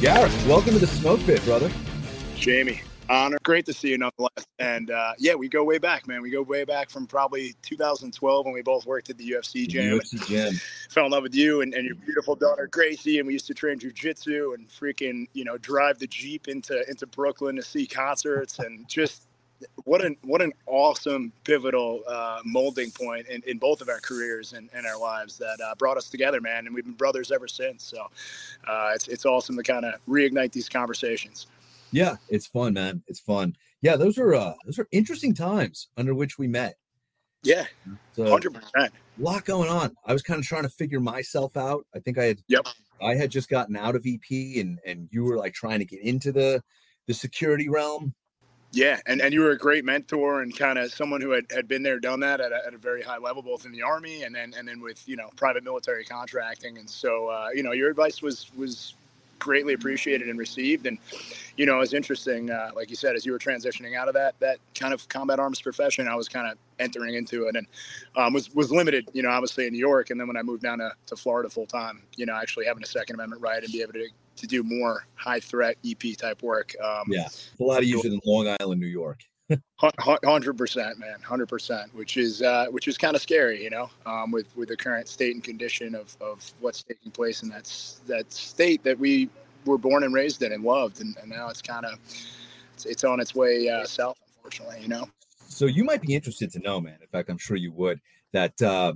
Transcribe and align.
Gareth, 0.00 0.46
welcome 0.46 0.72
to 0.72 0.78
the 0.78 0.86
Smoke 0.86 1.20
Pit, 1.26 1.44
brother. 1.44 1.70
Jamie, 2.34 2.80
honor. 3.10 3.36
Great 3.42 3.66
to 3.66 3.74
see 3.74 3.90
you 3.90 3.98
nonetheless. 3.98 4.46
And 4.58 4.90
uh, 4.90 5.12
yeah, 5.18 5.34
we 5.34 5.46
go 5.46 5.62
way 5.62 5.76
back, 5.76 6.08
man. 6.08 6.22
We 6.22 6.30
go 6.30 6.40
way 6.40 6.64
back 6.64 6.88
from 6.88 7.06
probably 7.06 7.54
2012 7.60 8.46
when 8.46 8.54
we 8.54 8.62
both 8.62 8.86
worked 8.86 9.10
at 9.10 9.18
the 9.18 9.32
UFC 9.32 9.68
gym. 9.68 9.98
UFC 9.98 10.26
gym. 10.26 10.54
Fell 10.88 11.04
in 11.04 11.12
love 11.12 11.22
with 11.22 11.34
you 11.34 11.60
and, 11.60 11.74
and 11.74 11.84
your 11.84 11.96
beautiful 11.96 12.34
daughter 12.34 12.66
Gracie, 12.66 13.18
and 13.18 13.26
we 13.26 13.34
used 13.34 13.46
to 13.48 13.52
train 13.52 13.78
jujitsu 13.78 14.54
and 14.54 14.66
freaking 14.70 15.26
you 15.34 15.44
know 15.44 15.58
drive 15.58 15.98
the 15.98 16.06
jeep 16.06 16.48
into 16.48 16.82
into 16.88 17.06
Brooklyn 17.06 17.56
to 17.56 17.62
see 17.62 17.86
concerts 17.86 18.58
and 18.58 18.88
just 18.88 19.26
what 19.84 20.04
an 20.04 20.16
what 20.22 20.42
an 20.42 20.52
awesome 20.66 21.32
pivotal 21.44 22.02
uh, 22.06 22.40
molding 22.44 22.90
point 22.90 23.26
in, 23.28 23.42
in 23.46 23.58
both 23.58 23.80
of 23.80 23.88
our 23.88 24.00
careers 24.00 24.52
and, 24.52 24.68
and 24.74 24.86
our 24.86 24.98
lives 24.98 25.38
that 25.38 25.58
uh, 25.64 25.74
brought 25.76 25.96
us 25.96 26.08
together, 26.08 26.40
man. 26.40 26.66
And 26.66 26.74
we've 26.74 26.84
been 26.84 26.94
brothers 26.94 27.30
ever 27.30 27.48
since. 27.48 27.84
So 27.84 28.06
uh, 28.66 28.92
it's 28.94 29.08
it's 29.08 29.26
awesome 29.26 29.56
to 29.56 29.62
kind 29.62 29.84
of 29.84 29.94
reignite 30.08 30.52
these 30.52 30.68
conversations. 30.68 31.46
Yeah, 31.92 32.16
it's 32.28 32.46
fun, 32.46 32.74
man. 32.74 33.02
It's 33.08 33.20
fun. 33.20 33.56
Yeah, 33.82 33.96
those 33.96 34.18
are 34.18 34.34
uh, 34.34 34.54
those 34.64 34.78
are 34.78 34.86
interesting 34.92 35.34
times 35.34 35.88
under 35.96 36.14
which 36.14 36.38
we 36.38 36.46
met. 36.46 36.76
Yeah, 37.42 37.64
hundred 38.16 38.54
so, 38.54 38.60
percent. 38.60 38.92
A 39.18 39.22
lot 39.22 39.44
going 39.44 39.70
on. 39.70 39.96
I 40.04 40.12
was 40.12 40.22
kind 40.22 40.38
of 40.38 40.46
trying 40.46 40.62
to 40.64 40.68
figure 40.68 41.00
myself 41.00 41.56
out. 41.56 41.86
I 41.94 41.98
think 42.00 42.18
I 42.18 42.24
had. 42.24 42.42
Yep. 42.48 42.66
I 43.02 43.14
had 43.14 43.30
just 43.30 43.48
gotten 43.48 43.76
out 43.76 43.96
of 43.96 44.06
EP, 44.06 44.58
and 44.58 44.78
and 44.86 45.08
you 45.10 45.24
were 45.24 45.38
like 45.38 45.54
trying 45.54 45.78
to 45.78 45.86
get 45.86 46.00
into 46.00 46.32
the 46.32 46.62
the 47.06 47.14
security 47.14 47.68
realm. 47.68 48.14
Yeah, 48.72 49.00
and, 49.06 49.20
and 49.20 49.34
you 49.34 49.40
were 49.40 49.50
a 49.50 49.58
great 49.58 49.84
mentor 49.84 50.42
and 50.42 50.56
kind 50.56 50.78
of 50.78 50.92
someone 50.92 51.20
who 51.20 51.30
had, 51.30 51.44
had 51.50 51.66
been 51.66 51.82
there, 51.82 51.98
done 51.98 52.20
that 52.20 52.40
at 52.40 52.52
a, 52.52 52.66
at 52.66 52.72
a 52.74 52.78
very 52.78 53.02
high 53.02 53.18
level, 53.18 53.42
both 53.42 53.66
in 53.66 53.72
the 53.72 53.82
army 53.82 54.22
and 54.22 54.34
then 54.34 54.54
and 54.56 54.68
then 54.68 54.80
with 54.80 55.08
you 55.08 55.16
know 55.16 55.28
private 55.36 55.64
military 55.64 56.04
contracting. 56.04 56.78
And 56.78 56.88
so 56.88 57.28
uh, 57.28 57.48
you 57.52 57.64
know 57.64 57.72
your 57.72 57.90
advice 57.90 58.22
was 58.22 58.50
was 58.56 58.94
greatly 59.40 59.74
appreciated 59.74 60.28
and 60.28 60.38
received. 60.38 60.86
And 60.86 60.98
you 61.56 61.66
know, 61.66 61.76
it 61.76 61.80
was 61.80 61.94
interesting, 61.94 62.50
uh, 62.50 62.70
like 62.74 62.88
you 62.90 62.96
said, 62.96 63.16
as 63.16 63.26
you 63.26 63.32
were 63.32 63.38
transitioning 63.38 63.96
out 63.96 64.08
of 64.08 64.14
that 64.14 64.38
that 64.40 64.58
kind 64.74 64.94
of 64.94 65.08
combat 65.08 65.38
arms 65.38 65.60
profession, 65.60 66.06
I 66.06 66.14
was 66.14 66.28
kind 66.28 66.50
of 66.50 66.56
entering 66.78 67.14
into 67.14 67.48
it 67.48 67.56
and 67.56 67.66
um, 68.16 68.32
was 68.32 68.54
was 68.54 68.70
limited, 68.70 69.08
you 69.12 69.22
know, 69.22 69.30
obviously 69.30 69.66
in 69.66 69.72
New 69.72 69.78
York, 69.78 70.10
and 70.10 70.20
then 70.20 70.28
when 70.28 70.36
I 70.36 70.42
moved 70.42 70.62
down 70.62 70.78
to, 70.78 70.92
to 71.06 71.16
Florida 71.16 71.50
full 71.50 71.66
time, 71.66 72.02
you 72.16 72.26
know, 72.26 72.34
actually 72.34 72.66
having 72.66 72.82
a 72.82 72.86
Second 72.86 73.16
Amendment 73.16 73.42
right 73.42 73.62
and 73.62 73.72
be 73.72 73.82
able 73.82 73.94
to 73.94 74.08
to 74.36 74.46
do 74.46 74.62
more 74.62 75.06
high 75.16 75.40
threat 75.40 75.76
EP 75.86 76.16
type 76.16 76.42
work. 76.42 76.74
Um, 76.82 77.04
yeah, 77.08 77.28
a 77.58 77.62
lot 77.62 77.78
of 77.78 77.84
use 77.84 78.04
in 78.04 78.20
Long 78.24 78.54
Island, 78.60 78.80
New 78.80 78.86
York. 78.86 79.24
Hundred 79.78 80.54
percent, 80.54 80.98
man. 80.98 81.20
Hundred 81.22 81.48
percent, 81.48 81.94
which 81.94 82.16
is 82.16 82.42
uh, 82.42 82.66
which 82.70 82.86
is 82.88 82.96
kind 82.98 83.16
of 83.16 83.22
scary, 83.22 83.62
you 83.62 83.70
know, 83.70 83.90
um, 84.06 84.30
with 84.30 84.46
with 84.56 84.68
the 84.68 84.76
current 84.76 85.08
state 85.08 85.34
and 85.34 85.42
condition 85.42 85.94
of, 85.94 86.16
of 86.20 86.48
what's 86.60 86.82
taking 86.82 87.10
place 87.10 87.42
in 87.42 87.48
that 87.48 87.64
that 88.06 88.32
state 88.32 88.82
that 88.84 88.98
we 88.98 89.28
were 89.64 89.78
born 89.78 90.04
and 90.04 90.14
raised 90.14 90.42
in 90.42 90.52
and 90.52 90.62
loved, 90.64 91.00
and, 91.00 91.16
and 91.20 91.30
now 91.30 91.48
it's 91.48 91.62
kind 91.62 91.84
of 91.84 91.98
it's, 92.74 92.86
it's, 92.86 93.04
on 93.04 93.20
its 93.20 93.34
way 93.34 93.68
uh, 93.68 93.84
south, 93.84 94.18
unfortunately, 94.36 94.80
you 94.80 94.88
know. 94.88 95.08
So 95.48 95.66
you 95.66 95.84
might 95.84 96.02
be 96.02 96.14
interested 96.14 96.50
to 96.52 96.58
know, 96.60 96.80
man. 96.80 96.98
In 97.00 97.08
fact, 97.08 97.28
I'm 97.28 97.38
sure 97.38 97.56
you 97.56 97.72
would 97.72 98.00
that 98.32 98.60
uh, 98.62 98.92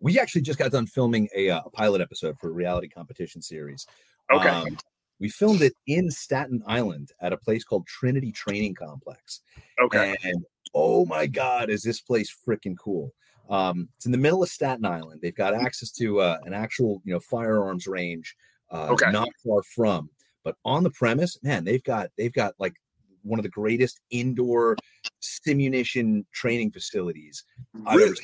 we 0.00 0.18
actually 0.18 0.42
just 0.42 0.58
got 0.58 0.72
done 0.72 0.86
filming 0.86 1.28
a, 1.36 1.50
uh, 1.50 1.62
a 1.64 1.70
pilot 1.70 2.00
episode 2.00 2.38
for 2.38 2.48
a 2.48 2.52
reality 2.52 2.88
competition 2.88 3.40
series. 3.40 3.86
Okay. 4.32 4.48
Um, 4.48 4.76
we 5.20 5.28
filmed 5.28 5.62
it 5.62 5.74
in 5.86 6.10
Staten 6.10 6.62
Island 6.66 7.12
at 7.20 7.32
a 7.32 7.36
place 7.36 7.64
called 7.64 7.86
Trinity 7.86 8.32
Training 8.32 8.74
Complex. 8.74 9.40
Okay. 9.80 10.16
And 10.24 10.44
oh 10.74 11.06
my 11.06 11.26
God, 11.26 11.70
is 11.70 11.82
this 11.82 12.00
place 12.00 12.34
freaking 12.46 12.76
cool? 12.76 13.12
Um, 13.48 13.88
it's 13.94 14.06
in 14.06 14.12
the 14.12 14.18
middle 14.18 14.42
of 14.42 14.48
Staten 14.48 14.84
Island. 14.84 15.20
They've 15.22 15.34
got 15.34 15.54
access 15.54 15.90
to 15.92 16.20
uh, 16.20 16.38
an 16.44 16.54
actual, 16.54 17.02
you 17.04 17.12
know, 17.12 17.20
firearms 17.20 17.86
range, 17.86 18.34
uh, 18.70 18.88
okay. 18.90 19.10
not 19.10 19.28
far 19.44 19.62
from. 19.62 20.08
But 20.44 20.56
on 20.64 20.82
the 20.82 20.90
premise, 20.90 21.38
man, 21.42 21.64
they've 21.64 21.82
got 21.82 22.10
they've 22.18 22.32
got 22.32 22.54
like 22.58 22.74
one 23.22 23.38
of 23.38 23.42
the 23.42 23.50
greatest 23.50 24.00
indoor 24.10 24.76
simunition 25.22 26.24
training 26.32 26.70
facilities. 26.70 27.44
Really? 27.72 28.16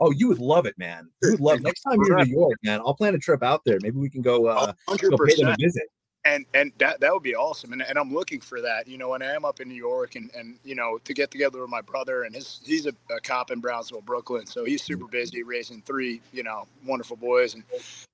Oh, 0.00 0.12
you 0.12 0.28
would 0.28 0.38
love 0.38 0.66
it, 0.66 0.76
man. 0.78 1.08
You 1.22 1.32
would 1.32 1.40
love. 1.40 1.60
Next 1.60 1.82
time 1.82 1.98
you're 2.04 2.18
in 2.18 2.28
New 2.28 2.36
York, 2.36 2.58
man, 2.62 2.80
I'll 2.80 2.94
plan 2.94 3.14
a 3.14 3.18
trip 3.18 3.42
out 3.42 3.62
there. 3.64 3.78
Maybe 3.82 3.96
we 3.96 4.10
can 4.10 4.22
go. 4.22 4.46
Uh, 4.46 4.72
100%. 4.88 5.10
go 5.10 5.24
pay 5.24 5.34
them 5.36 5.48
a 5.48 5.56
visit 5.58 5.88
and 6.28 6.46
and 6.54 6.72
that 6.78 7.00
that 7.00 7.12
would 7.12 7.22
be 7.22 7.34
awesome. 7.34 7.72
And, 7.72 7.82
and 7.82 7.98
i'm 7.98 8.12
looking 8.12 8.40
for 8.40 8.60
that 8.60 8.86
you 8.86 8.98
know 8.98 9.08
when 9.10 9.22
i 9.22 9.32
am 9.32 9.44
up 9.44 9.60
in 9.60 9.68
new 9.68 9.74
york 9.74 10.14
and 10.14 10.30
and 10.34 10.58
you 10.64 10.74
know 10.74 10.98
to 11.04 11.14
get 11.14 11.30
together 11.30 11.60
with 11.60 11.70
my 11.70 11.80
brother 11.80 12.22
and 12.24 12.34
his 12.34 12.60
he's 12.64 12.86
a, 12.86 12.92
a, 13.10 13.20
cop 13.20 13.50
in 13.50 13.60
brownsville 13.60 14.02
brooklyn. 14.02 14.46
So 14.46 14.64
he's 14.64 14.82
super 14.82 15.06
busy 15.06 15.42
raising 15.42 15.82
three 15.82 16.20
you 16.32 16.42
know 16.42 16.66
wonderful 16.84 17.16
boys. 17.16 17.54
And 17.54 17.64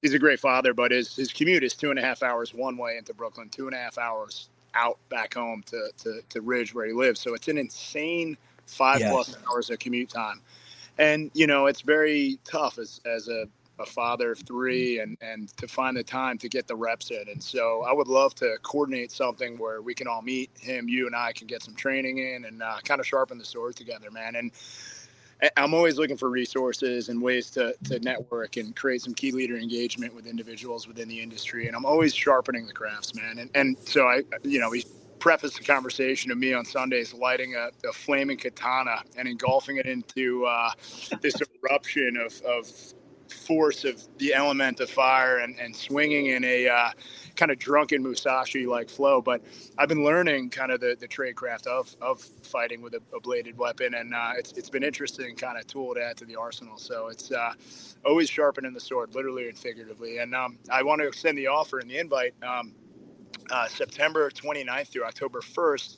he's 0.03 0.15
a 0.15 0.19
great 0.19 0.41
father 0.41 0.75
but 0.75 0.91
his 0.91 1.15
his 1.15 1.33
commute 1.33 1.65
is 1.65 1.75
two 1.75 1.91
and 1.91 1.99
a 1.99 2.03
half 2.03 2.23
hours 2.23 2.55
one 2.55 2.77
way 2.77 2.97
into 2.97 3.15
brooklyn 3.15 3.49
two 3.49 3.67
and 3.67 3.75
a 3.75 3.79
half 3.79 3.99
hours 3.99 4.49
out 4.75 4.99
back 5.09 5.35
home 5.35 5.63
to 5.67 5.91
to, 5.99 6.21
to 6.29 6.41
ridge 6.41 6.75
where 6.75 6.87
he 6.87 6.93
lives. 6.93 7.21
So 7.21 7.35
it's 7.35 7.49
an 7.49 7.59
insane 7.59 8.37
five 8.67 9.01
yes. 9.01 9.11
plus 9.11 9.37
hours 9.49 9.71
of 9.71 9.79
commute 9.79 10.11
time. 10.11 10.41
And 10.99 11.31
you 11.35 11.47
know 11.47 11.67
it's 11.67 11.81
very 11.81 12.39
tough 12.45 12.79
as 12.79 13.01
as 13.05 13.29
a 13.29 13.49
a 13.79 13.87
father 13.87 14.33
of 14.33 14.39
three 14.41 15.01
and 15.01 15.17
and 15.21 15.49
to 15.57 15.67
find 15.67 15.97
the 15.97 16.03
time 16.03 16.39
to 16.39 16.49
get 16.49 16.67
the 16.67 16.77
reps 16.77 17.11
in. 17.11 17.25
And 17.29 17.43
so 17.43 17.85
i 17.89 17.93
would 17.93 18.09
love 18.09 18.35
to 18.37 18.57
coordinate 18.63 19.11
something 19.11 19.59
where 19.59 19.83
we 19.83 19.95
can 19.95 20.07
all 20.07 20.23
meet 20.23 20.51
him 20.59 20.89
you 20.89 21.07
and 21.07 21.17
i 21.17 21.33
can 21.33 21.47
get 21.47 21.63
some 21.63 21.75
training 21.75 22.19
in 22.19 22.45
and 22.45 22.63
uh, 22.63 22.79
kind 22.85 23.01
of 23.01 23.07
sharpen 23.07 23.39
the 23.39 23.45
sword 23.45 23.77
together 23.77 24.11
man. 24.11 24.37
And 24.37 24.53
i'm 25.57 25.75
always 25.75 25.99
looking 25.99 26.17
for 26.17 26.31
resources 26.31 27.09
and 27.09 27.21
ways 27.21 27.51
to, 27.51 27.75
to 27.85 27.99
network 28.01 28.57
and 28.57 28.75
create 28.77 29.03
some 29.03 29.15
key 29.15 29.33
leader 29.33 29.57
engagement 29.57 30.15
with 30.15 30.27
individuals 30.27 30.87
within 30.87 31.09
the 31.09 31.21
industry. 31.21 31.67
And 31.67 31.77
i'm 31.77 31.85
always 31.87 32.15
sharpening 32.15 32.67
the 32.67 32.73
crafts 32.73 33.15
man. 33.15 33.39
And, 33.39 33.51
and 33.55 33.79
so 33.79 34.07
i 34.07 34.23
you 34.45 34.61
know 34.61 34.71
we 34.71 34.85
preface 35.19 35.57
the 35.57 35.65
conversation 35.65 36.31
of 36.31 36.37
me 36.37 36.53
on 36.53 36.67
Sundays 36.67 37.15
lighting 37.15 37.55
a, 37.55 37.71
a 37.89 37.93
flaming 37.93 38.37
katana 38.37 39.03
and 39.17 39.27
engulfing 39.27 39.79
it 39.79 39.87
into 39.87 40.45
uh, 40.45 40.71
this 41.23 41.35
eruption 41.65 42.19
of, 42.19 42.43
of 42.43 42.71
force 43.35 43.85
of 43.85 44.03
the 44.19 44.35
element 44.35 44.81
of 44.81 44.91
fire 44.91 45.39
and, 45.39 45.59
and 45.59 45.75
swinging 45.75 46.27
in 46.27 46.45
a 46.45 46.69
uh, 46.69 46.91
kind 47.37 47.51
of 47.51 47.59
drunken 47.59 48.03
Musashi 48.03 48.67
like 48.67 48.89
flow. 48.89 49.21
But 49.21 49.43
I've 49.79 49.89
been 49.89 50.05
learning 50.05 50.51
kind 50.51 50.73
of 50.73 50.81
the, 50.81 50.97
the 50.99 51.09
trade 51.09 51.37
craft 51.37 51.67
of, 51.67 51.95
of 52.01 52.21
fighting 52.21 52.81
with 52.83 52.95
a, 52.95 53.03
a 53.15 53.21
bladed 53.21 53.59
weapon. 53.59 53.95
And 53.95 54.15
uh, 54.15 54.33
it's, 54.39 54.53
it's 54.53 54.71
been 54.71 54.85
interesting 54.85 55.37
kind 55.37 55.59
of 55.59 55.67
tool 55.67 55.95
to 55.95 56.03
add 56.03 56.17
to 56.19 56.25
the 56.25 56.37
arsenal. 56.37 56.79
So 56.79 57.09
it's 57.09 57.33
uh, 57.33 57.53
always 58.05 58.31
sharpening 58.31 58.73
the 58.73 58.81
sword, 58.81 59.15
literally 59.15 59.49
and 59.49 59.59
figuratively. 59.59 60.19
And 60.19 60.35
um, 60.35 60.59
I 60.71 60.83
want 60.83 61.01
to 61.01 61.09
extend 61.09 61.37
the 61.39 61.49
offer 61.49 61.79
and 61.79 61.91
the 61.91 61.99
invite. 61.99 62.35
Um, 62.43 62.73
uh, 63.51 63.69
September 63.69 64.31
29th 64.31 64.89
through 64.89 65.05
October 65.05 65.41
1st, 65.41 65.97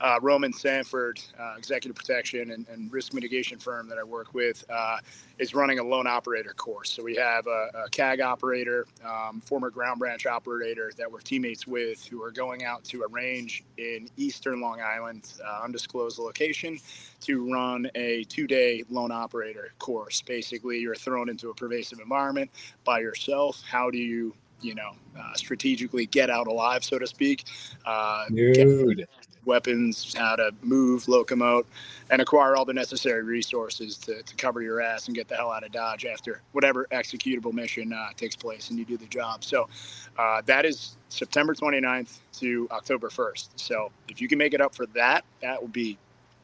uh, 0.00 0.18
Roman 0.22 0.52
Sanford, 0.52 1.20
uh, 1.38 1.54
executive 1.56 1.96
protection 1.96 2.50
and, 2.52 2.66
and, 2.68 2.92
risk 2.92 3.12
mitigation 3.12 3.58
firm 3.58 3.88
that 3.88 3.98
I 3.98 4.04
work 4.04 4.32
with, 4.32 4.64
uh, 4.70 4.98
is 5.38 5.54
running 5.54 5.78
a 5.78 5.82
lone 5.82 6.06
operator 6.06 6.54
course. 6.54 6.90
So 6.90 7.02
we 7.02 7.16
have 7.16 7.46
a, 7.46 7.70
a 7.84 7.88
CAG 7.90 8.20
operator, 8.20 8.86
um, 9.04 9.40
former 9.40 9.70
ground 9.70 9.98
branch 9.98 10.26
operator 10.26 10.92
that 10.96 11.10
we're 11.10 11.20
teammates 11.20 11.66
with, 11.66 12.06
who 12.06 12.22
are 12.22 12.30
going 12.30 12.64
out 12.64 12.84
to 12.84 13.02
a 13.02 13.08
range 13.08 13.64
in 13.76 14.08
eastern 14.16 14.60
Long 14.60 14.80
Island, 14.80 15.32
uh, 15.44 15.64
undisclosed 15.64 16.18
location, 16.18 16.78
to 17.22 17.52
run 17.52 17.90
a 17.94 18.24
two-day 18.24 18.84
lone 18.88 19.12
operator 19.12 19.72
course. 19.78 20.22
Basically, 20.22 20.78
you're 20.78 20.94
thrown 20.94 21.28
into 21.28 21.50
a 21.50 21.54
pervasive 21.54 21.98
environment 21.98 22.50
by 22.84 23.00
yourself. 23.00 23.62
How 23.68 23.90
do 23.90 23.98
you 23.98 24.34
you 24.60 24.74
know, 24.74 24.92
uh, 25.18 25.34
strategically 25.34 26.06
get 26.06 26.30
out 26.30 26.46
alive, 26.46 26.84
so 26.84 26.98
to 26.98 27.06
speak. 27.06 27.44
Uh, 27.84 28.26
Dude. 28.28 29.06
Weapons, 29.48 30.14
how 30.16 30.36
to 30.36 30.52
move, 30.62 31.06
locomote, 31.06 31.64
and 32.10 32.22
acquire 32.22 32.54
all 32.54 32.64
the 32.64 32.72
necessary 32.72 33.24
resources 33.24 33.96
to, 33.98 34.22
to 34.22 34.36
cover 34.36 34.62
your 34.62 34.80
ass 34.80 35.06
and 35.06 35.16
get 35.16 35.26
the 35.26 35.34
hell 35.34 35.50
out 35.50 35.64
of 35.64 35.72
Dodge 35.72 36.06
after 36.06 36.42
whatever 36.52 36.86
executable 36.92 37.52
mission 37.52 37.92
uh, 37.92 38.10
takes 38.16 38.36
place 38.36 38.70
and 38.70 38.78
you 38.78 38.84
do 38.84 38.96
the 38.96 39.06
job. 39.06 39.42
So 39.42 39.68
uh, 40.16 40.42
that 40.46 40.64
is 40.64 40.96
September 41.08 41.54
29th 41.54 42.18
to 42.34 42.68
October 42.70 43.08
1st. 43.08 43.48
So 43.56 43.90
if 44.08 44.20
you 44.20 44.28
can 44.28 44.38
make 44.38 44.54
it 44.54 44.60
up 44.60 44.74
for 44.74 44.86
that, 44.86 45.24
that 45.42 45.60
would 45.60 45.72
be 45.72 45.98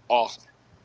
awesome 0.08 0.44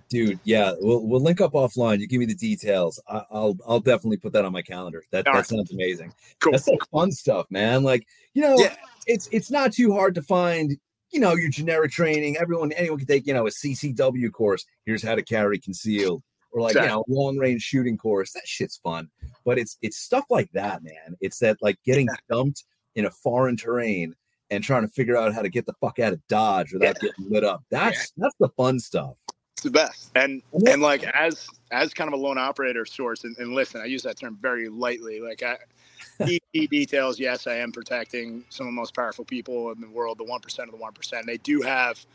dude 0.10 0.40
yeah 0.44 0.74
we'll, 0.80 1.06
we'll 1.06 1.22
link 1.22 1.40
up 1.40 1.54
offline 1.54 2.00
you 2.00 2.08
give 2.08 2.20
me 2.20 2.26
the 2.26 2.34
details 2.34 3.00
I, 3.08 3.24
will 3.32 3.58
i'll 3.68 3.80
definitely 3.80 4.18
put 4.18 4.34
that 4.34 4.44
on 4.44 4.52
my 4.52 4.62
calendar 4.62 5.04
that, 5.12 5.26
that 5.26 5.48
sounds 5.48 5.72
amazing 5.72 6.14
cool. 6.40 6.52
that's 6.52 6.68
like 6.68 6.80
fun 6.92 7.12
stuff 7.12 7.46
man 7.50 7.84
like 7.84 8.08
you 8.34 8.42
know 8.42 8.56
yeah. 8.58 8.76
it's 9.08 9.30
it's 9.32 9.52
not 9.52 9.72
too 9.72 9.94
hard 9.94 10.16
to 10.16 10.22
find 10.22 10.78
you 11.12 11.20
know 11.20 11.36
your 11.36 11.50
generic 11.50 11.92
training 11.92 12.38
everyone 12.38 12.72
anyone 12.74 12.98
can 12.98 13.08
take 13.08 13.26
you 13.26 13.34
know 13.34 13.48
a 13.48 13.50
ccw 13.50 14.32
course 14.32 14.66
here's 14.86 15.04
how 15.04 15.16
to 15.16 15.24
carry 15.24 15.60
concealed 15.60 16.24
or 16.52 16.62
like 16.62 16.72
exactly. 16.72 16.90
you 16.90 16.96
know 16.96 17.06
long 17.08 17.38
range 17.38 17.62
shooting 17.62 17.98
course 17.98 18.32
that 18.34 18.48
shit's 18.48 18.78
fun 18.78 19.10
but 19.46 19.58
it's 19.58 19.78
it's 19.82 19.98
stuff 19.98 20.26
like 20.30 20.52
that 20.52 20.84
man 20.84 21.16
it's 21.22 21.40
that 21.40 21.58
like 21.62 21.78
getting 21.86 22.08
yeah. 22.08 22.36
dumped 22.36 22.64
in 22.96 23.06
a 23.06 23.12
foreign 23.12 23.58
terrain 23.58 24.16
and 24.52 24.64
trying 24.64 24.82
to 24.82 24.88
figure 24.88 25.16
out 25.16 25.34
how 25.34 25.42
to 25.42 25.50
get 25.50 25.66
the 25.66 25.74
fuck 25.80 26.00
out 26.00 26.14
of 26.14 26.28
dodge 26.28 26.74
without 26.74 26.98
yeah. 27.02 27.10
getting 27.10 27.32
lit 27.32 27.44
up 27.44 27.64
that's 27.70 28.12
that's 28.18 28.36
the 28.40 28.50
fun 28.50 28.80
stuff 28.80 29.16
It's 29.60 29.64
the 29.64 29.72
best. 29.72 30.12
And 30.16 30.42
and 30.68 30.82
like 30.82 31.04
as 31.04 31.48
as 31.72 31.94
kind 31.94 32.08
of 32.08 32.18
a 32.18 32.22
lone 32.22 32.38
operator 32.38 32.86
source, 32.86 33.26
and, 33.26 33.38
and 33.38 33.52
listen, 33.54 33.82
I 33.82 33.86
use 33.86 34.04
that 34.04 34.18
term 34.18 34.38
very 34.42 34.70
lightly. 34.70 35.20
Like 35.20 35.44
I 35.44 35.58
Details, 36.54 37.20
yes, 37.20 37.48
I 37.48 37.56
am 37.56 37.72
protecting 37.72 38.44
some 38.50 38.68
of 38.68 38.74
the 38.74 38.76
most 38.76 38.96
powerful 38.96 39.26
people 39.26 39.72
in 39.72 39.82
the 39.82 39.90
world, 39.90 40.18
the 40.18 40.26
one 40.26 40.42
percent 40.42 40.70
of 40.70 40.76
the 40.76 40.82
one 40.82 40.94
percent. 40.94 41.26
They 41.26 41.38
do 41.38 41.62
have 41.62 42.06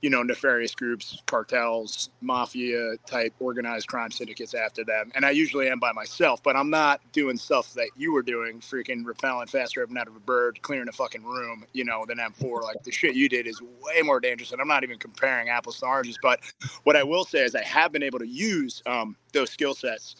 you 0.00 0.10
know, 0.10 0.22
nefarious 0.22 0.74
groups, 0.74 1.20
cartels, 1.26 2.10
mafia 2.20 2.96
type 3.06 3.34
organized 3.40 3.88
crime 3.88 4.10
syndicates 4.10 4.54
after 4.54 4.84
them. 4.84 5.10
And 5.14 5.24
I 5.24 5.30
usually 5.30 5.68
am 5.68 5.80
by 5.80 5.92
myself, 5.92 6.42
but 6.42 6.54
I'm 6.54 6.70
not 6.70 7.00
doing 7.12 7.36
stuff 7.36 7.74
that 7.74 7.90
you 7.96 8.12
were 8.12 8.22
doing, 8.22 8.60
freaking 8.60 9.04
repelling 9.04 9.48
faster 9.48 9.80
ripping 9.80 9.98
out 9.98 10.06
of 10.06 10.14
a 10.14 10.20
bird, 10.20 10.60
clearing 10.62 10.88
a 10.88 10.92
fucking 10.92 11.24
room, 11.24 11.64
you 11.72 11.84
know, 11.84 12.04
than 12.06 12.18
M4. 12.18 12.62
Like 12.62 12.82
the 12.84 12.92
shit 12.92 13.16
you 13.16 13.28
did 13.28 13.46
is 13.46 13.60
way 13.60 14.02
more 14.02 14.20
dangerous. 14.20 14.52
And 14.52 14.60
I'm 14.60 14.68
not 14.68 14.84
even 14.84 14.98
comparing 14.98 15.48
apples 15.48 15.80
to 15.80 15.86
oranges. 15.86 16.18
But 16.22 16.40
what 16.84 16.94
I 16.94 17.02
will 17.02 17.24
say 17.24 17.40
is 17.40 17.54
I 17.54 17.64
have 17.64 17.90
been 17.90 18.02
able 18.04 18.20
to 18.20 18.28
use 18.28 18.82
um, 18.86 19.16
those 19.32 19.50
skill 19.50 19.74
sets 19.74 20.14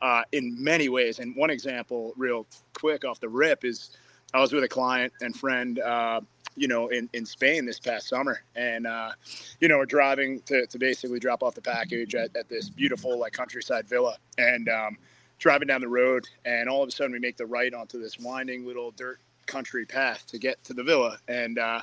uh, 0.00 0.22
in 0.32 0.62
many 0.62 0.88
ways. 0.88 1.18
And 1.18 1.34
one 1.36 1.50
example, 1.50 2.12
real 2.16 2.46
quick 2.74 3.04
off 3.04 3.20
the 3.20 3.28
rip, 3.28 3.64
is 3.64 3.96
I 4.34 4.40
was 4.40 4.52
with 4.52 4.64
a 4.64 4.68
client 4.68 5.12
and 5.20 5.34
friend. 5.36 5.78
Uh, 5.78 6.20
you 6.58 6.66
know, 6.66 6.88
in, 6.88 7.08
in 7.12 7.24
Spain 7.24 7.64
this 7.64 7.78
past 7.78 8.08
summer. 8.08 8.42
And, 8.56 8.86
uh, 8.86 9.12
you 9.60 9.68
know, 9.68 9.78
we're 9.78 9.86
driving 9.86 10.40
to, 10.42 10.66
to 10.66 10.78
basically 10.78 11.20
drop 11.20 11.44
off 11.44 11.54
the 11.54 11.62
package 11.62 12.16
at, 12.16 12.36
at 12.36 12.48
this 12.48 12.68
beautiful, 12.68 13.16
like, 13.16 13.32
countryside 13.32 13.88
villa. 13.88 14.16
And 14.38 14.68
um, 14.68 14.98
driving 15.38 15.68
down 15.68 15.80
the 15.80 15.88
road, 15.88 16.26
and 16.44 16.68
all 16.68 16.82
of 16.82 16.88
a 16.88 16.92
sudden 16.92 17.12
we 17.12 17.20
make 17.20 17.36
the 17.36 17.46
right 17.46 17.72
onto 17.72 18.00
this 18.00 18.18
winding 18.18 18.66
little 18.66 18.90
dirt 18.90 19.20
country 19.46 19.86
path 19.86 20.26
to 20.26 20.38
get 20.38 20.62
to 20.64 20.74
the 20.74 20.82
villa. 20.82 21.18
And, 21.28 21.58
uh, 21.58 21.82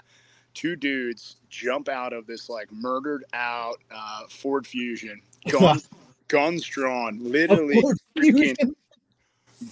two 0.53 0.75
dudes 0.75 1.35
jump 1.49 1.89
out 1.89 2.13
of 2.13 2.25
this 2.25 2.49
like 2.49 2.71
murdered 2.71 3.25
out 3.33 3.81
uh, 3.93 4.21
Ford 4.29 4.65
Fusion, 4.65 5.21
guns 6.27 6.63
drawn, 6.65 7.19
literally 7.21 7.81
freaking 8.17 8.75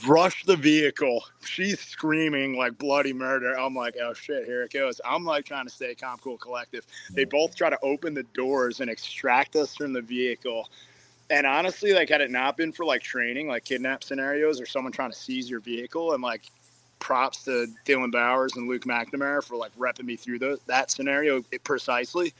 rush 0.07 0.43
the 0.45 0.55
vehicle. 0.55 1.23
She's 1.45 1.79
screaming 1.79 2.57
like 2.57 2.77
bloody 2.77 3.13
murder. 3.13 3.57
I'm 3.57 3.75
like, 3.75 3.95
oh 4.01 4.13
shit, 4.13 4.45
here 4.45 4.63
it 4.63 4.73
goes. 4.73 4.99
I'm 5.05 5.23
like 5.23 5.45
trying 5.45 5.65
to 5.65 5.73
stay 5.73 5.95
calm, 5.95 6.17
cool, 6.19 6.37
collective. 6.37 6.85
They 7.11 7.25
both 7.25 7.55
try 7.55 7.69
to 7.69 7.79
open 7.81 8.13
the 8.13 8.23
doors 8.33 8.79
and 8.79 8.89
extract 8.89 9.55
us 9.55 9.75
from 9.75 9.93
the 9.93 10.01
vehicle. 10.01 10.69
And 11.29 11.45
honestly, 11.47 11.93
like 11.93 12.09
had 12.09 12.21
it 12.21 12.31
not 12.31 12.57
been 12.57 12.71
for 12.71 12.85
like 12.85 13.01
training, 13.01 13.47
like 13.47 13.65
kidnap 13.65 14.03
scenarios 14.03 14.61
or 14.61 14.65
someone 14.65 14.91
trying 14.91 15.11
to 15.11 15.17
seize 15.17 15.49
your 15.49 15.59
vehicle, 15.59 16.13
and 16.13 16.21
like 16.21 16.43
props 16.99 17.43
to 17.43 17.67
Dylan 17.85 18.11
Bowers 18.11 18.55
and 18.55 18.67
Luke 18.67 18.83
McNamara 18.83 19.43
for 19.43 19.57
like 19.57 19.75
repping 19.77 20.05
me 20.05 20.15
through 20.15 20.39
the, 20.39 20.59
that 20.67 20.91
scenario 20.91 21.43
precisely. 21.63 22.33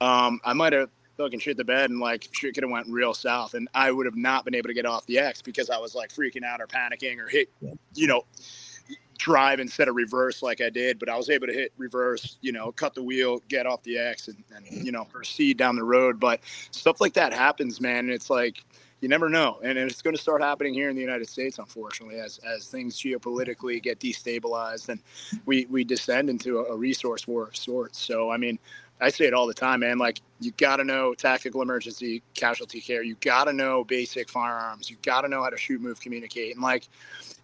Um, 0.00 0.40
I 0.44 0.52
might 0.52 0.72
have 0.72 0.90
fucking 1.20 1.38
shit 1.38 1.56
the 1.56 1.64
bed 1.64 1.90
and 1.90 2.00
like 2.00 2.28
shit 2.32 2.54
could 2.54 2.62
have 2.62 2.70
went 2.70 2.86
real 2.88 3.12
south 3.12 3.54
and 3.54 3.68
I 3.74 3.92
would 3.92 4.06
have 4.06 4.16
not 4.16 4.44
been 4.44 4.54
able 4.54 4.68
to 4.68 4.74
get 4.74 4.86
off 4.86 5.04
the 5.06 5.18
X 5.18 5.42
because 5.42 5.68
I 5.68 5.78
was 5.78 5.94
like 5.94 6.10
freaking 6.10 6.44
out 6.44 6.60
or 6.60 6.66
panicking 6.66 7.18
or 7.18 7.28
hit, 7.28 7.50
you 7.94 8.06
know, 8.06 8.24
drive 9.18 9.60
instead 9.60 9.86
of 9.86 9.94
reverse 9.94 10.42
like 10.42 10.62
I 10.62 10.70
did. 10.70 10.98
But 10.98 11.10
I 11.10 11.16
was 11.16 11.28
able 11.28 11.46
to 11.46 11.52
hit 11.52 11.72
reverse, 11.76 12.38
you 12.40 12.52
know, 12.52 12.72
cut 12.72 12.94
the 12.94 13.02
wheel, 13.02 13.42
get 13.48 13.66
off 13.66 13.82
the 13.82 13.98
X 13.98 14.28
and, 14.28 14.42
and 14.54 14.66
you 14.84 14.92
know, 14.92 15.04
proceed 15.04 15.58
down 15.58 15.76
the 15.76 15.84
road. 15.84 16.18
But 16.18 16.40
stuff 16.70 17.00
like 17.00 17.12
that 17.14 17.34
happens, 17.34 17.80
man. 17.80 17.98
And 18.06 18.10
it's 18.10 18.30
like, 18.30 18.64
you 19.00 19.08
never 19.08 19.28
know. 19.28 19.58
And 19.62 19.78
it's 19.78 20.02
going 20.02 20.16
to 20.16 20.20
start 20.20 20.42
happening 20.42 20.74
here 20.74 20.90
in 20.90 20.96
the 20.96 21.02
United 21.02 21.28
States, 21.28 21.58
unfortunately, 21.58 22.18
as, 22.18 22.38
as 22.38 22.66
things 22.68 22.98
geopolitically 22.98 23.82
get 23.82 23.98
destabilized 23.98 24.88
and 24.88 25.00
we, 25.46 25.66
we 25.66 25.84
descend 25.84 26.28
into 26.28 26.58
a, 26.58 26.64
a 26.64 26.76
resource 26.76 27.26
war 27.26 27.44
of 27.44 27.56
sorts. 27.56 27.98
So, 27.98 28.30
I 28.30 28.36
mean, 28.36 28.58
I 29.00 29.10
say 29.10 29.26
it 29.26 29.34
all 29.34 29.46
the 29.46 29.54
time, 29.54 29.80
man. 29.80 29.98
Like 29.98 30.20
you 30.40 30.52
got 30.52 30.76
to 30.76 30.84
know 30.84 31.14
tactical 31.14 31.62
emergency 31.62 32.22
casualty 32.34 32.80
care. 32.80 33.02
You 33.02 33.16
got 33.20 33.44
to 33.44 33.52
know 33.52 33.84
basic 33.84 34.28
firearms. 34.28 34.90
You 34.90 34.96
got 35.02 35.22
to 35.22 35.28
know 35.28 35.42
how 35.42 35.50
to 35.50 35.56
shoot, 35.56 35.80
move, 35.80 36.00
communicate. 36.00 36.54
And 36.54 36.62
like, 36.62 36.88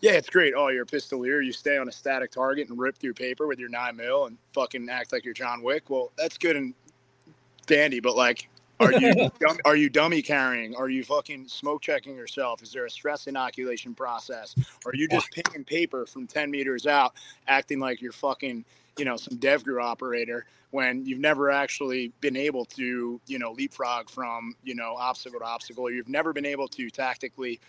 yeah, 0.00 0.12
it's 0.12 0.28
great. 0.28 0.54
Oh, 0.56 0.68
you're 0.68 0.82
a 0.82 0.86
pistolier. 0.86 1.44
You 1.44 1.52
stay 1.52 1.78
on 1.78 1.88
a 1.88 1.92
static 1.92 2.30
target 2.30 2.68
and 2.68 2.78
rip 2.78 2.98
through 2.98 3.14
paper 3.14 3.46
with 3.46 3.58
your 3.58 3.70
nine 3.70 3.96
mil 3.96 4.26
and 4.26 4.36
fucking 4.52 4.88
act 4.90 5.12
like 5.12 5.24
you're 5.24 5.34
John 5.34 5.62
Wick. 5.62 5.88
Well, 5.88 6.12
that's 6.18 6.36
good 6.36 6.56
and 6.56 6.74
dandy, 7.66 8.00
but 8.00 8.16
like, 8.16 8.48
are 8.78 8.92
you 8.92 9.30
dumb, 9.40 9.58
are 9.64 9.76
you 9.76 9.88
dummy 9.88 10.20
carrying? 10.22 10.74
Are 10.76 10.88
you 10.88 11.02
fucking 11.04 11.48
smoke 11.48 11.82
checking 11.82 12.14
yourself? 12.16 12.62
Is 12.62 12.72
there 12.72 12.84
a 12.84 12.90
stress 12.90 13.26
inoculation 13.26 13.94
process? 13.94 14.54
Are 14.84 14.94
you 14.94 15.08
just 15.08 15.30
picking 15.30 15.64
paper 15.64 16.06
from 16.06 16.26
ten 16.26 16.50
meters 16.50 16.86
out, 16.86 17.14
acting 17.48 17.80
like 17.80 18.02
you're 18.02 18.12
fucking 18.12 18.64
you 18.98 19.04
know 19.04 19.16
some 19.16 19.38
DevGru 19.38 19.82
operator 19.82 20.46
when 20.70 21.04
you've 21.04 21.20
never 21.20 21.50
actually 21.50 22.12
been 22.20 22.36
able 22.36 22.64
to 22.64 23.20
you 23.26 23.38
know 23.38 23.52
leapfrog 23.52 24.10
from 24.10 24.54
you 24.64 24.74
know 24.74 24.94
obstacle 24.96 25.40
to 25.40 25.46
obstacle. 25.46 25.84
Or 25.84 25.90
you've 25.90 26.08
never 26.08 26.32
been 26.32 26.46
able 26.46 26.68
to 26.68 26.90
tactically 26.90 27.60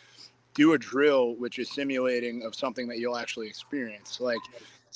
do 0.54 0.74
a 0.74 0.78
drill 0.78 1.36
which 1.36 1.60
is 1.60 1.70
simulating 1.70 2.44
of 2.44 2.56
something 2.56 2.88
that 2.88 2.98
you'll 2.98 3.18
actually 3.18 3.48
experience. 3.48 4.20
Like 4.20 4.40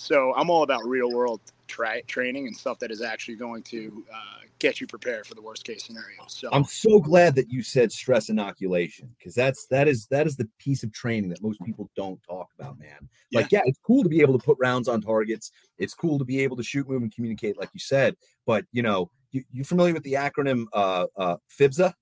so 0.02 0.34
i'm 0.36 0.50
all 0.50 0.64
about 0.64 0.84
real 0.86 1.12
world 1.12 1.42
tra- 1.72 2.02
training 2.04 2.48
and 2.48 2.56
stuff 2.56 2.78
that 2.80 2.92
is 2.92 3.02
actually 3.02 3.36
going 3.36 3.64
to 3.64 4.04
uh, 4.14 4.42
get 4.60 4.80
you 4.80 4.86
prepared 4.86 5.26
for 5.26 5.34
the 5.34 5.42
worst 5.42 5.64
case 5.64 5.84
scenario. 5.84 6.20
So 6.28 6.50
I'm 6.52 6.66
so 6.66 7.00
glad 7.00 7.34
that 7.36 7.50
you 7.50 7.64
said 7.64 7.92
stress 7.92 8.30
inoculation 8.30 9.10
because 9.18 9.34
that's 9.34 9.66
that 9.68 9.88
is 9.88 10.06
that 10.08 10.28
is 10.28 10.36
the 10.36 10.48
piece 10.60 10.84
of 10.84 10.92
training 10.92 11.30
that 11.30 11.42
most 11.42 11.62
people 11.64 11.90
don't 11.96 12.22
talk 12.24 12.50
about, 12.60 12.78
man. 12.78 13.10
Like, 13.32 13.52
yeah. 13.52 13.60
yeah, 13.60 13.70
it's 13.70 13.80
cool 13.84 14.04
to 14.04 14.10
be 14.10 14.22
able 14.22 14.38
to 14.38 14.46
put 14.46 14.58
rounds 14.60 14.88
on 14.88 15.02
targets. 15.02 15.52
It's 15.80 15.94
cool 15.94 16.20
to 16.20 16.26
be 16.26 16.42
able 16.42 16.58
to 16.58 16.64
shoot, 16.64 16.88
move, 16.88 17.02
and 17.02 17.14
communicate, 17.14 17.58
like 17.58 17.70
you 17.74 17.80
said. 17.80 18.16
But 18.46 18.66
you 18.72 18.84
know, 18.84 19.10
you, 19.32 19.44
you 19.52 19.64
familiar 19.64 19.94
with 19.94 20.04
the 20.04 20.14
acronym 20.14 20.66
uh, 20.74 21.08
uh, 21.16 21.38
FIBSA? 21.58 21.94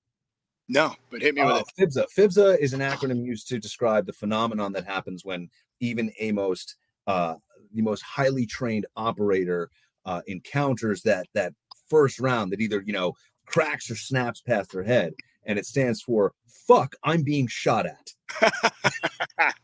No, 0.68 0.94
but 1.10 1.22
hit 1.22 1.34
me 1.34 1.44
with 1.44 1.54
uh, 1.54 1.62
it. 1.78 1.88
FIBSA. 1.88 2.06
FIBSA 2.16 2.58
is 2.58 2.74
an 2.74 2.80
acronym 2.80 3.24
used 3.24 3.48
to 3.48 3.58
describe 3.58 4.06
the 4.06 4.12
phenomenon 4.12 4.72
that 4.72 4.84
happens 4.84 5.24
when 5.24 5.48
even 5.80 6.12
a 6.18 6.30
most 6.32 6.76
uh, 7.06 7.34
the 7.72 7.82
most 7.82 8.02
highly 8.02 8.46
trained 8.46 8.86
operator 8.96 9.70
uh, 10.06 10.22
encounters 10.26 11.02
that 11.02 11.26
that 11.34 11.52
first 11.88 12.20
round 12.20 12.52
that 12.52 12.60
either 12.60 12.82
you 12.84 12.92
know 12.92 13.14
cracks 13.46 13.90
or 13.90 13.96
snaps 13.96 14.40
past 14.40 14.72
their 14.72 14.82
head, 14.82 15.12
and 15.44 15.58
it 15.58 15.66
stands 15.66 16.00
for 16.02 16.32
"fuck, 16.46 16.94
I'm 17.02 17.22
being 17.22 17.46
shot 17.46 17.86
at." 17.86 18.12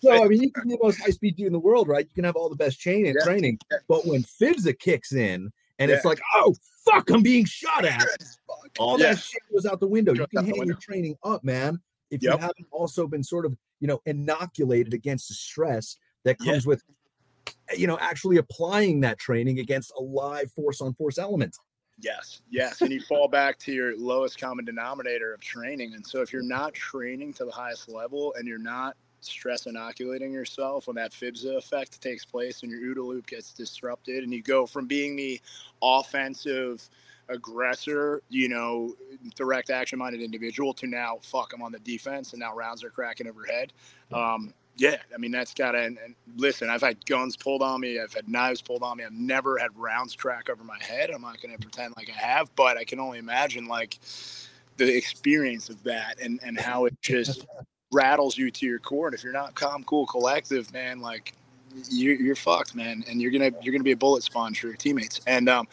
so 0.00 0.24
I 0.24 0.28
mean, 0.28 0.42
you 0.42 0.50
can 0.50 0.68
be 0.68 0.74
the 0.74 0.78
most 0.82 1.00
high 1.00 1.10
speed 1.10 1.36
dude 1.36 1.46
in 1.46 1.52
the 1.52 1.58
world, 1.58 1.88
right? 1.88 2.06
You 2.06 2.14
can 2.14 2.24
have 2.24 2.36
all 2.36 2.48
the 2.48 2.56
best 2.56 2.78
chain 2.78 3.06
and 3.06 3.16
yeah. 3.18 3.24
training, 3.24 3.58
but 3.88 4.06
when 4.06 4.22
FIBSA 4.22 4.78
kicks 4.78 5.12
in, 5.12 5.50
and 5.78 5.90
yeah. 5.90 5.96
it's 5.96 6.04
like, 6.04 6.20
oh 6.34 6.54
fuck, 6.84 7.10
I'm 7.10 7.22
being 7.22 7.44
shot 7.44 7.84
at. 7.84 8.04
All 8.78 8.98
yeah. 8.98 9.14
that 9.14 9.18
shit 9.18 9.42
goes 9.52 9.66
out 9.66 9.80
the 9.80 9.86
window. 9.86 10.14
you 10.14 10.26
can 10.26 10.44
hang 10.44 10.66
your 10.66 10.76
training 10.76 11.16
up, 11.24 11.44
man. 11.44 11.80
If 12.10 12.22
yep. 12.22 12.34
you 12.34 12.38
haven't 12.38 12.66
also 12.70 13.06
been 13.06 13.24
sort 13.24 13.46
of, 13.46 13.56
you 13.80 13.88
know, 13.88 14.00
inoculated 14.06 14.94
against 14.94 15.28
the 15.28 15.34
stress 15.34 15.96
that 16.24 16.38
comes 16.38 16.66
with 16.66 16.82
you 17.76 17.86
know, 17.86 17.98
actually 18.00 18.36
applying 18.36 19.00
that 19.00 19.18
training 19.18 19.58
against 19.58 19.92
a 19.98 20.02
live 20.02 20.50
force 20.52 20.80
on 20.80 20.94
force 20.94 21.18
element. 21.18 21.56
Yes, 21.98 22.42
yes. 22.50 22.82
And 22.82 22.92
you 22.92 23.00
fall 23.00 23.26
back 23.26 23.58
to 23.60 23.72
your 23.72 23.96
lowest 23.96 24.38
common 24.38 24.64
denominator 24.64 25.32
of 25.32 25.40
training. 25.40 25.94
And 25.94 26.06
so 26.06 26.20
if 26.20 26.32
you're 26.32 26.42
not 26.42 26.74
training 26.74 27.32
to 27.34 27.44
the 27.44 27.50
highest 27.50 27.88
level 27.88 28.34
and 28.38 28.46
you're 28.46 28.58
not 28.58 28.96
stress 29.20 29.66
inoculating 29.66 30.32
yourself 30.32 30.86
when 30.86 30.96
that 30.96 31.12
FIBSA 31.12 31.56
effect 31.56 32.00
takes 32.00 32.24
place 32.24 32.62
and 32.62 32.70
your 32.70 32.80
OODA 32.80 33.04
loop 33.06 33.26
gets 33.26 33.52
disrupted 33.52 34.24
and 34.24 34.32
you 34.32 34.42
go 34.42 34.66
from 34.66 34.86
being 34.86 35.16
the 35.16 35.40
offensive 35.82 36.88
aggressor, 37.28 38.22
you 38.28 38.48
know, 38.48 38.94
direct 39.34 39.70
action 39.70 39.98
minded 39.98 40.20
individual 40.20 40.72
to 40.74 40.86
now, 40.86 41.18
fuck, 41.22 41.52
I'm 41.54 41.62
on 41.62 41.72
the 41.72 41.80
defense 41.80 42.32
and 42.32 42.40
now 42.40 42.54
rounds 42.54 42.84
are 42.84 42.90
cracking 42.90 43.26
overhead. 43.26 43.72
Um, 44.12 44.52
yeah, 44.76 44.96
I 45.14 45.18
mean 45.18 45.30
that's 45.30 45.54
got 45.54 45.72
to. 45.72 45.78
And, 45.78 45.98
and, 46.04 46.14
listen, 46.36 46.68
I've 46.68 46.82
had 46.82 47.04
guns 47.06 47.36
pulled 47.36 47.62
on 47.62 47.80
me. 47.80 47.98
I've 47.98 48.12
had 48.12 48.28
knives 48.28 48.60
pulled 48.60 48.82
on 48.82 48.98
me. 48.98 49.04
I've 49.04 49.12
never 49.12 49.58
had 49.58 49.70
rounds 49.76 50.14
crack 50.14 50.50
over 50.50 50.62
my 50.62 50.78
head. 50.80 51.10
I'm 51.10 51.22
not 51.22 51.40
going 51.40 51.56
to 51.56 51.60
pretend 51.60 51.94
like 51.96 52.10
I 52.10 52.18
have, 52.18 52.54
but 52.56 52.76
I 52.76 52.84
can 52.84 53.00
only 53.00 53.18
imagine 53.18 53.66
like 53.66 53.98
the 54.76 54.94
experience 54.94 55.70
of 55.70 55.82
that 55.84 56.20
and 56.20 56.40
and 56.42 56.58
how 56.58 56.84
it 56.84 57.00
just 57.00 57.46
rattles 57.92 58.36
you 58.36 58.50
to 58.50 58.66
your 58.66 58.78
core. 58.78 59.06
And 59.06 59.14
if 59.14 59.24
you're 59.24 59.32
not 59.32 59.54
calm, 59.54 59.82
cool, 59.84 60.06
collective, 60.06 60.72
man, 60.72 61.00
like 61.00 61.32
you're, 61.90 62.14
you're 62.14 62.36
fucked, 62.36 62.74
man, 62.74 63.04
and 63.08 63.20
you're 63.20 63.30
gonna 63.30 63.50
you're 63.62 63.72
gonna 63.72 63.84
be 63.84 63.92
a 63.92 63.96
bullet 63.96 64.22
sponge 64.22 64.60
for 64.60 64.68
your 64.68 64.76
teammates. 64.76 65.20
And 65.26 65.48
um, 65.48 65.66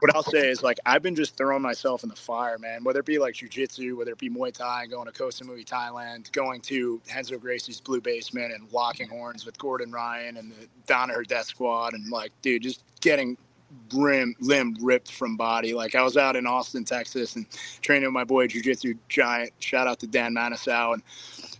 what 0.00 0.14
I'll 0.14 0.22
say 0.22 0.48
is 0.48 0.62
like 0.62 0.78
I've 0.86 1.02
been 1.02 1.14
just 1.14 1.36
throwing 1.36 1.62
myself 1.62 2.02
in 2.02 2.08
the 2.08 2.16
fire, 2.16 2.58
man. 2.58 2.84
Whether 2.84 3.00
it 3.00 3.06
be 3.06 3.18
like 3.18 3.34
jujitsu, 3.34 3.96
whether 3.96 4.12
it 4.12 4.18
be 4.18 4.30
Muay 4.30 4.52
Thai, 4.52 4.86
going 4.86 5.06
to 5.06 5.12
Koh 5.12 5.28
Samui, 5.28 5.64
Thailand, 5.64 6.30
going 6.32 6.60
to 6.62 7.00
Renzo 7.14 7.38
Gracie's 7.38 7.80
Blue 7.80 8.00
Basement 8.00 8.52
and 8.52 8.70
locking 8.72 9.08
horns 9.08 9.44
with 9.46 9.58
Gordon 9.58 9.90
Ryan 9.90 10.36
and 10.36 10.52
the 10.52 10.66
Danaher 10.86 11.26
Death 11.26 11.46
Squad, 11.46 11.94
and 11.94 12.10
like, 12.10 12.32
dude, 12.42 12.62
just 12.62 12.84
getting 13.00 13.36
rim 13.94 14.34
limb 14.40 14.76
ripped 14.80 15.12
from 15.12 15.36
body. 15.36 15.74
Like 15.74 15.94
I 15.94 16.02
was 16.02 16.16
out 16.16 16.36
in 16.36 16.46
Austin, 16.46 16.84
Texas, 16.84 17.36
and 17.36 17.46
training 17.80 18.04
with 18.04 18.14
my 18.14 18.24
boy 18.24 18.46
Jiu 18.46 18.62
Jitsu 18.62 18.94
giant. 19.08 19.52
Shout 19.58 19.86
out 19.86 19.98
to 20.00 20.06
Dan 20.06 20.34
Manasow 20.34 20.94
and 20.94 21.02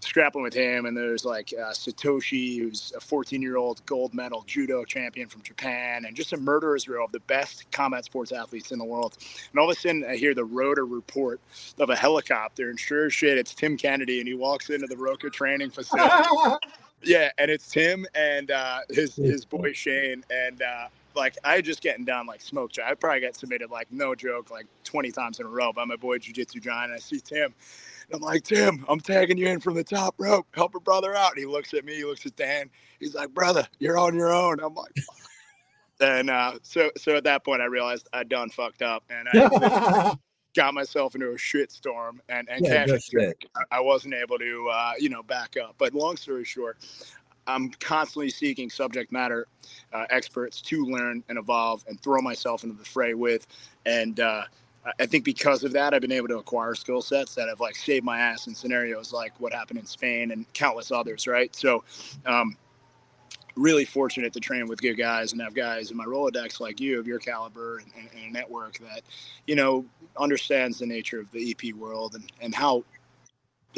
scrapping 0.01 0.43
with 0.43 0.55
him, 0.55 0.87
and 0.87 0.97
there's 0.97 1.25
like 1.25 1.53
uh, 1.53 1.71
Satoshi, 1.71 2.59
who's 2.59 2.93
a 2.97 3.01
14 3.01 3.43
year 3.43 3.57
old 3.57 3.85
gold 3.87 4.15
medal 4.15 4.45
judo 4.47 4.85
champion 4.85 5.29
from 5.29 5.43
Japan, 5.43 6.05
and 6.05 6.17
just 6.17 6.33
a 6.33 6.37
murderer's 6.37 6.89
row 6.89 7.05
of 7.05 7.13
the 7.13 7.21
best 7.21 7.71
combat 7.71 8.05
sports 8.05 8.33
athletes 8.33 8.73
in 8.73 8.79
the 8.79 8.85
world. 8.85 9.17
And 9.53 9.59
all 9.59 9.71
of 9.71 9.77
a 9.77 9.81
sudden, 9.81 10.05
I 10.09 10.17
hear 10.17 10.35
the 10.35 10.45
rotor 10.45 10.87
report 10.87 11.41
of 11.79 11.91
a 11.91 11.97
helicopter, 11.97 12.71
and 12.71 12.79
sure 12.79 13.07
as 13.07 13.15
shit, 13.15 13.39
it's 13.39 13.55
Tim 13.55 13.77
Kennedy, 13.77 14.19
and 14.19 14.29
he 14.29 14.35
walks 14.35 14.71
into 14.71 14.87
the 14.87 14.97
Roka 14.97 15.31
training 15.31 15.71
facility. 15.71 16.29
yeah, 17.03 17.31
and 17.39 17.51
it's 17.51 17.71
Tim 17.71 18.07
and 18.15 18.51
uh, 18.51 18.81
his 18.91 19.17
his 19.17 19.45
boy 19.45 19.73
Shane, 19.73 20.25
and 20.31 20.63
uh, 20.63 20.89
like 21.19 21.37
I 21.45 21.61
just 21.61 21.83
getting 21.83 22.05
down 22.05 22.27
like 22.27 22.41
smoke. 22.41 22.71
I 22.83 22.95
probably 22.95 23.21
got 23.21 23.37
submitted 23.37 23.71
like 23.71 23.89
no 23.91 24.15
joke 24.15 24.51
like 24.51 24.67
20 24.85 25.11
times 25.11 25.41
in 25.41 25.47
a 25.47 25.49
row 25.49 25.73
by 25.73 25.85
my 25.85 25.97
boy 25.97 26.19
Jiu 26.19 26.33
Jitsu 26.33 26.61
John. 26.61 26.85
And 26.85 26.95
I 26.95 26.99
see 26.99 27.21
Tim. 27.21 27.55
I'm 28.11 28.21
like, 28.21 28.45
Tim, 28.45 28.87
I'm 28.89 29.01
tagging 29.01 29.37
you 29.37 29.49
in 29.49 29.61
from 29.61 29.75
the 29.75 29.85
top 29.85 30.15
rope. 30.17 30.47
Help 30.55 30.75
a 30.75 30.81
brother 30.81 31.15
out. 31.15 31.33
And 31.33 31.39
he 31.39 31.45
looks 31.45 31.75
at 31.75 31.85
me, 31.85 31.97
he 31.97 32.05
looks 32.05 32.25
at 32.25 32.37
Dan. 32.37 32.71
He's 32.99 33.15
like, 33.15 33.35
brother, 33.35 33.67
you're 33.79 33.99
on 33.99 34.15
your 34.15 34.33
own. 34.33 34.61
I'm 34.61 34.75
like, 34.75 34.95
and 36.01 36.31
uh, 36.31 36.55
so 36.63 36.91
so 36.97 37.17
at 37.17 37.25
that 37.25 37.45
point 37.45 37.61
I 37.61 37.67
realized 37.67 38.09
I'd 38.13 38.29
done 38.29 38.51
fucked 38.51 38.83
up 38.83 39.03
and 39.11 39.29
I 39.33 40.15
got 40.55 40.73
myself 40.73 41.15
into 41.15 41.33
a 41.33 41.39
shit 41.39 41.73
storm 41.73 42.23
and 42.29 42.49
and 42.49 42.65
yeah, 42.65 42.87
I 43.71 43.81
wasn't 43.81 44.15
able 44.15 44.39
to 44.39 44.69
uh, 44.73 44.93
you 44.99 45.09
know 45.09 45.23
back 45.23 45.57
up. 45.57 45.75
But 45.77 45.95
long 45.95 46.17
story 46.17 46.45
short, 46.45 46.79
I'm 47.49 47.71
constantly 47.81 48.31
seeking 48.31 48.71
subject 48.71 49.11
matter 49.11 49.49
uh, 49.93 50.05
experts 50.11 50.61
to 50.63 50.85
learn 50.85 51.25
and 51.29 51.39
evolve 51.39 51.85
and 51.89 52.01
throw 52.01 52.21
myself 52.21 52.63
into 52.63 52.77
the 52.77 52.85
fray 52.85 53.15
with. 53.15 53.47
And 53.87 54.21
uh, 54.21 54.45
I 55.01 55.07
think 55.07 55.25
because 55.25 55.65
of 55.65 55.73
that, 55.73 55.95
I've 55.95 56.03
been 56.03 56.13
able 56.13 56.29
to 56.29 56.39
acquire 56.39 56.75
skill 56.75 57.03
sets 57.03 57.35
that 57.35 57.49
have 57.49 57.61
like 57.61 57.75
saved 57.75 58.05
my 58.05 58.21
ass 58.21 58.47
in 58.47 58.55
scenarios 58.55 59.13
like 59.13 59.33
what 59.41 59.53
happened 59.53 59.81
in 59.81 59.87
Spain 59.87 60.31
and 60.31 60.51
countless 60.53 60.93
others. 60.93 61.27
Right. 61.27 61.55
So, 61.57 61.83
um, 62.27 62.57
really 63.57 63.85
fortunate 63.85 64.33
to 64.33 64.41
train 64.41 64.69
with 64.69 64.81
good 64.81 64.95
guys 64.95 65.33
and 65.33 65.43
have 65.43 65.53
guys 65.53 65.91
in 65.91 65.97
my 65.97 66.05
Rolodex 66.05 66.61
like 66.61 66.81
you 66.81 67.01
of 67.01 67.09
your 67.09 67.19
caliber 67.19 67.79
and, 67.79 67.91
and, 67.99 68.09
and 68.15 68.31
a 68.31 68.33
network 68.33 68.79
that, 68.79 69.03
you 69.49 69.57
know, 69.57 69.85
understands 70.17 70.79
the 70.79 70.87
nature 70.87 71.19
of 71.19 71.29
the 71.33 71.51
EP 71.51 71.75
world 71.75 72.15
and, 72.15 72.31
and 72.41 72.55
how 72.55 72.85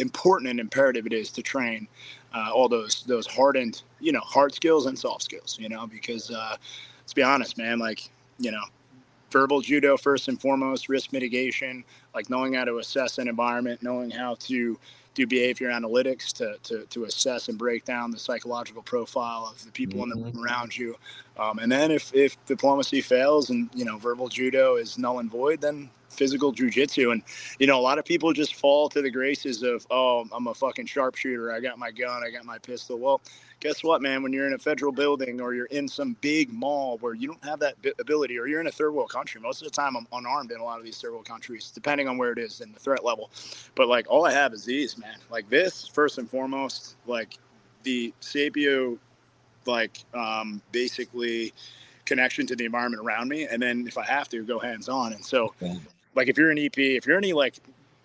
important 0.01 0.51
and 0.51 0.61
imperative 0.61 1.07
it 1.07 1.13
is 1.13 1.31
to 1.31 1.43
train 1.43 1.87
uh, 2.35 2.51
all 2.53 2.69
those 2.69 3.03
those 3.05 3.27
hardened 3.27 3.83
you 4.01 4.13
know 4.13 4.21
hard 4.21 4.55
skills 4.55 4.87
and 4.87 4.99
soft 4.99 5.23
skills 5.23 5.59
you 5.61 5.69
know 5.69 5.87
because 5.87 6.31
uh, 6.31 6.57
let's 7.01 7.13
be 7.13 7.23
honest 7.23 7.59
man 7.59 7.79
like 7.79 8.11
you 8.39 8.51
know 8.51 8.63
verbal 9.31 9.61
judo 9.61 9.97
first 9.97 10.29
and 10.29 10.41
foremost 10.41 10.89
risk 10.89 11.13
mitigation 11.13 11.85
like 12.15 12.29
knowing 12.31 12.55
how 12.55 12.65
to 12.65 12.79
assess 12.79 13.19
an 13.19 13.29
environment 13.29 13.83
knowing 13.83 14.11
how 14.11 14.35
to 14.37 14.79
do 15.15 15.27
behavior 15.27 15.69
analytics 15.69 16.33
to, 16.33 16.57
to, 16.63 16.87
to 16.87 17.05
assess 17.05 17.49
and 17.49 17.59
break 17.59 17.85
down 17.85 18.13
the 18.13 18.19
psychological 18.19 18.81
profile 18.83 19.49
of 19.51 19.63
the 19.65 19.73
people 19.73 20.01
mm-hmm. 20.01 20.13
in 20.13 20.19
the 20.19 20.25
room 20.25 20.33
mm-hmm. 20.35 20.45
around 20.45 20.77
you 20.77 20.97
um, 21.39 21.59
and 21.59 21.71
then 21.71 21.91
if, 21.91 22.15
if 22.15 22.43
diplomacy 22.47 23.01
fails 23.01 23.51
and 23.51 23.69
you 23.75 23.85
know 23.85 23.99
verbal 23.99 24.29
judo 24.29 24.77
is 24.77 24.99
null 24.99 25.19
and 25.19 25.31
void 25.31 25.61
then 25.61 25.91
physical 26.11 26.53
jujitsu. 26.53 27.13
And, 27.13 27.23
you 27.59 27.67
know, 27.67 27.79
a 27.79 27.81
lot 27.81 27.99
of 27.99 28.05
people 28.05 28.33
just 28.33 28.55
fall 28.55 28.89
to 28.91 29.01
the 29.01 29.11
graces 29.11 29.63
of, 29.63 29.87
oh, 29.91 30.27
I'm 30.33 30.47
a 30.47 30.55
fucking 30.55 30.87
sharpshooter. 30.87 31.53
I 31.53 31.61
got 31.61 31.79
my 31.79 31.91
gun. 31.91 32.23
I 32.25 32.31
got 32.31 32.45
my 32.45 32.59
pistol. 32.59 32.99
Well, 32.99 33.21
guess 33.61 33.83
what, 33.85 34.03
man? 34.03 34.23
When 34.23 34.33
you're 34.33 34.47
in 34.47 34.55
a 34.55 34.59
federal 34.59 34.93
building 34.93 35.41
or 35.41 35.55
you're 35.55 35.67
in 35.67 35.89
some 35.89 36.17
big 36.21 36.53
mall 36.53 36.99
where 36.99 37.15
you 37.15 37.29
don't 37.29 37.45
have 37.45 37.61
that 37.61 37.77
ability, 37.99 38.39
or 38.39 38.47
you're 38.47 38.61
in 38.61 38.67
a 38.67 38.73
third 38.73 38.93
world 38.93 39.11
country, 39.11 39.41
most 39.41 39.63
of 39.63 39.67
the 39.67 39.75
time 39.75 39.97
I'm 39.97 40.07
unarmed 40.13 40.51
in 40.51 40.61
a 40.61 40.65
lot 40.65 40.79
of 40.79 40.85
these 40.85 41.01
third 41.01 41.13
world 41.13 41.27
countries, 41.27 41.71
depending 41.75 42.09
on 42.09 42.19
where 42.19 42.33
it 42.33 42.39
is 42.39 42.61
and 42.61 42.75
the 42.75 42.81
threat 42.81 43.05
level. 43.05 43.31
But 43.75 43.89
like, 43.89 44.07
all 44.09 44.27
I 44.27 44.33
have 44.33 44.53
is 44.53 44.65
these, 44.65 44.99
man. 44.99 45.17
Like 45.31 45.49
this, 45.49 45.87
first 45.87 46.19
and 46.19 46.29
foremost, 46.29 46.97
like 47.07 47.39
the 47.83 48.13
Sapio, 48.21 48.99
like 49.67 49.99
um, 50.15 50.63
basically 50.73 51.53
connection 52.07 52.47
to 52.47 52.57
the 52.57 52.65
environment 52.65 53.03
around 53.05 53.29
me, 53.29 53.45
and 53.45 53.63
then 53.63 53.87
if 53.87 53.97
I 53.97 54.05
have 54.05 54.29
to, 54.31 54.43
go 54.43 54.59
hands 54.59 54.89
on. 54.89 55.13
And 55.13 55.25
so, 55.25 55.55
like 56.15 56.29
if 56.29 56.37
you're 56.37 56.51
an 56.51 56.59
EP, 56.59 56.77
if 56.77 57.07
you're 57.07 57.19
any 57.19 57.33
like 57.33 57.57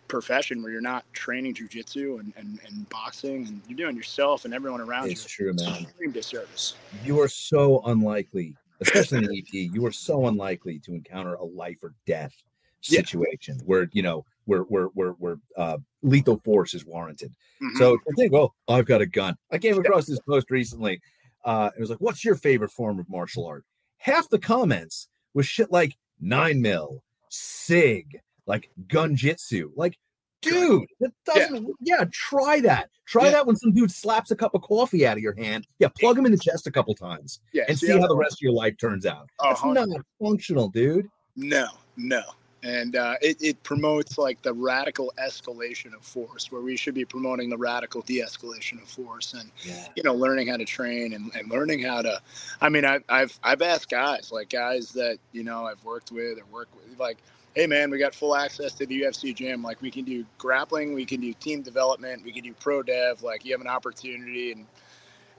profession 0.08 0.62
where 0.62 0.72
you're 0.72 0.82
not 0.82 1.04
training 1.14 1.54
jujitsu 1.54 2.20
and, 2.20 2.34
and, 2.38 2.60
and 2.66 2.88
boxing 2.90 3.48
and 3.48 3.62
you're 3.68 3.78
doing 3.78 3.96
yourself 3.96 4.46
and 4.46 4.54
everyone 4.54 4.82
around 4.82 5.10
it's 5.10 5.24
you, 5.40 5.52
true, 5.52 5.66
man. 5.66 5.84
Extreme 5.84 6.12
disservice. 6.12 6.76
You 7.04 7.20
are 7.22 7.28
so 7.28 7.82
unlikely, 7.86 8.56
especially 8.82 9.20
in 9.20 9.26
EP, 9.26 9.54
you 9.74 9.86
are 9.86 9.92
so 9.92 10.28
unlikely 10.28 10.80
to 10.80 10.94
encounter 10.94 11.36
a 11.36 11.44
life 11.44 11.84
or 11.84 11.94
death 12.06 12.34
situation 12.82 13.56
yeah. 13.58 13.64
where 13.66 13.90
you 13.94 14.04
know 14.04 14.24
where 14.46 14.62
where 14.62 14.86
where 14.88 15.12
where 15.12 15.38
uh, 15.58 15.78
lethal 16.04 16.40
force 16.44 16.74
is 16.74 16.86
warranted. 16.86 17.34
Mm-hmm. 17.62 17.78
So 17.78 17.96
I 17.96 18.12
think, 18.16 18.34
oh, 18.34 18.54
I've 18.68 18.86
got 18.86 19.02
a 19.02 19.06
gun. 19.06 19.36
I 19.52 19.58
came 19.58 19.78
across 19.78 20.06
this 20.06 20.20
post 20.20 20.52
recently. 20.52 21.02
Uh, 21.44 21.72
it 21.78 21.82
was 21.82 21.90
like, 21.90 22.00
"What's 22.00 22.24
your 22.24 22.36
favorite 22.36 22.72
form 22.72 23.00
of 23.00 23.10
martial 23.10 23.46
art?" 23.46 23.66
Half 23.98 24.30
the 24.30 24.40
comments 24.40 25.08
was 25.34 25.46
shit 25.46 25.72
like 25.72 25.98
nine 26.20 26.62
mil, 26.62 27.04
sig, 27.36 28.20
like 28.46 28.70
gunjitsu. 28.88 29.72
Like, 29.76 29.98
dude, 30.42 30.88
that 31.00 31.12
doesn't. 31.26 31.68
Yeah, 31.82 31.98
yeah 32.00 32.06
try 32.12 32.60
that. 32.62 32.90
Try 33.06 33.26
yeah. 33.26 33.32
that 33.32 33.48
when 33.48 33.56
some 33.56 33.74
dude 33.74 33.92
slaps 33.92 34.32
a 34.32 34.36
cup 34.36 34.56
of 34.56 34.62
coffee 34.62 35.06
out 35.06 35.18
of 35.18 35.24
your 35.24 35.36
hand. 35.36 35.68
Yeah, 35.80 35.90
plug 36.00 36.18
him 36.18 36.26
in 36.26 36.32
the 36.32 36.38
chest 36.38 36.68
a 36.68 36.72
couple 36.72 36.96
times. 36.96 37.40
Yeah, 37.54 37.66
and 37.68 37.78
see, 37.78 37.92
how 37.92 38.08
the 38.08 38.16
rest 38.16 38.34
of 38.34 38.42
your 38.42 38.54
life 38.54 38.78
turns 38.80 39.06
out. 39.06 39.30
That's 39.42 39.64
not 39.64 39.88
functional, 40.20 40.70
dude. 40.70 41.08
No, 41.36 41.68
no 41.98 42.22
and 42.66 42.96
uh, 42.96 43.16
it, 43.22 43.38
it 43.42 43.62
promotes 43.62 44.18
like 44.18 44.42
the 44.42 44.52
radical 44.52 45.14
escalation 45.24 45.94
of 45.94 46.02
force 46.02 46.52
where 46.52 46.62
we 46.62 46.76
should 46.76 46.96
be 46.96 47.06
promoting 47.06 47.48
the 47.48 47.58
radical 47.58 48.02
de-escalation 48.02 48.82
of 48.82 48.90
force 48.90 49.34
and 49.34 49.52
yeah. 49.64 49.88
you 49.96 50.02
know 50.02 50.16
learning 50.16 50.48
how 50.48 50.58
to 50.58 50.66
train 50.66 51.14
and, 51.14 51.32
and 51.36 51.50
learning 51.50 51.82
how 51.82 52.02
to 52.02 52.20
i 52.62 52.68
mean 52.68 52.84
I, 52.84 53.00
i've 53.08 53.40
i've 53.44 53.62
asked 53.62 53.90
guys 53.90 54.32
like 54.32 54.50
guys 54.50 54.90
that 54.94 55.20
you 55.32 55.44
know 55.44 55.66
i've 55.66 55.84
worked 55.84 56.12
with 56.12 56.40
or 56.40 56.46
work 56.52 56.68
with 56.76 57.00
like 57.00 57.18
hey 57.54 57.68
man 57.68 57.92
we 57.92 58.00
got 58.00 58.16
full 58.16 58.36
access 58.36 58.74
to 58.74 58.86
the 58.86 59.04
ufc 59.04 59.34
gym. 59.36 59.62
Like 59.62 59.82
we 59.82 59.92
can 59.92 60.04
do 60.04 60.26
grappling 60.38 60.94
we 60.94 61.06
can 61.06 61.22
do 61.22 61.34
team 61.34 61.62
development 61.62 62.24
we 62.26 62.32
can 62.32 62.44
do 62.44 62.54
pro 62.54 62.82
dev. 62.82 63.22
Like 63.24 63.46
you 63.46 63.52
have 63.54 63.62
an 63.62 63.68
opportunity. 63.68 64.52
And 64.52 64.66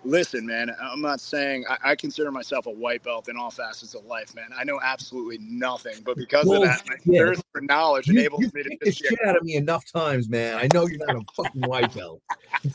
listen, 0.05 0.47
man, 0.47 0.75
I'm 0.81 1.01
not 1.01 1.21
saying 1.21 1.65
I, 1.69 1.91
I, 1.91 1.97
consider 1.97 2.31
myself 2.31 2.67
a 2.67 2.71
white 2.71 3.03
belt 3.03 3.29
in 3.29 3.37
all 3.37 3.51
facets 3.51 3.95
of 3.95 4.05
life, 4.05 4.35
man. 4.35 4.49
I 4.57 4.65
know 4.65 4.81
absolutely 4.83 5.39
nothing, 5.41 5.97
but 6.05 6.17
because 6.17 6.47
well, 6.47 6.63
of 6.63 6.69
that, 6.69 6.83
my 6.89 6.97
yeah. 7.05 7.21
thirst 7.21 7.43
for 7.53 7.61
knowledge 7.61 8.09
you, 8.09 8.19
enables 8.19 8.43
you 8.43 8.51
me 8.55 8.63
to 8.63 8.77
get 8.77 8.97
shit 8.97 9.19
out 9.25 9.37
of 9.37 9.43
me 9.43 9.57
enough 9.57 9.85
times, 9.91 10.29
man. 10.29 10.57
I 10.57 10.69
know 10.73 10.87
you're 10.87 11.05
not 11.07 11.17
a 11.17 11.25
fucking 11.35 11.63
white 11.63 11.95
belt. 11.95 12.23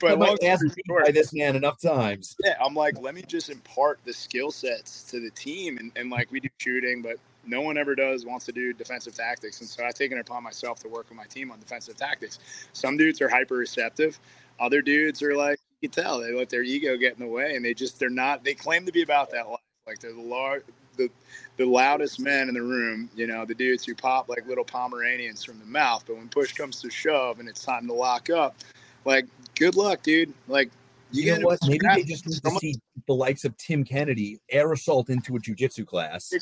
but 0.00 0.12
I 0.12 0.16
might 0.16 0.42
ask 0.42 0.64
by 0.88 1.10
this 1.10 1.32
man 1.32 1.56
enough 1.56 1.80
times. 1.80 2.36
Yeah, 2.44 2.56
I'm 2.62 2.74
like, 2.74 3.00
let 3.00 3.14
me 3.14 3.22
just 3.22 3.50
impart 3.50 4.00
the 4.04 4.12
skill 4.12 4.50
sets 4.50 5.04
to 5.10 5.20
the 5.20 5.30
team, 5.30 5.78
and, 5.78 5.92
and 5.96 6.10
like 6.10 6.30
we 6.30 6.40
do 6.40 6.48
shooting, 6.58 7.02
but 7.02 7.16
no 7.46 7.60
one 7.60 7.76
ever 7.76 7.94
does 7.94 8.24
wants 8.24 8.46
to 8.46 8.52
do 8.52 8.72
defensive 8.72 9.14
tactics, 9.14 9.60
and 9.60 9.68
so 9.68 9.84
I've 9.84 9.94
taken 9.94 10.18
it 10.18 10.22
upon 10.22 10.42
myself 10.42 10.80
to 10.80 10.88
work 10.88 11.08
with 11.08 11.16
my 11.16 11.26
team 11.26 11.50
on 11.50 11.60
defensive 11.60 11.96
tactics. 11.96 12.38
Some 12.72 12.96
dudes 12.96 13.20
are 13.20 13.28
hyper 13.28 13.56
receptive. 13.56 14.18
Other 14.60 14.82
dudes 14.82 15.22
are 15.22 15.36
like, 15.36 15.58
you 15.80 15.88
can 15.88 16.02
tell 16.02 16.20
they 16.20 16.32
let 16.32 16.50
their 16.50 16.62
ego 16.62 16.96
get 16.96 17.14
in 17.14 17.20
the 17.20 17.30
way, 17.30 17.56
and 17.56 17.64
they 17.64 17.74
just 17.74 17.98
they're 17.98 18.10
not. 18.10 18.44
They 18.44 18.54
claim 18.54 18.86
to 18.86 18.92
be 18.92 19.02
about 19.02 19.30
that 19.30 19.48
life, 19.48 19.58
like 19.86 19.98
they're 20.00 20.12
the 20.12 20.20
large, 20.20 20.62
the 20.96 21.10
the 21.56 21.64
loudest 21.64 22.20
men 22.20 22.48
in 22.48 22.54
the 22.54 22.62
room. 22.62 23.10
You 23.14 23.26
know, 23.26 23.44
the 23.44 23.54
dudes 23.54 23.84
who 23.84 23.94
pop 23.94 24.28
like 24.28 24.46
little 24.46 24.64
Pomeranians 24.64 25.44
from 25.44 25.58
the 25.58 25.66
mouth. 25.66 26.04
But 26.06 26.16
when 26.16 26.28
push 26.28 26.52
comes 26.52 26.80
to 26.82 26.90
shove 26.90 27.40
and 27.40 27.48
it's 27.48 27.64
time 27.64 27.86
to 27.86 27.92
lock 27.92 28.30
up, 28.30 28.56
like 29.04 29.26
good 29.54 29.76
luck, 29.76 30.02
dude. 30.02 30.32
Like 30.48 30.70
you, 31.12 31.24
you 31.24 31.38
know 31.38 31.46
what? 31.46 31.58
Maybe 31.66 31.86
they 31.94 32.02
just 32.02 32.26
need 32.26 32.42
someone... 32.42 32.60
to 32.60 32.66
see 32.66 32.80
the 33.06 33.14
likes 33.14 33.44
of 33.44 33.56
Tim 33.56 33.84
Kennedy 33.84 34.40
air 34.50 34.72
assault 34.72 35.10
into 35.10 35.36
a 35.36 35.38
jujitsu 35.38 35.86
class. 35.86 36.32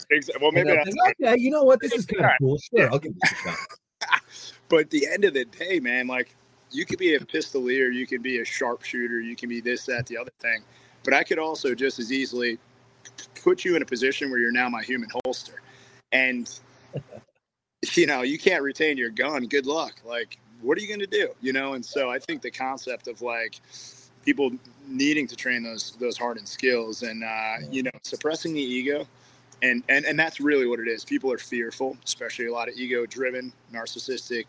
Well, 0.40 0.52
maybe 0.52 0.70
okay. 0.70 1.36
You 1.38 1.50
know 1.50 1.62
what? 1.62 1.80
This 1.80 1.92
is 1.92 2.06
kind 2.06 2.24
of 2.24 2.30
cool. 2.40 2.58
Sure, 2.58 2.90
I'll 2.90 2.98
give 2.98 3.12
this 3.20 3.32
a 3.32 3.34
shot. 3.34 3.58
but 4.68 4.80
at 4.80 4.90
the 4.90 5.06
end 5.06 5.24
of 5.24 5.34
the 5.34 5.44
day, 5.44 5.78
man, 5.80 6.06
like 6.06 6.34
you 6.72 6.84
could 6.84 6.98
be 6.98 7.14
a 7.14 7.20
pistolier, 7.20 7.92
you 7.92 8.06
can 8.06 8.22
be 8.22 8.40
a 8.40 8.44
sharpshooter, 8.44 9.20
you 9.20 9.36
can 9.36 9.48
be 9.48 9.60
this, 9.60 9.86
that, 9.86 10.06
the 10.06 10.16
other 10.16 10.32
thing. 10.40 10.62
But 11.04 11.14
I 11.14 11.22
could 11.22 11.38
also 11.38 11.74
just 11.74 11.98
as 11.98 12.12
easily 12.12 12.58
put 13.42 13.64
you 13.64 13.76
in 13.76 13.82
a 13.82 13.86
position 13.86 14.30
where 14.30 14.40
you're 14.40 14.52
now 14.52 14.68
my 14.68 14.82
human 14.82 15.08
holster. 15.24 15.60
And, 16.12 16.48
you 17.94 18.06
know, 18.06 18.22
you 18.22 18.38
can't 18.38 18.62
retain 18.62 18.96
your 18.96 19.10
gun. 19.10 19.46
Good 19.46 19.66
luck. 19.66 19.94
Like, 20.04 20.38
what 20.60 20.78
are 20.78 20.80
you 20.80 20.88
going 20.88 21.00
to 21.00 21.06
do? 21.06 21.28
You 21.40 21.52
know, 21.52 21.74
and 21.74 21.84
so 21.84 22.10
I 22.10 22.18
think 22.18 22.42
the 22.42 22.50
concept 22.50 23.08
of 23.08 23.20
like 23.20 23.60
people 24.24 24.50
needing 24.86 25.26
to 25.26 25.36
train 25.36 25.62
those 25.62 25.96
those 26.00 26.16
hardened 26.16 26.48
skills 26.48 27.02
and 27.02 27.24
uh, 27.24 27.54
you 27.70 27.82
know 27.82 27.90
suppressing 28.02 28.54
the 28.54 28.60
ego 28.60 29.06
and, 29.62 29.82
and 29.88 30.04
and 30.04 30.18
that's 30.18 30.40
really 30.40 30.66
what 30.66 30.80
it 30.80 30.88
is 30.88 31.04
people 31.04 31.32
are 31.32 31.38
fearful 31.38 31.96
especially 32.04 32.46
a 32.46 32.52
lot 32.52 32.68
of 32.68 32.76
ego 32.76 33.06
driven 33.06 33.52
narcissistic 33.72 34.44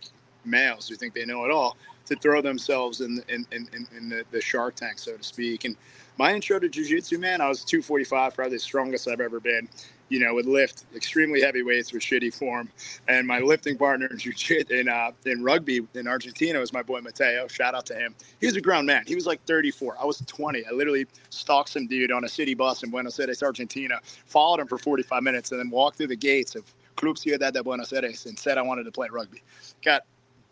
males 0.45 0.87
who 0.87 0.95
think 0.95 1.13
they 1.13 1.25
know 1.25 1.45
it 1.45 1.51
all 1.51 1.77
to 2.07 2.15
throw 2.17 2.41
themselves 2.41 3.01
in 3.01 3.23
in, 3.29 3.45
in, 3.51 3.67
in 3.97 4.09
the, 4.09 4.23
the 4.31 4.41
shark 4.41 4.75
tank, 4.75 4.99
so 4.99 5.17
to 5.17 5.23
speak. 5.23 5.65
And 5.65 5.77
my 6.19 6.33
intro 6.33 6.59
to 6.59 6.69
jiu-jitsu, 6.69 7.19
man, 7.19 7.41
I 7.41 7.49
was 7.49 7.63
245, 7.65 8.35
probably 8.35 8.55
the 8.57 8.59
strongest 8.59 9.07
I've 9.07 9.21
ever 9.21 9.39
been. 9.39 9.69
you 10.09 10.19
know, 10.19 10.33
would 10.35 10.45
lift 10.45 10.85
extremely 10.95 11.41
heavy 11.41 11.63
weights 11.63 11.91
with 11.93 12.03
shitty 12.03 12.33
form. 12.33 12.69
And 13.07 13.27
my 13.27 13.39
lifting 13.39 13.77
partner 13.77 14.07
in 14.07 14.17
jiu 14.19 14.33
in 14.69 14.87
uh, 14.89 15.11
in 15.25 15.43
rugby 15.43 15.81
in 15.95 16.07
Argentina 16.07 16.59
was 16.59 16.73
my 16.73 16.83
boy 16.83 17.01
Mateo. 17.01 17.47
Shout 17.47 17.73
out 17.75 17.85
to 17.87 17.95
him. 17.95 18.15
He 18.39 18.45
was 18.45 18.55
a 18.55 18.61
ground 18.61 18.87
man. 18.87 19.03
He 19.07 19.15
was 19.15 19.25
like 19.25 19.43
34. 19.45 19.97
I 19.99 20.05
was 20.05 20.19
20. 20.27 20.65
I 20.65 20.71
literally 20.71 21.07
stalked 21.29 21.69
some 21.69 21.87
dude 21.87 22.11
on 22.11 22.23
a 22.23 22.29
city 22.29 22.53
bus 22.53 22.83
in 22.83 22.91
Buenos 22.91 23.19
Aires, 23.19 23.41
Argentina. 23.41 23.99
Followed 24.27 24.59
him 24.59 24.67
for 24.67 24.77
45 24.77 25.23
minutes, 25.23 25.51
and 25.51 25.59
then 25.59 25.69
walked 25.69 25.97
through 25.97 26.07
the 26.07 26.15
gates 26.15 26.55
of 26.55 26.63
Club 26.95 27.17
Ciudad 27.17 27.53
de 27.53 27.63
Buenos 27.63 27.91
Aires 27.93 28.25
and 28.25 28.37
said 28.37 28.57
I 28.57 28.61
wanted 28.61 28.83
to 28.83 28.91
play 28.91 29.07
rugby. 29.11 29.41
Got 29.83 30.03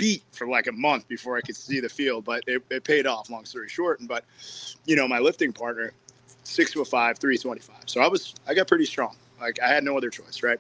beat 0.01 0.24
for 0.31 0.48
like 0.48 0.65
a 0.65 0.72
month 0.72 1.08
before 1.08 1.38
I 1.38 1.41
could 1.41 1.55
see 1.55 1.79
the 1.79 1.88
field, 1.88 2.25
but 2.25 2.43
it, 2.48 2.63
it 2.72 2.84
paid 2.84 3.05
off. 3.05 3.29
Long 3.29 3.46
story 3.46 3.70
short, 3.70 4.00
and 4.00 4.10
but 4.10 4.25
you 4.86 4.96
know 4.96 5.08
my 5.08 5.20
lifting 5.20 5.53
partner, 5.53 5.93
six 6.43 6.74
foot 6.74 6.88
five, 6.88 7.20
three 7.20 7.38
twenty 7.38 7.62
five. 7.62 7.84
So 7.86 8.01
I 8.01 8.08
was 8.08 8.34
I 8.48 8.55
got 8.55 8.67
pretty 8.67 8.86
strong. 8.86 9.15
Like 9.39 9.60
I 9.62 9.67
had 9.67 9.84
no 9.84 9.96
other 9.96 10.10
choice, 10.10 10.41
right? 10.41 10.60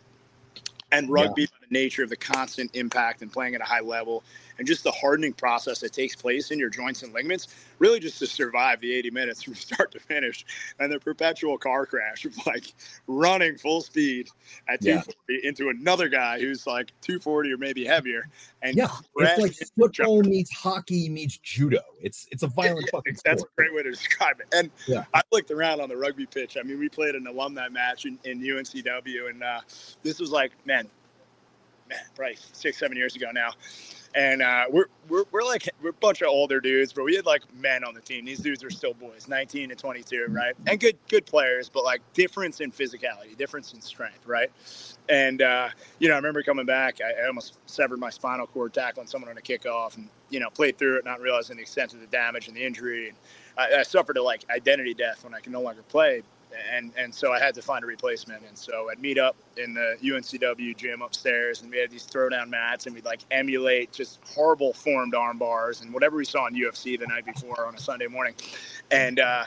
And 0.91 1.09
rugby, 1.09 1.43
yeah. 1.43 1.47
the 1.59 1.73
nature 1.73 2.03
of 2.03 2.09
the 2.09 2.17
constant 2.17 2.69
impact 2.75 3.23
and 3.23 3.33
playing 3.33 3.55
at 3.55 3.61
a 3.61 3.63
high 3.63 3.79
level, 3.79 4.23
and 4.61 4.67
just 4.67 4.83
the 4.83 4.91
hardening 4.91 5.33
process 5.33 5.79
that 5.79 5.91
takes 5.91 6.15
place 6.15 6.51
in 6.51 6.59
your 6.59 6.69
joints 6.69 7.01
and 7.01 7.11
ligaments, 7.15 7.47
really 7.79 7.99
just 7.99 8.19
to 8.19 8.27
survive 8.27 8.79
the 8.79 8.93
80 8.93 9.09
minutes 9.09 9.41
from 9.41 9.55
start 9.55 9.91
to 9.91 9.99
finish, 9.99 10.45
and 10.79 10.91
the 10.91 10.99
perpetual 10.99 11.57
car 11.57 11.87
crash 11.87 12.25
of 12.25 12.37
like 12.45 12.71
running 13.07 13.57
full 13.57 13.81
speed 13.81 14.29
at 14.69 14.79
240 14.79 15.17
yeah. 15.29 15.49
into 15.49 15.69
another 15.69 16.07
guy 16.09 16.39
who's 16.39 16.67
like 16.67 16.91
240 17.01 17.53
or 17.53 17.57
maybe 17.57 17.83
heavier, 17.83 18.29
and 18.61 18.77
yeah, 18.77 18.91
it's 19.15 19.41
like 19.41 19.69
football 19.75 20.21
meets 20.21 20.51
hockey 20.51 21.09
meets 21.09 21.37
judo. 21.37 21.81
It's 21.99 22.27
it's 22.29 22.43
a 22.43 22.47
violent 22.55 22.85
yeah, 22.85 22.91
fucking. 22.91 23.17
That's 23.25 23.41
sport. 23.41 23.51
a 23.57 23.61
great 23.63 23.73
way 23.73 23.81
to 23.81 23.89
describe 23.89 24.41
it. 24.41 24.45
And 24.53 24.69
yeah. 24.87 25.05
I 25.15 25.23
looked 25.31 25.49
around 25.49 25.81
on 25.81 25.89
the 25.89 25.97
rugby 25.97 26.27
pitch. 26.27 26.55
I 26.55 26.61
mean, 26.61 26.77
we 26.77 26.87
played 26.87 27.15
an 27.15 27.25
alumni 27.25 27.67
match 27.67 28.05
in, 28.05 28.19
in 28.25 28.39
UNCW, 28.41 29.27
and 29.27 29.41
uh, 29.41 29.61
this 30.03 30.19
was 30.19 30.29
like, 30.29 30.51
man, 30.67 30.87
man, 31.89 31.99
probably 32.15 32.37
six, 32.53 32.77
seven 32.77 32.95
years 32.95 33.15
ago 33.15 33.31
now 33.33 33.53
and 34.13 34.41
uh, 34.41 34.65
we're, 34.69 34.85
we're 35.07 35.23
we're 35.31 35.43
like 35.43 35.69
we're 35.81 35.91
a 35.91 35.93
bunch 35.93 36.21
of 36.21 36.27
older 36.27 36.59
dudes, 36.59 36.91
but 36.93 37.03
we 37.03 37.15
had 37.15 37.25
like 37.25 37.41
men 37.55 37.83
on 37.83 37.93
the 37.93 38.01
team. 38.01 38.25
These 38.25 38.39
dudes 38.39 38.63
are 38.63 38.69
still 38.69 38.93
boys, 38.93 39.27
19 39.27 39.71
and 39.71 39.79
22, 39.79 40.25
right? 40.29 40.53
And 40.67 40.79
good 40.79 40.97
good 41.09 41.25
players, 41.25 41.69
but 41.69 41.83
like 41.83 42.01
difference 42.13 42.59
in 42.59 42.71
physicality, 42.71 43.37
difference 43.37 43.73
in 43.73 43.81
strength, 43.81 44.25
right? 44.25 44.51
And 45.09 45.41
uh, 45.41 45.69
you 45.99 46.07
know, 46.07 46.15
I 46.15 46.17
remember 46.17 46.43
coming 46.43 46.65
back, 46.65 46.99
I, 47.01 47.23
I, 47.23 47.27
almost 47.27 47.57
severed 47.65 47.99
my 47.99 48.09
spinal 48.09 48.47
cord 48.47 48.73
tackling 48.73 49.07
someone 49.07 49.29
on 49.29 49.37
a 49.37 49.41
kickoff, 49.41 49.95
and 49.95 50.09
you 50.29 50.39
know, 50.39 50.49
played 50.49 50.77
through 50.77 50.97
it, 50.97 51.05
not 51.05 51.21
realizing 51.21 51.55
the 51.57 51.61
extent 51.61 51.93
of 51.93 52.01
the 52.01 52.07
damage 52.07 52.47
and 52.47 52.57
the 52.57 52.65
injury. 52.65 53.09
And 53.09 53.17
I, 53.57 53.79
I 53.79 53.83
suffered 53.83 54.17
a 54.17 54.23
like 54.23 54.45
identity 54.49 54.93
death 54.93 55.23
when 55.23 55.33
I 55.33 55.39
can 55.39 55.51
no 55.51 55.61
longer 55.61 55.83
play 55.83 56.23
and 56.71 56.91
and 56.97 57.13
so 57.13 57.31
I 57.31 57.39
had 57.39 57.55
to 57.55 57.61
find 57.61 57.83
a 57.83 57.87
replacement. 57.87 58.43
And 58.47 58.57
so 58.57 58.89
I'd 58.89 58.99
meet 58.99 59.17
up 59.17 59.35
in 59.57 59.73
the 59.73 59.97
UNCW 60.03 60.75
gym 60.77 61.01
upstairs, 61.01 61.61
and 61.61 61.71
we 61.71 61.77
had 61.77 61.89
these 61.89 62.05
throwdown 62.05 62.49
mats, 62.49 62.85
and 62.85 62.95
we'd 62.95 63.05
like 63.05 63.21
emulate 63.31 63.91
just 63.91 64.19
horrible 64.33 64.73
formed 64.73 65.15
arm 65.15 65.37
bars 65.37 65.81
and 65.81 65.93
whatever 65.93 66.17
we 66.17 66.25
saw 66.25 66.47
in 66.47 66.55
UFC 66.55 66.99
the 66.99 67.07
night 67.07 67.25
before 67.25 67.65
on 67.65 67.75
a 67.75 67.79
Sunday 67.79 68.07
morning. 68.07 68.33
And 68.91 69.19
uh, 69.19 69.45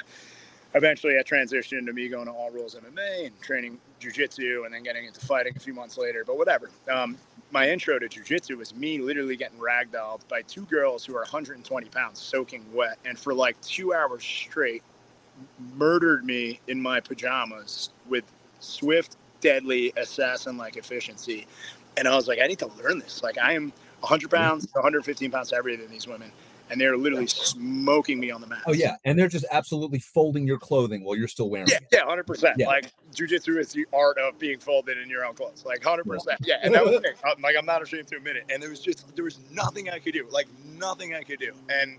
eventually, 0.74 1.18
I 1.18 1.22
transitioned 1.22 1.78
into 1.78 1.92
me 1.92 2.08
going 2.08 2.26
to 2.26 2.32
All 2.32 2.50
Rules 2.50 2.74
MMA 2.74 3.26
and 3.26 3.40
training 3.40 3.78
jujitsu, 4.00 4.64
and 4.64 4.74
then 4.74 4.82
getting 4.82 5.04
into 5.04 5.20
fighting 5.20 5.54
a 5.56 5.60
few 5.60 5.74
months 5.74 5.98
later. 5.98 6.24
But 6.26 6.38
whatever. 6.38 6.70
Um, 6.90 7.16
my 7.50 7.70
intro 7.70 8.00
to 8.00 8.08
jujitsu 8.08 8.56
was 8.56 8.74
me 8.74 8.98
literally 8.98 9.36
getting 9.36 9.58
ragdolled 9.58 10.26
by 10.28 10.42
two 10.42 10.62
girls 10.62 11.04
who 11.04 11.14
are 11.14 11.20
120 11.20 11.88
pounds, 11.88 12.18
soaking 12.18 12.64
wet, 12.72 12.98
and 13.04 13.16
for 13.16 13.32
like 13.32 13.60
two 13.60 13.94
hours 13.94 14.24
straight 14.24 14.82
murdered 15.74 16.24
me 16.24 16.60
in 16.68 16.80
my 16.80 17.00
pajamas 17.00 17.90
with 18.08 18.24
swift, 18.60 19.16
deadly, 19.40 19.92
assassin 19.96 20.56
like 20.56 20.76
efficiency. 20.76 21.46
And 21.96 22.08
I 22.08 22.16
was 22.16 22.26
like, 22.26 22.40
I 22.40 22.46
need 22.46 22.58
to 22.60 22.70
learn 22.82 22.98
this. 22.98 23.22
Like, 23.22 23.38
I 23.38 23.52
am 23.52 23.72
100 24.00 24.30
pounds, 24.30 24.66
115 24.72 25.30
pounds 25.30 25.50
heavier 25.50 25.76
than 25.76 25.90
these 25.90 26.06
women. 26.06 26.30
And 26.70 26.80
they're 26.80 26.96
literally 26.96 27.26
smoking 27.26 28.18
me 28.18 28.30
on 28.30 28.40
the 28.40 28.46
mat. 28.46 28.62
Oh, 28.66 28.72
yeah. 28.72 28.96
And 29.04 29.18
they're 29.18 29.28
just 29.28 29.44
absolutely 29.52 29.98
folding 29.98 30.46
your 30.46 30.58
clothing 30.58 31.04
while 31.04 31.14
you're 31.14 31.28
still 31.28 31.50
wearing 31.50 31.68
yeah, 31.68 31.76
it. 31.76 31.88
Yeah, 31.92 32.04
100%. 32.04 32.54
Yeah. 32.56 32.66
Like, 32.66 32.90
jujitsu 33.14 33.58
is 33.58 33.72
the 33.72 33.86
art 33.92 34.16
of 34.16 34.38
being 34.38 34.58
folded 34.58 34.96
in 34.96 35.10
your 35.10 35.26
own 35.26 35.34
clothes. 35.34 35.64
Like, 35.66 35.82
100%. 35.82 36.04
Yeah. 36.26 36.36
yeah. 36.40 36.54
And 36.62 36.74
that 36.74 36.84
was 36.84 36.94
it. 36.94 37.18
Like, 37.42 37.54
I'm 37.58 37.66
not 37.66 37.82
ashamed 37.82 38.08
to 38.08 38.16
admit 38.16 38.36
it. 38.36 38.44
And 38.48 38.62
there 38.62 38.70
was 38.70 38.80
just, 38.80 39.14
there 39.14 39.24
was 39.24 39.40
nothing 39.52 39.90
I 39.90 39.98
could 39.98 40.14
do. 40.14 40.26
Like, 40.30 40.48
nothing 40.78 41.14
I 41.14 41.22
could 41.22 41.38
do. 41.38 41.52
And, 41.68 41.98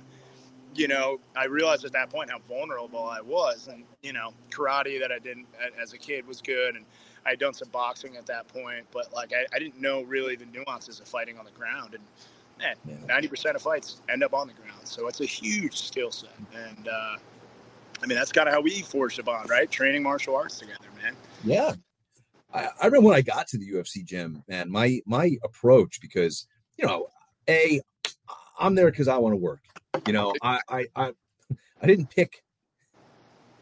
you 0.76 0.88
know, 0.88 1.20
I 1.36 1.46
realized 1.46 1.86
at 1.86 1.94
that 1.94 2.10
point 2.10 2.30
how 2.30 2.40
vulnerable 2.50 3.06
I 3.06 3.22
was. 3.22 3.68
And, 3.68 3.84
you 4.04 4.14
know, 4.14 4.34
karate 4.50 5.00
that 5.00 5.12
I 5.12 5.20
didn't 5.20 5.48
as 5.82 5.94
a 5.94 5.98
kid 5.98 6.28
was 6.28 6.42
good. 6.42 6.76
And 6.76 6.86
I 7.26 7.32
had 7.32 7.40
done 7.40 7.54
some 7.54 7.70
boxing 7.70 8.18
at 8.18 8.26
that 8.28 8.48
point, 8.50 8.86
but 8.92 9.12
like 9.14 9.32
I, 9.34 9.46
I 9.56 9.60
didn't 9.60 9.80
know 9.80 10.04
really 10.04 10.36
the 10.36 10.46
nuances 10.46 11.00
of 11.00 11.08
fighting 11.08 11.40
on 11.40 11.46
the 11.46 11.52
ground. 11.52 11.96
And 11.96 12.04
man, 12.60 12.76
yeah. 13.08 13.20
90% 13.20 13.56
of 13.56 13.62
fights 13.62 14.02
end 14.10 14.24
up 14.24 14.34
on 14.34 14.48
the 14.48 14.54
ground. 14.54 14.82
So 14.84 15.08
it's 15.08 15.22
a 15.22 15.26
huge 15.26 15.78
skill 15.78 16.12
set. 16.12 16.30
And, 16.54 16.88
uh, 16.88 17.16
I 18.04 18.08
mean, 18.08 18.18
that's 18.18 18.32
kind 18.32 18.48
of 18.48 18.54
how 18.54 18.62
we 18.62 18.82
forged 18.82 19.18
a 19.20 19.24
bond, 19.24 19.50
right? 19.50 19.72
Training 19.72 20.04
martial 20.04 20.36
arts 20.36 20.60
together, 20.60 20.86
man. 21.02 21.16
Yeah. 21.44 21.74
I, 22.54 22.70
I 22.82 22.86
remember 22.86 23.08
when 23.08 23.16
I 23.16 23.22
got 23.22 23.48
to 23.48 23.58
the 23.58 23.72
UFC 23.72 24.04
gym, 24.06 24.44
man, 24.48 24.70
my, 24.70 25.00
my 25.06 25.38
approach, 25.44 26.00
because, 26.02 26.48
you 26.78 26.86
know, 26.86 27.08
a, 27.50 27.82
I'm 28.58 28.76
there 28.76 28.90
because 28.90 29.08
I 29.08 29.18
want 29.18 29.34
to 29.34 29.38
work. 29.38 29.62
You 30.08 30.14
know, 30.14 30.34
I, 30.42 30.60
I, 30.70 30.86
I, 30.96 31.12
I 31.82 31.88
didn't 31.88 32.10
pick, 32.10 32.44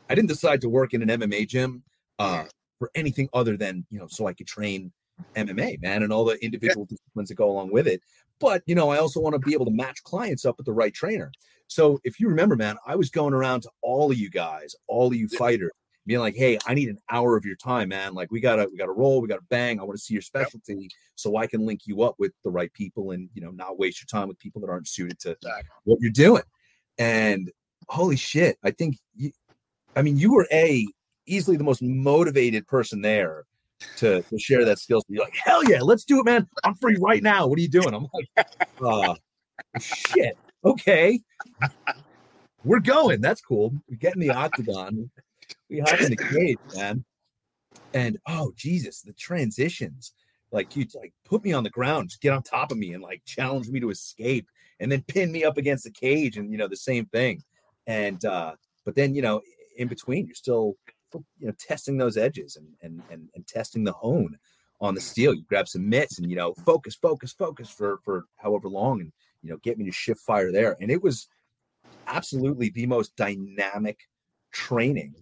I 0.10 0.15
didn't 0.15 0.29
decide 0.29 0.62
to 0.62 0.69
work 0.69 0.93
in 0.93 1.08
an 1.08 1.19
MMA 1.19 1.47
gym 1.47 1.84
uh, 2.19 2.45
for 2.79 2.89
anything 2.95 3.29
other 3.34 3.58
than, 3.58 3.86
you 3.89 3.99
know, 3.99 4.08
so 4.08 4.27
I 4.27 4.34
could 4.34 4.47
train 4.47 4.91
MMA, 5.36 5.82
man, 5.82 6.03
and 6.03 6.12
all 6.12 6.25
the 6.25 6.43
individual 6.43 6.88
yeah. 6.89 6.95
disciplines 6.95 7.29
that 7.29 7.36
go 7.36 7.49
along 7.49 7.71
with 7.71 7.88
it. 7.88 8.01
But, 8.39 8.63
you 8.65 8.75
know, 8.75 8.89
I 8.89 8.97
also 8.97 9.19
want 9.19 9.34
to 9.34 9.39
be 9.39 9.53
able 9.53 9.65
to 9.65 9.71
match 9.71 10.03
clients 10.03 10.45
up 10.45 10.58
with 10.58 10.65
the 10.65 10.73
right 10.73 10.93
trainer. 10.93 11.32
So 11.67 11.99
if 12.03 12.19
you 12.19 12.27
remember, 12.27 12.56
man, 12.56 12.77
I 12.86 12.95
was 12.95 13.10
going 13.10 13.34
around 13.34 13.62
to 13.62 13.69
all 13.82 14.12
of 14.12 14.17
you 14.17 14.29
guys, 14.29 14.75
all 14.88 15.08
of 15.08 15.15
you 15.15 15.27
fighters, 15.27 15.71
being 16.06 16.20
like, 16.20 16.36
"Hey, 16.36 16.58
I 16.66 16.74
need 16.74 16.89
an 16.89 16.98
hour 17.10 17.36
of 17.38 17.46
your 17.46 17.56
time, 17.56 17.89
man. 17.89 18.13
Like, 18.13 18.32
we 18.32 18.39
gotta, 18.39 18.68
we 18.72 18.78
gotta 18.78 18.92
roll, 18.92 19.22
we 19.22 19.28
gotta 19.28 19.44
bang. 19.50 19.80
I 19.80 19.84
want 19.84 19.98
to 19.98 20.04
see 20.04 20.13
your 20.13 20.22
specialty, 20.22 20.74
yep. 20.74 20.92
so 21.16 21.38
I 21.38 21.48
can 21.48 21.66
link 21.66 21.82
you 21.86 22.04
up 22.04 22.16
with 22.20 22.34
the 22.44 22.52
right 22.52 22.72
people, 22.74 23.12
and 23.12 23.30
you 23.34 23.42
know, 23.42 23.52
not 23.52 23.80
waste 23.80 24.02
your 24.02 24.08
time 24.08 24.28
with 24.28 24.39
people 24.39 24.62
that 24.62 24.70
aren't 24.70 24.88
suited 24.88 25.20
to 25.20 25.32
exactly. 25.32 25.70
what 25.86 26.00
you're 26.02 26.12
doing." 26.12 26.44
And 26.98 27.52
holy 27.89 28.16
shit, 28.16 28.58
I 28.63 28.72
think, 28.72 28.98
you, 29.16 29.32
I 29.96 30.02
mean, 30.02 30.18
you 30.18 30.34
were 30.34 30.48
a 30.52 30.88
easily 31.26 31.58
the 31.58 31.63
most 31.63 31.82
motivated 31.82 32.68
person 32.68 33.02
there 33.02 33.46
to, 33.98 34.22
to 34.22 34.39
share 34.39 34.66
that 34.66 34.80
skill. 34.80 35.02
You're 35.08 35.24
like, 35.24 35.36
hell 35.36 35.63
yeah, 35.70 35.82
let's 35.82 36.06
do 36.06 36.20
it, 36.20 36.26
man. 36.26 36.48
I'm 36.63 36.76
free 36.76 36.98
right 37.00 37.24
now. 37.24 37.48
What 37.48 37.58
are 37.58 37.62
you 37.62 37.70
doing? 37.70 37.94
I'm 37.94 38.08
like, 38.13 38.48
uh, 38.84 39.16
shit. 39.80 40.38
Okay. 40.66 41.20
We're 42.63 42.80
going. 42.80 43.22
That's 43.22 43.42
cool. 43.42 43.74
We 43.89 43.98
get 43.98 44.16
in 44.16 44.22
the 44.22 44.32
octagon 44.32 45.10
we 45.73 45.79
hop 45.79 45.99
in 46.01 46.12
the 46.12 46.15
cage, 46.15 46.59
man. 46.75 47.03
And 47.93 48.19
oh 48.27 48.53
Jesus, 48.55 49.01
the 49.01 49.13
transitions. 49.13 50.13
Like 50.51 50.75
you 50.75 50.86
like 50.93 51.13
put 51.25 51.43
me 51.43 51.51
on 51.51 51.63
the 51.63 51.71
ground, 51.71 52.09
just 52.09 52.21
get 52.21 52.31
on 52.31 52.43
top 52.43 52.71
of 52.71 52.77
me 52.77 52.93
and 52.93 53.01
like 53.01 53.23
challenge 53.25 53.69
me 53.69 53.79
to 53.79 53.89
escape 53.89 54.47
and 54.79 54.91
then 54.91 55.01
pin 55.01 55.31
me 55.31 55.43
up 55.43 55.57
against 55.57 55.83
the 55.83 55.89
cage 55.89 56.38
and 56.38 56.51
you 56.51 56.59
know 56.59 56.67
the 56.67 56.75
same 56.75 57.07
thing. 57.07 57.41
And 57.88 58.23
uh 58.23 58.53
but 58.86 58.93
then 58.93 59.15
you 59.15 59.23
know 59.23 59.41
in 59.77 59.88
between 59.88 60.27
you're 60.27 60.36
still 60.36 60.75
you 61.39 61.47
know 61.47 61.53
testing 61.59 61.97
those 61.97 62.17
edges 62.17 62.55
and 62.55 62.67
and 62.83 63.01
and, 63.09 63.29
and 63.33 63.47
testing 63.47 63.83
the 63.83 63.93
hone 63.93 64.38
on 64.79 64.93
the 64.93 65.01
steel. 65.01 65.33
You 65.33 65.43
grab 65.49 65.67
some 65.67 65.89
mitts 65.89 66.19
and 66.19 66.29
you 66.29 66.36
know 66.36 66.53
focus, 66.65 66.93
focus, 66.93 67.33
focus 67.33 67.69
for 67.69 67.97
for 68.03 68.25
however 68.38 68.69
long 68.69 69.01
and 69.01 69.12
you 69.41 69.49
know 69.49 69.57
get 69.63 69.79
me 69.79 69.86
to 69.86 69.91
shift 69.91 70.21
fire 70.21 70.51
there. 70.51 70.77
And 70.79 70.91
it 70.91 71.01
was 71.01 71.27
absolutely 72.05 72.69
the 72.69 72.86
most 72.86 73.15
dynamic 73.15 74.01
training 74.51 75.15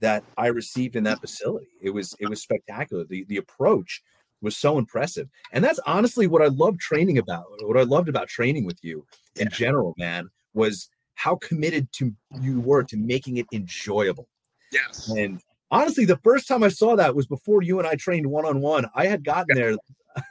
that 0.00 0.24
I 0.36 0.48
received 0.48 0.96
in 0.96 1.04
that 1.04 1.20
facility. 1.20 1.68
It 1.80 1.90
was 1.90 2.14
it 2.20 2.28
was 2.28 2.42
spectacular. 2.42 3.04
The 3.04 3.24
the 3.28 3.38
approach 3.38 4.02
was 4.42 4.56
so 4.56 4.78
impressive. 4.78 5.28
And 5.52 5.64
that's 5.64 5.80
honestly 5.86 6.26
what 6.26 6.42
I 6.42 6.46
love 6.46 6.78
training 6.78 7.18
about. 7.18 7.44
What 7.62 7.76
I 7.76 7.82
loved 7.82 8.08
about 8.08 8.28
training 8.28 8.66
with 8.66 8.78
you 8.82 9.06
in 9.36 9.48
general, 9.50 9.94
man, 9.96 10.28
was 10.54 10.88
how 11.14 11.36
committed 11.36 11.90
to 11.92 12.12
you 12.40 12.60
were 12.60 12.84
to 12.84 12.96
making 12.96 13.38
it 13.38 13.46
enjoyable. 13.52 14.28
Yes. 14.72 15.08
And 15.08 15.40
honestly, 15.70 16.04
the 16.04 16.18
first 16.18 16.46
time 16.46 16.62
I 16.62 16.68
saw 16.68 16.96
that 16.96 17.14
was 17.14 17.26
before 17.26 17.62
you 17.62 17.78
and 17.78 17.88
I 17.88 17.94
trained 17.94 18.26
one 18.26 18.44
on 18.44 18.60
one. 18.60 18.86
I 18.94 19.06
had 19.06 19.24
gotten 19.24 19.56
there 19.56 19.76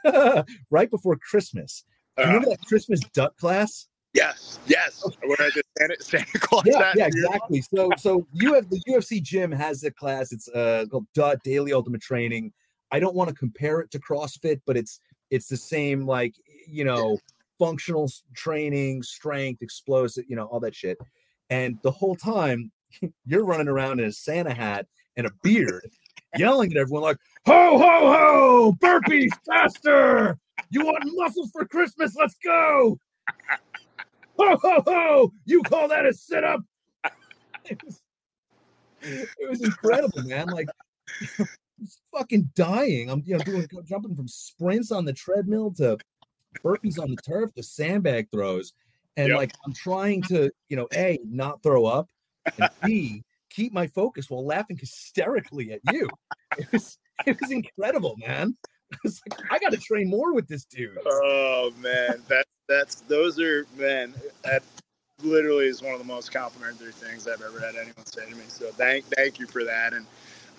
right 0.70 0.90
before 0.90 1.16
Christmas. 1.16 1.84
Uh, 2.18 2.26
remember 2.26 2.50
that 2.50 2.64
Christmas 2.66 3.00
DUT 3.12 3.36
class? 3.36 3.88
Yes, 4.16 4.58
yes. 4.66 5.04
Where 5.24 5.36
I 5.38 5.50
just 5.50 5.68
Santa, 5.76 5.96
Santa 6.00 6.38
Claus. 6.38 6.62
Yeah, 6.64 6.92
yeah, 6.96 7.06
exactly. 7.06 7.60
So, 7.60 7.90
so 7.98 8.26
you 8.32 8.54
have 8.54 8.70
the 8.70 8.80
UFC 8.88 9.22
gym 9.22 9.52
has 9.52 9.84
a 9.84 9.90
class. 9.90 10.32
It's 10.32 10.48
uh, 10.48 10.86
called 10.90 11.06
DUT 11.14 11.42
Daily 11.44 11.74
Ultimate 11.74 12.00
Training. 12.00 12.50
I 12.90 12.98
don't 12.98 13.14
want 13.14 13.28
to 13.28 13.34
compare 13.34 13.80
it 13.80 13.90
to 13.90 14.00
CrossFit, 14.00 14.62
but 14.66 14.76
it's 14.76 15.00
it's 15.30 15.48
the 15.48 15.56
same 15.56 16.06
like 16.06 16.34
you 16.66 16.84
know 16.84 17.18
functional 17.58 18.10
training, 18.34 19.02
strength, 19.02 19.60
explosive, 19.60 20.24
you 20.28 20.36
know 20.36 20.46
all 20.46 20.60
that 20.60 20.74
shit. 20.74 20.96
And 21.50 21.78
the 21.82 21.90
whole 21.90 22.16
time 22.16 22.72
you're 23.26 23.44
running 23.44 23.68
around 23.68 24.00
in 24.00 24.06
a 24.06 24.12
Santa 24.12 24.54
hat 24.54 24.86
and 25.18 25.26
a 25.26 25.30
beard, 25.42 25.90
yelling 26.38 26.70
at 26.72 26.78
everyone 26.78 27.02
like, 27.02 27.18
"Ho 27.44 27.76
ho 27.76 28.12
ho! 28.12 28.76
Burpees 28.80 29.28
faster! 29.44 30.38
You 30.70 30.86
want 30.86 31.04
muscles 31.04 31.50
for 31.50 31.66
Christmas? 31.66 32.16
Let's 32.16 32.36
go!" 32.42 32.98
Ho 34.38 34.56
ho 34.56 34.82
ho! 34.86 35.32
You 35.44 35.62
call 35.62 35.88
that 35.88 36.06
a 36.06 36.12
sit 36.12 36.44
up? 36.44 36.60
It 37.64 37.80
was, 37.84 38.00
it 39.02 39.50
was 39.50 39.62
incredible, 39.62 40.22
man. 40.22 40.48
Like 40.48 40.68
fucking 42.12 42.50
dying. 42.54 43.10
I'm 43.10 43.22
you 43.26 43.36
know 43.36 43.44
doing 43.44 43.66
jumping 43.84 44.14
from 44.14 44.28
sprints 44.28 44.92
on 44.92 45.04
the 45.04 45.12
treadmill 45.12 45.72
to 45.74 45.98
burpees 46.64 47.00
on 47.00 47.10
the 47.10 47.22
turf 47.22 47.52
to 47.54 47.62
sandbag 47.62 48.28
throws. 48.30 48.72
And 49.16 49.28
yep. 49.28 49.38
like 49.38 49.52
I'm 49.64 49.72
trying 49.72 50.22
to, 50.24 50.50
you 50.68 50.76
know, 50.76 50.88
A, 50.94 51.18
not 51.24 51.62
throw 51.62 51.86
up, 51.86 52.08
and 52.58 52.68
B, 52.84 53.22
keep 53.50 53.72
my 53.72 53.86
focus 53.86 54.28
while 54.28 54.44
laughing 54.44 54.76
hysterically 54.76 55.72
at 55.72 55.80
you. 55.92 56.08
It 56.58 56.70
was 56.72 56.98
it 57.26 57.40
was 57.40 57.50
incredible, 57.50 58.16
man. 58.18 58.56
I 58.92 58.96
was 59.02 59.20
like, 59.28 59.40
I 59.50 59.58
gotta 59.58 59.78
train 59.78 60.08
more 60.08 60.34
with 60.34 60.46
this 60.48 60.64
dude. 60.64 60.98
Oh 61.04 61.72
man, 61.78 62.22
that 62.28 62.46
that's 62.68 62.96
those 63.02 63.40
are 63.40 63.66
man, 63.76 64.14
that 64.44 64.62
literally 65.22 65.66
is 65.66 65.82
one 65.82 65.92
of 65.92 65.98
the 65.98 66.04
most 66.04 66.32
complimentary 66.32 66.92
things 66.92 67.26
I've 67.26 67.42
ever 67.42 67.60
had 67.60 67.74
anyone 67.76 68.04
say 68.06 68.28
to 68.28 68.34
me. 68.34 68.44
So 68.48 68.70
thank 68.72 69.04
thank 69.06 69.38
you 69.38 69.46
for 69.46 69.64
that. 69.64 69.92
And 69.92 70.06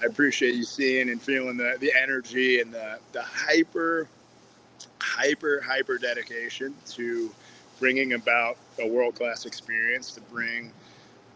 I 0.02 0.06
appreciate 0.06 0.56
you 0.56 0.64
seeing 0.64 1.10
and 1.10 1.22
feeling 1.22 1.58
the, 1.58 1.76
the 1.80 1.92
energy 2.00 2.62
and 2.62 2.72
the, 2.72 3.00
the 3.14 3.22
hyper, 3.22 4.08
hyper, 5.02 5.62
hyper 5.62 5.98
dedication 5.98 6.76
to 6.92 7.32
bringing 7.80 8.14
about 8.14 8.58
a 8.80 8.88
world 8.88 9.16
class 9.16 9.46
experience 9.46 10.12
to 10.12 10.22
bring 10.22 10.72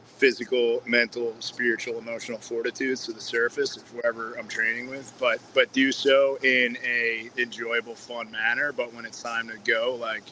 physical, 0.05 0.83
mental, 0.85 1.35
spiritual, 1.39 1.97
emotional 1.97 2.37
fortitudes 2.37 3.05
to 3.05 3.11
the 3.11 3.21
surface 3.21 3.75
of 3.77 3.87
whoever 3.89 4.35
I'm 4.37 4.47
training 4.47 4.87
with, 4.87 5.11
but 5.19 5.39
but 5.55 5.73
do 5.73 5.91
so 5.91 6.37
in 6.43 6.77
a 6.85 7.31
enjoyable, 7.39 7.95
fun 7.95 8.29
manner. 8.29 8.71
But 8.71 8.93
when 8.93 9.05
it's 9.05 9.23
time 9.23 9.47
to 9.47 9.57
go, 9.65 9.97
like 9.99 10.23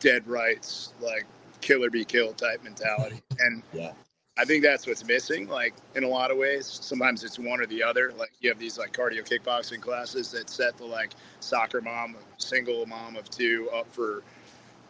dead 0.00 0.26
rights, 0.26 0.92
like 1.00 1.26
killer 1.60 1.90
be 1.90 2.04
killed 2.04 2.38
type 2.38 2.62
mentality. 2.62 3.20
And 3.40 3.62
yeah. 3.72 3.92
I 4.36 4.44
think 4.44 4.64
that's 4.64 4.86
what's 4.86 5.04
missing, 5.04 5.48
like 5.48 5.74
in 5.94 6.02
a 6.04 6.08
lot 6.08 6.30
of 6.32 6.38
ways. 6.38 6.66
Sometimes 6.66 7.22
it's 7.22 7.38
one 7.38 7.60
or 7.60 7.66
the 7.66 7.82
other. 7.82 8.12
Like 8.16 8.32
you 8.40 8.48
have 8.50 8.58
these 8.58 8.78
like 8.78 8.92
cardio 8.92 9.24
kickboxing 9.28 9.80
classes 9.80 10.30
that 10.32 10.50
set 10.50 10.76
the 10.76 10.84
like 10.84 11.12
soccer 11.40 11.80
mom, 11.80 12.16
single 12.36 12.86
mom 12.86 13.16
of 13.16 13.28
two 13.30 13.68
up 13.74 13.86
for 13.92 14.22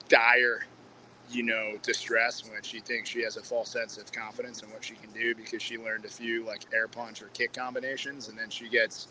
dire, 0.08 0.66
you 1.30 1.42
know, 1.42 1.72
distress 1.82 2.42
when 2.50 2.62
she 2.62 2.80
thinks 2.80 3.08
she 3.08 3.22
has 3.22 3.36
a 3.36 3.42
false 3.42 3.70
sense 3.70 3.96
of 3.96 4.10
confidence 4.12 4.62
in 4.62 4.70
what 4.70 4.84
she 4.84 4.94
can 4.94 5.10
do 5.12 5.34
because 5.34 5.62
she 5.62 5.78
learned 5.78 6.04
a 6.04 6.10
few 6.10 6.44
like 6.44 6.64
air 6.74 6.88
punch 6.88 7.22
or 7.22 7.28
kick 7.28 7.52
combinations 7.52 8.28
and 8.28 8.38
then 8.38 8.50
she 8.50 8.68
gets, 8.68 9.08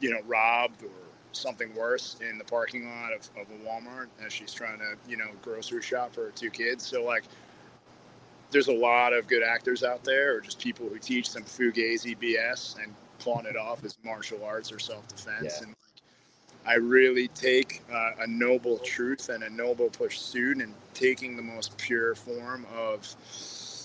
you 0.00 0.10
know, 0.10 0.20
robbed 0.26 0.82
or 0.82 0.90
something 1.36 1.74
worse 1.74 2.16
in 2.28 2.38
the 2.38 2.44
parking 2.44 2.88
lot 2.88 3.12
of, 3.12 3.28
of 3.40 3.46
a 3.50 3.68
Walmart 3.68 4.08
as 4.24 4.32
she's 4.32 4.52
trying 4.52 4.78
to, 4.78 4.96
you 5.08 5.16
know, 5.16 5.28
grocery 5.42 5.82
shop 5.82 6.14
for 6.14 6.26
her 6.26 6.30
two 6.30 6.50
kids. 6.50 6.84
So 6.84 7.04
like 7.04 7.24
there's 8.50 8.68
a 8.68 8.72
lot 8.72 9.12
of 9.12 9.26
good 9.26 9.42
actors 9.42 9.82
out 9.82 10.04
there, 10.04 10.36
or 10.36 10.40
just 10.40 10.60
people 10.60 10.88
who 10.88 10.98
teach 10.98 11.28
some 11.28 11.42
fugazi 11.42 12.16
BS 12.16 12.82
and 12.82 12.94
pawn 13.18 13.46
it 13.46 13.56
off 13.56 13.84
as 13.84 13.98
martial 14.04 14.44
arts 14.44 14.72
or 14.72 14.78
self 14.78 15.06
defense. 15.08 15.58
Yeah. 15.60 15.66
And 15.66 15.74
I 16.66 16.74
really 16.74 17.28
take 17.28 17.82
uh, 17.92 18.12
a 18.20 18.26
noble 18.26 18.78
truth 18.78 19.28
and 19.28 19.42
a 19.42 19.50
noble 19.50 19.90
pursuit 19.90 20.58
and 20.58 20.72
taking 20.94 21.36
the 21.36 21.42
most 21.42 21.76
pure 21.76 22.14
form 22.14 22.66
of 22.74 23.04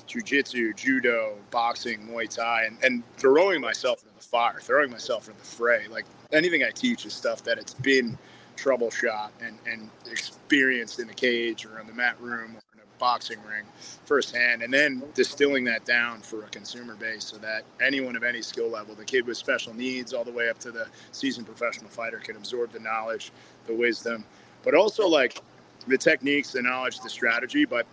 jujitsu, 0.10 0.76
judo, 0.76 1.38
boxing, 1.52 2.08
Muay 2.08 2.28
Thai, 2.34 2.65
and, 2.65 2.78
and 2.84 3.04
throwing 3.17 3.62
myself 3.62 4.04
into 4.04 4.15
the 4.15 4.24
fire, 4.24 4.60
throwing 4.62 4.91
myself 4.91 5.28
into 5.28 5.39
the 5.39 5.45
fray. 5.45 5.88
Like 5.89 6.06
anything 6.32 6.63
I 6.63 6.72
teach 6.72 7.06
is 7.06 7.13
stuff 7.13 7.43
that 7.43 7.58
it's 7.58 7.76
been 7.76 8.17
troubleshot 8.58 9.30
and, 9.41 9.58
and 9.65 9.89
experienced 10.12 11.00
in 11.00 11.08
the 11.08 11.13
cage 11.13 11.65
or 11.65 11.80
in 11.80 11.88
the 11.88 11.93
mat 11.93 12.19
room 12.19 12.56
or 12.56 12.62
in 12.74 12.80
a 12.80 13.00
boxing 13.00 13.39
ring 13.48 13.63
firsthand, 14.06 14.62
and 14.63 14.74
then 14.74 15.04
distilling 15.13 15.63
that 15.65 15.86
down 15.86 16.19
for 16.19 16.43
a 16.43 16.50
consumer 16.50 16.95
base 16.95 17.24
so 17.24 17.38
that 17.38 17.63
anyone 17.82 18.15
of 18.15 18.24
any 18.24 18.41
skill 18.41 18.69
level, 18.69 18.95
the 18.95 19.06
kid 19.06 19.26
with 19.26 19.38
special 19.38 19.74
needs, 19.74 20.13
all 20.13 20.24
the 20.26 20.32
way 20.32 20.50
up 20.50 20.60
to 20.60 20.72
the 20.72 20.88
seasoned 21.12 21.45
professional 21.45 21.89
fighter, 21.89 22.17
can 22.17 22.36
absorb 22.36 22.72
the 22.72 22.80
knowledge, 22.80 23.32
the 23.67 23.74
wisdom, 23.74 24.26
but 24.63 24.74
also 24.76 25.08
like 25.08 25.41
the 25.88 25.98
techniques, 25.98 26.52
the 26.52 26.62
knowledge, 26.62 27.00
the 27.00 27.10
strategy, 27.10 27.65
but 27.65 27.86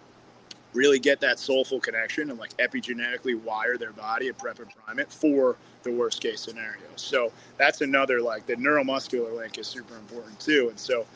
really 0.76 0.98
get 0.98 1.20
that 1.20 1.38
soulful 1.38 1.80
connection 1.80 2.30
and 2.30 2.38
like 2.38 2.56
epigenetically 2.58 3.42
wire 3.42 3.78
their 3.78 3.92
body 3.92 4.28
and 4.28 4.38
prep 4.38 4.58
and 4.58 4.68
prime 4.84 4.98
it 4.98 5.10
for 5.10 5.56
the 5.82 5.90
worst 5.90 6.20
case 6.20 6.40
scenario. 6.40 6.84
So 6.96 7.32
that's 7.56 7.80
another 7.80 8.20
like 8.20 8.46
the 8.46 8.56
neuromuscular 8.56 9.34
link 9.34 9.58
is 9.58 9.66
super 9.66 9.96
important 9.96 10.38
too. 10.38 10.68
And 10.68 10.78
so, 10.78 11.06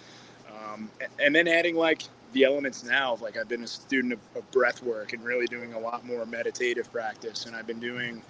um, 0.48 0.90
and 1.20 1.34
then 1.34 1.46
adding 1.46 1.76
like 1.76 2.04
the 2.32 2.44
elements 2.44 2.84
now 2.84 3.12
of 3.12 3.22
like 3.22 3.36
I've 3.36 3.48
been 3.48 3.62
a 3.62 3.68
student 3.68 4.14
of, 4.14 4.20
of 4.34 4.50
breath 4.50 4.82
work 4.82 5.12
and 5.12 5.22
really 5.22 5.46
doing 5.46 5.74
a 5.74 5.78
lot 5.78 6.06
more 6.06 6.24
meditative 6.24 6.90
practice, 6.92 7.46
and 7.46 7.54
I've 7.54 7.66
been 7.66 7.80
doing 7.80 8.22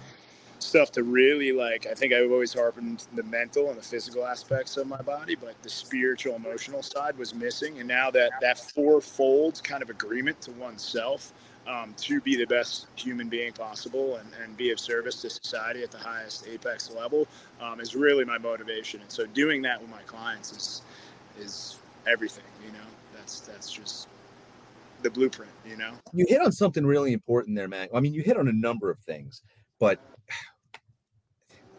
stuff 0.61 0.91
to 0.91 1.03
really 1.03 1.51
like 1.51 1.87
I 1.87 1.93
think 1.93 2.13
I've 2.13 2.31
always 2.31 2.53
harpened 2.53 3.07
the 3.15 3.23
mental 3.23 3.69
and 3.69 3.77
the 3.77 3.83
physical 3.83 4.25
aspects 4.25 4.77
of 4.77 4.87
my 4.87 5.01
body, 5.01 5.35
but 5.35 5.61
the 5.63 5.69
spiritual 5.69 6.35
emotional 6.35 6.83
side 6.83 7.17
was 7.17 7.33
missing. 7.33 7.79
And 7.79 7.87
now 7.87 8.11
that 8.11 8.31
that 8.41 8.59
fourfold 8.59 9.63
kind 9.63 9.81
of 9.81 9.89
agreement 9.89 10.41
to 10.41 10.51
oneself 10.51 11.33
um, 11.67 11.93
to 11.97 12.19
be 12.21 12.35
the 12.35 12.45
best 12.45 12.87
human 12.95 13.29
being 13.29 13.53
possible 13.53 14.17
and, 14.17 14.29
and 14.43 14.57
be 14.57 14.71
of 14.71 14.79
service 14.79 15.21
to 15.21 15.29
society 15.29 15.83
at 15.83 15.91
the 15.91 15.97
highest 15.97 16.47
apex 16.47 16.89
level 16.91 17.27
um, 17.61 17.79
is 17.79 17.95
really 17.95 18.25
my 18.25 18.37
motivation. 18.37 19.01
And 19.01 19.11
so 19.11 19.25
doing 19.27 19.61
that 19.63 19.79
with 19.79 19.89
my 19.89 20.01
clients 20.03 20.51
is 20.51 20.81
is 21.39 21.77
everything, 22.07 22.43
you 22.65 22.71
know 22.71 22.87
that's 23.15 23.41
that's 23.41 23.71
just 23.71 24.07
the 25.01 25.09
blueprint, 25.09 25.51
you 25.65 25.77
know. 25.77 25.93
You 26.13 26.25
hit 26.27 26.41
on 26.41 26.51
something 26.51 26.85
really 26.85 27.13
important 27.13 27.55
there, 27.55 27.67
man. 27.67 27.87
I 27.93 27.99
mean, 27.99 28.13
you 28.13 28.21
hit 28.21 28.37
on 28.37 28.47
a 28.47 28.53
number 28.53 28.91
of 28.91 28.99
things, 28.99 29.41
but 29.79 29.99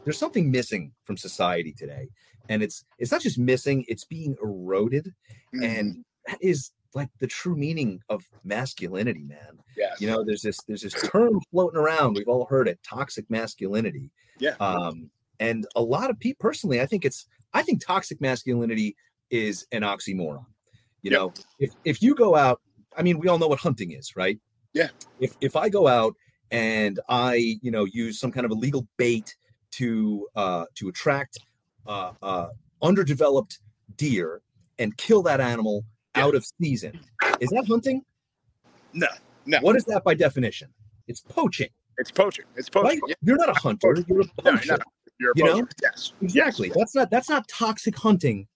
there's 0.05 0.19
something 0.19 0.51
missing 0.51 0.93
from 1.05 1.17
society 1.17 1.73
today. 1.73 2.09
And 2.49 2.63
it's 2.63 2.85
it's 2.99 3.13
not 3.13 3.21
just 3.21 3.39
missing, 3.39 3.85
it's 3.89 4.05
being 4.05 4.37
eroded. 4.43 5.13
Mm-hmm. 5.55 5.63
And 5.63 6.05
that 6.27 6.39
is 6.41 6.73
like 6.95 7.09
the 7.21 7.27
true 7.27 7.57
meaning 7.57 8.01
of 8.09 8.25
masculinity, 8.45 9.25
man. 9.25 9.59
Yeah. 9.77 9.95
You 9.99 10.09
know, 10.09 10.25
there's 10.25 10.43
this 10.43 10.59
there's 10.67 10.83
this 10.83 10.95
term 11.11 11.41
floating 11.51 11.79
around. 11.79 12.17
We've 12.17 12.29
all 12.29 12.47
heard 12.47 12.69
it, 12.69 12.79
toxic 12.83 13.29
masculinity. 13.31 14.11
Yeah. 14.39 14.55
Um, 14.61 15.11
and 15.41 15.67
a 15.77 15.83
lot 15.83 16.11
of 16.11 16.19
people 16.19 16.39
personally, 16.41 16.81
I 16.81 16.87
think 16.87 17.05
it's 17.05 17.27
I 17.55 17.63
think 17.63 17.85
toxic 17.85 18.21
masculinity 18.21 18.97
is 19.31 19.67
an 19.73 19.83
oxymoron. 19.83 20.45
You 21.03 21.11
yep. 21.11 21.13
know, 21.13 21.35
if 21.59 21.71
if 21.85 22.03
you 22.03 22.15
go 22.15 22.37
out, 22.37 22.61
I 22.97 23.03
mean, 23.03 23.19
we 23.19 23.29
all 23.29 23.39
know 23.39 23.49
what 23.49 23.59
hunting 23.59 23.93
is, 23.93 24.15
right? 24.17 24.39
Yeah. 24.75 24.89
If 25.21 25.37
if 25.41 25.57
I 25.57 25.69
go 25.69 25.87
out 25.87 26.15
and 26.51 27.01
I, 27.09 27.59
you 27.63 27.71
know, 27.71 27.85
use 27.85 28.21
some 28.21 28.31
kind 28.31 28.45
of 28.45 28.53
illegal 28.53 28.87
bait 28.99 29.35
to 29.73 30.29
uh 30.37 30.65
to 30.75 30.89
attract 30.89 31.39
uh 31.87 32.13
uh 32.23 32.49
underdeveloped 32.81 33.59
deer 33.97 34.43
and 34.79 34.97
kill 34.97 35.23
that 35.23 35.41
animal 35.41 35.85
yeah. 36.17 36.25
out 36.25 36.35
of 36.35 36.45
season, 36.61 36.99
is 37.41 37.51
that 37.51 37.65
hunting? 37.69 38.03
No, 38.93 39.09
no. 39.47 39.59
What 39.61 39.77
is 39.77 39.85
that 39.85 40.05
by 40.05 40.15
definition? 40.15 40.69
It's 41.09 41.21
poaching. 41.21 41.69
It's 41.99 42.11
poaching. 42.11 42.45
It's 42.57 42.69
poaching. 42.69 43.01
Right? 43.01 43.01
Yeah. 43.09 43.15
You're 43.23 43.37
not 43.37 43.51
a 43.51 43.61
hunter. 43.61 43.97
You're 44.09 44.23
a 44.23 44.43
poacher. 44.43 44.77
No, 44.77 44.85
you're, 45.19 45.33
you're 45.37 45.47
a 45.49 45.51
poacher. 45.51 45.63
Know? 45.63 45.69
Yes. 45.83 46.13
Exactly. 46.21 46.69
Yes. 46.69 46.77
That's 46.77 46.95
not 46.95 47.11
that's 47.11 47.29
not 47.29 47.49
toxic 47.49 47.97
hunting. 47.97 48.47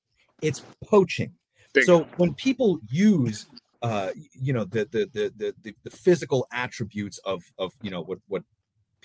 It's 0.43 0.63
poaching. 0.85 1.33
So 1.85 2.05
when 2.17 2.33
people 2.35 2.79
use 2.89 3.47
uh, 3.83 4.11
you 4.33 4.53
know 4.53 4.65
the, 4.65 4.89
the 4.91 5.09
the 5.13 5.55
the 5.63 5.75
the 5.85 5.91
physical 5.91 6.47
attributes 6.53 7.19
of 7.19 7.45
of 7.59 7.73
you 7.83 7.91
know 7.91 8.03
what 8.03 8.19
what 8.29 8.43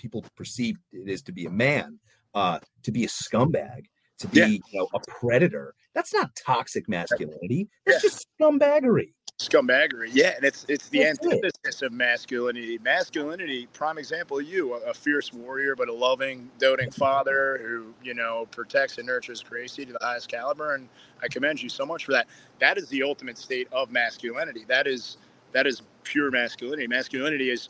people 0.02 0.24
perceive 0.36 0.76
it 0.92 1.08
is 1.08 1.22
to 1.22 1.32
be 1.32 1.46
a 1.46 1.50
man, 1.50 1.98
uh, 2.34 2.58
to 2.82 2.92
be 2.92 3.04
a 3.04 3.08
scumbag, 3.08 3.84
to 4.18 4.28
be 4.28 4.40
yeah. 4.40 4.46
you 4.46 4.60
know 4.74 4.88
a 4.94 5.00
predator. 5.08 5.74
That's 5.94 6.12
not 6.12 6.30
toxic 6.34 6.88
masculinity. 6.88 7.68
That's 7.86 8.02
yeah. 8.02 8.10
just 8.10 8.26
scumbaggery 8.40 9.12
scumbaggery. 9.42 10.10
Yeah, 10.12 10.34
and 10.36 10.44
it's 10.44 10.64
it's 10.68 10.88
the 10.88 11.00
That's 11.00 11.18
antithesis 11.24 11.82
it. 11.82 11.86
of 11.86 11.92
masculinity. 11.92 12.78
Masculinity, 12.78 13.66
prime 13.72 13.98
example, 13.98 14.40
you 14.40 14.74
a, 14.74 14.90
a, 14.90 14.94
fierce 14.94 15.32
warrior, 15.32 15.74
but 15.76 15.88
a 15.88 15.92
loving, 15.92 16.50
doting 16.58 16.90
father 16.90 17.60
who 17.62 17.92
you 18.02 18.14
know 18.14 18.46
protects 18.50 18.98
and 18.98 19.06
nurtures 19.06 19.42
Gracie 19.42 19.84
to 19.84 19.92
the 19.92 19.98
highest 20.00 20.28
caliber. 20.28 20.74
And 20.74 20.88
I 21.22 21.28
commend 21.28 21.62
you 21.62 21.68
so 21.68 21.84
much 21.84 22.04
for 22.04 22.12
that. 22.12 22.26
That 22.60 22.78
is 22.78 22.88
the 22.88 23.02
ultimate 23.02 23.38
state 23.38 23.68
of 23.72 23.90
masculinity. 23.90 24.64
That 24.68 24.86
is 24.86 25.16
that 25.52 25.66
is 25.66 25.82
pure 26.04 26.30
masculinity. 26.30 26.86
Masculinity 26.86 27.50
is 27.50 27.68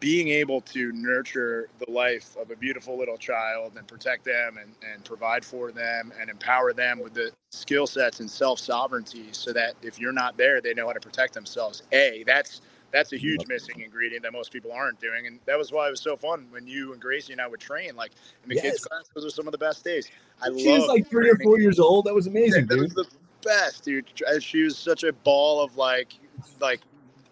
being 0.00 0.28
able 0.28 0.62
to 0.62 0.92
nurture 0.92 1.68
the 1.78 1.90
life 1.90 2.34
of 2.40 2.50
a 2.50 2.56
beautiful 2.56 2.98
little 2.98 3.18
child 3.18 3.72
and 3.76 3.86
protect 3.86 4.24
them 4.24 4.58
and, 4.58 4.74
and 4.92 5.04
provide 5.04 5.44
for 5.44 5.70
them 5.70 6.10
and 6.18 6.30
empower 6.30 6.72
them 6.72 6.98
with 6.98 7.12
the 7.12 7.30
skill 7.52 7.86
sets 7.86 8.20
and 8.20 8.30
self 8.30 8.58
sovereignty 8.58 9.26
so 9.32 9.52
that 9.52 9.74
if 9.82 9.98
you're 9.98 10.12
not 10.12 10.36
there, 10.38 10.60
they 10.60 10.72
know 10.72 10.86
how 10.86 10.92
to 10.94 11.00
protect 11.00 11.34
themselves. 11.34 11.82
A, 11.92 12.24
that's 12.26 12.62
that's 12.92 13.12
a 13.12 13.16
huge 13.16 13.46
missing 13.46 13.80
ingredient 13.80 14.22
that 14.24 14.32
most 14.32 14.52
people 14.52 14.72
aren't 14.72 15.00
doing. 15.00 15.26
And 15.26 15.38
that 15.46 15.56
was 15.56 15.70
why 15.70 15.86
it 15.86 15.90
was 15.90 16.00
so 16.00 16.16
fun 16.16 16.46
when 16.50 16.66
you 16.66 16.92
and 16.92 17.00
Gracie 17.00 17.32
and 17.32 17.40
I 17.40 17.46
would 17.46 17.60
train. 17.60 17.94
Like 17.94 18.12
in 18.42 18.48
the 18.48 18.56
yes. 18.56 18.64
kids' 18.64 18.84
class, 18.84 19.04
those 19.14 19.24
are 19.24 19.30
some 19.30 19.46
of 19.46 19.52
the 19.52 19.58
best 19.58 19.84
days. 19.84 20.10
I 20.42 20.48
she 20.56 20.72
was 20.72 20.86
like 20.86 21.08
three 21.08 21.28
training. 21.28 21.40
or 21.40 21.44
four 21.44 21.60
years 21.60 21.78
old. 21.78 22.06
That 22.06 22.14
was 22.14 22.26
amazing, 22.26 22.62
yeah. 22.62 22.76
That 22.76 22.78
was 22.80 22.94
the 22.94 23.06
best, 23.44 23.84
dude. 23.84 24.06
She 24.40 24.62
was 24.62 24.76
such 24.76 25.04
a 25.04 25.12
ball 25.12 25.62
of 25.62 25.76
like, 25.76 26.14
like 26.60 26.80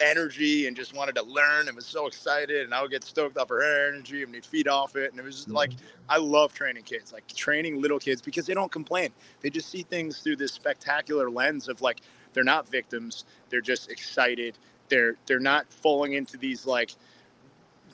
energy 0.00 0.66
and 0.66 0.76
just 0.76 0.94
wanted 0.94 1.14
to 1.16 1.22
learn 1.22 1.66
and 1.66 1.74
was 1.74 1.86
so 1.86 2.06
excited 2.06 2.64
and 2.64 2.74
I 2.74 2.82
would 2.82 2.90
get 2.90 3.04
stoked 3.04 3.36
off 3.36 3.48
her 3.48 3.88
energy 3.88 4.22
and 4.22 4.32
we'd 4.32 4.46
feed 4.46 4.68
off 4.68 4.96
it 4.96 5.10
and 5.10 5.18
it 5.18 5.24
was 5.24 5.36
just 5.36 5.48
like 5.48 5.70
mm-hmm. 5.70 6.10
I 6.10 6.18
love 6.18 6.54
training 6.54 6.84
kids 6.84 7.12
like 7.12 7.26
training 7.28 7.80
little 7.80 7.98
kids 7.98 8.22
because 8.22 8.46
they 8.46 8.54
don't 8.54 8.70
complain 8.70 9.10
they 9.40 9.50
just 9.50 9.68
see 9.68 9.82
things 9.82 10.18
through 10.18 10.36
this 10.36 10.52
spectacular 10.52 11.30
lens 11.30 11.68
of 11.68 11.80
like 11.80 12.00
they're 12.32 12.44
not 12.44 12.68
victims 12.68 13.24
they're 13.50 13.60
just 13.60 13.90
excited 13.90 14.56
they're 14.88 15.16
they're 15.26 15.40
not 15.40 15.66
falling 15.72 16.12
into 16.12 16.36
these 16.36 16.66
like 16.66 16.92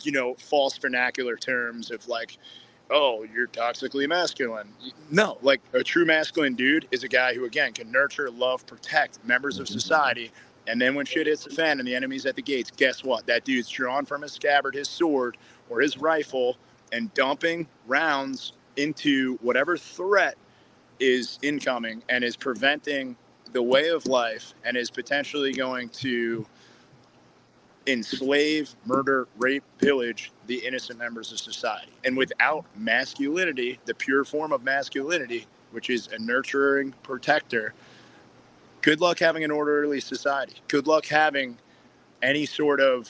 you 0.02 0.12
know 0.12 0.34
false 0.34 0.76
vernacular 0.76 1.36
terms 1.36 1.90
of 1.90 2.06
like 2.06 2.36
oh 2.90 3.24
you're 3.34 3.48
toxically 3.48 4.06
masculine 4.06 4.68
no 5.10 5.38
like 5.40 5.60
a 5.72 5.82
true 5.82 6.04
masculine 6.04 6.54
dude 6.54 6.86
is 6.90 7.02
a 7.02 7.08
guy 7.08 7.32
who 7.32 7.46
again 7.46 7.72
can 7.72 7.90
nurture 7.90 8.30
love 8.30 8.66
protect 8.66 9.24
members 9.24 9.58
of 9.58 9.66
mm-hmm. 9.66 9.72
society 9.72 10.30
and 10.66 10.80
then 10.80 10.94
when 10.94 11.06
shit 11.06 11.26
hits 11.26 11.44
the 11.44 11.50
fan 11.50 11.78
and 11.78 11.86
the 11.86 11.94
enemy's 11.94 12.26
at 12.26 12.36
the 12.36 12.42
gates, 12.42 12.70
guess 12.70 13.04
what? 13.04 13.26
That 13.26 13.44
dude's 13.44 13.68
drawn 13.68 14.04
from 14.06 14.22
his 14.22 14.32
scabbard 14.32 14.74
his 14.74 14.88
sword 14.88 15.36
or 15.68 15.80
his 15.80 15.98
rifle 15.98 16.56
and 16.92 17.12
dumping 17.14 17.66
rounds 17.86 18.52
into 18.76 19.36
whatever 19.42 19.76
threat 19.76 20.36
is 21.00 21.38
incoming 21.42 22.02
and 22.08 22.24
is 22.24 22.36
preventing 22.36 23.16
the 23.52 23.62
way 23.62 23.88
of 23.88 24.06
life 24.06 24.54
and 24.64 24.76
is 24.76 24.90
potentially 24.90 25.52
going 25.52 25.88
to 25.90 26.46
enslave, 27.86 28.74
murder, 28.86 29.28
rape, 29.36 29.64
pillage 29.78 30.32
the 30.46 30.56
innocent 30.64 30.98
members 30.98 31.32
of 31.32 31.38
society. 31.38 31.92
And 32.04 32.16
without 32.16 32.64
masculinity, 32.76 33.78
the 33.84 33.94
pure 33.94 34.24
form 34.24 34.52
of 34.52 34.62
masculinity, 34.62 35.46
which 35.72 35.90
is 35.90 36.08
a 36.08 36.18
nurturing 36.18 36.94
protector, 37.02 37.74
good 38.84 39.00
luck 39.00 39.18
having 39.18 39.42
an 39.42 39.50
orderly 39.50 39.98
society. 39.98 40.56
Good 40.68 40.86
luck 40.86 41.06
having 41.06 41.56
any 42.22 42.44
sort 42.44 42.80
of 42.82 43.08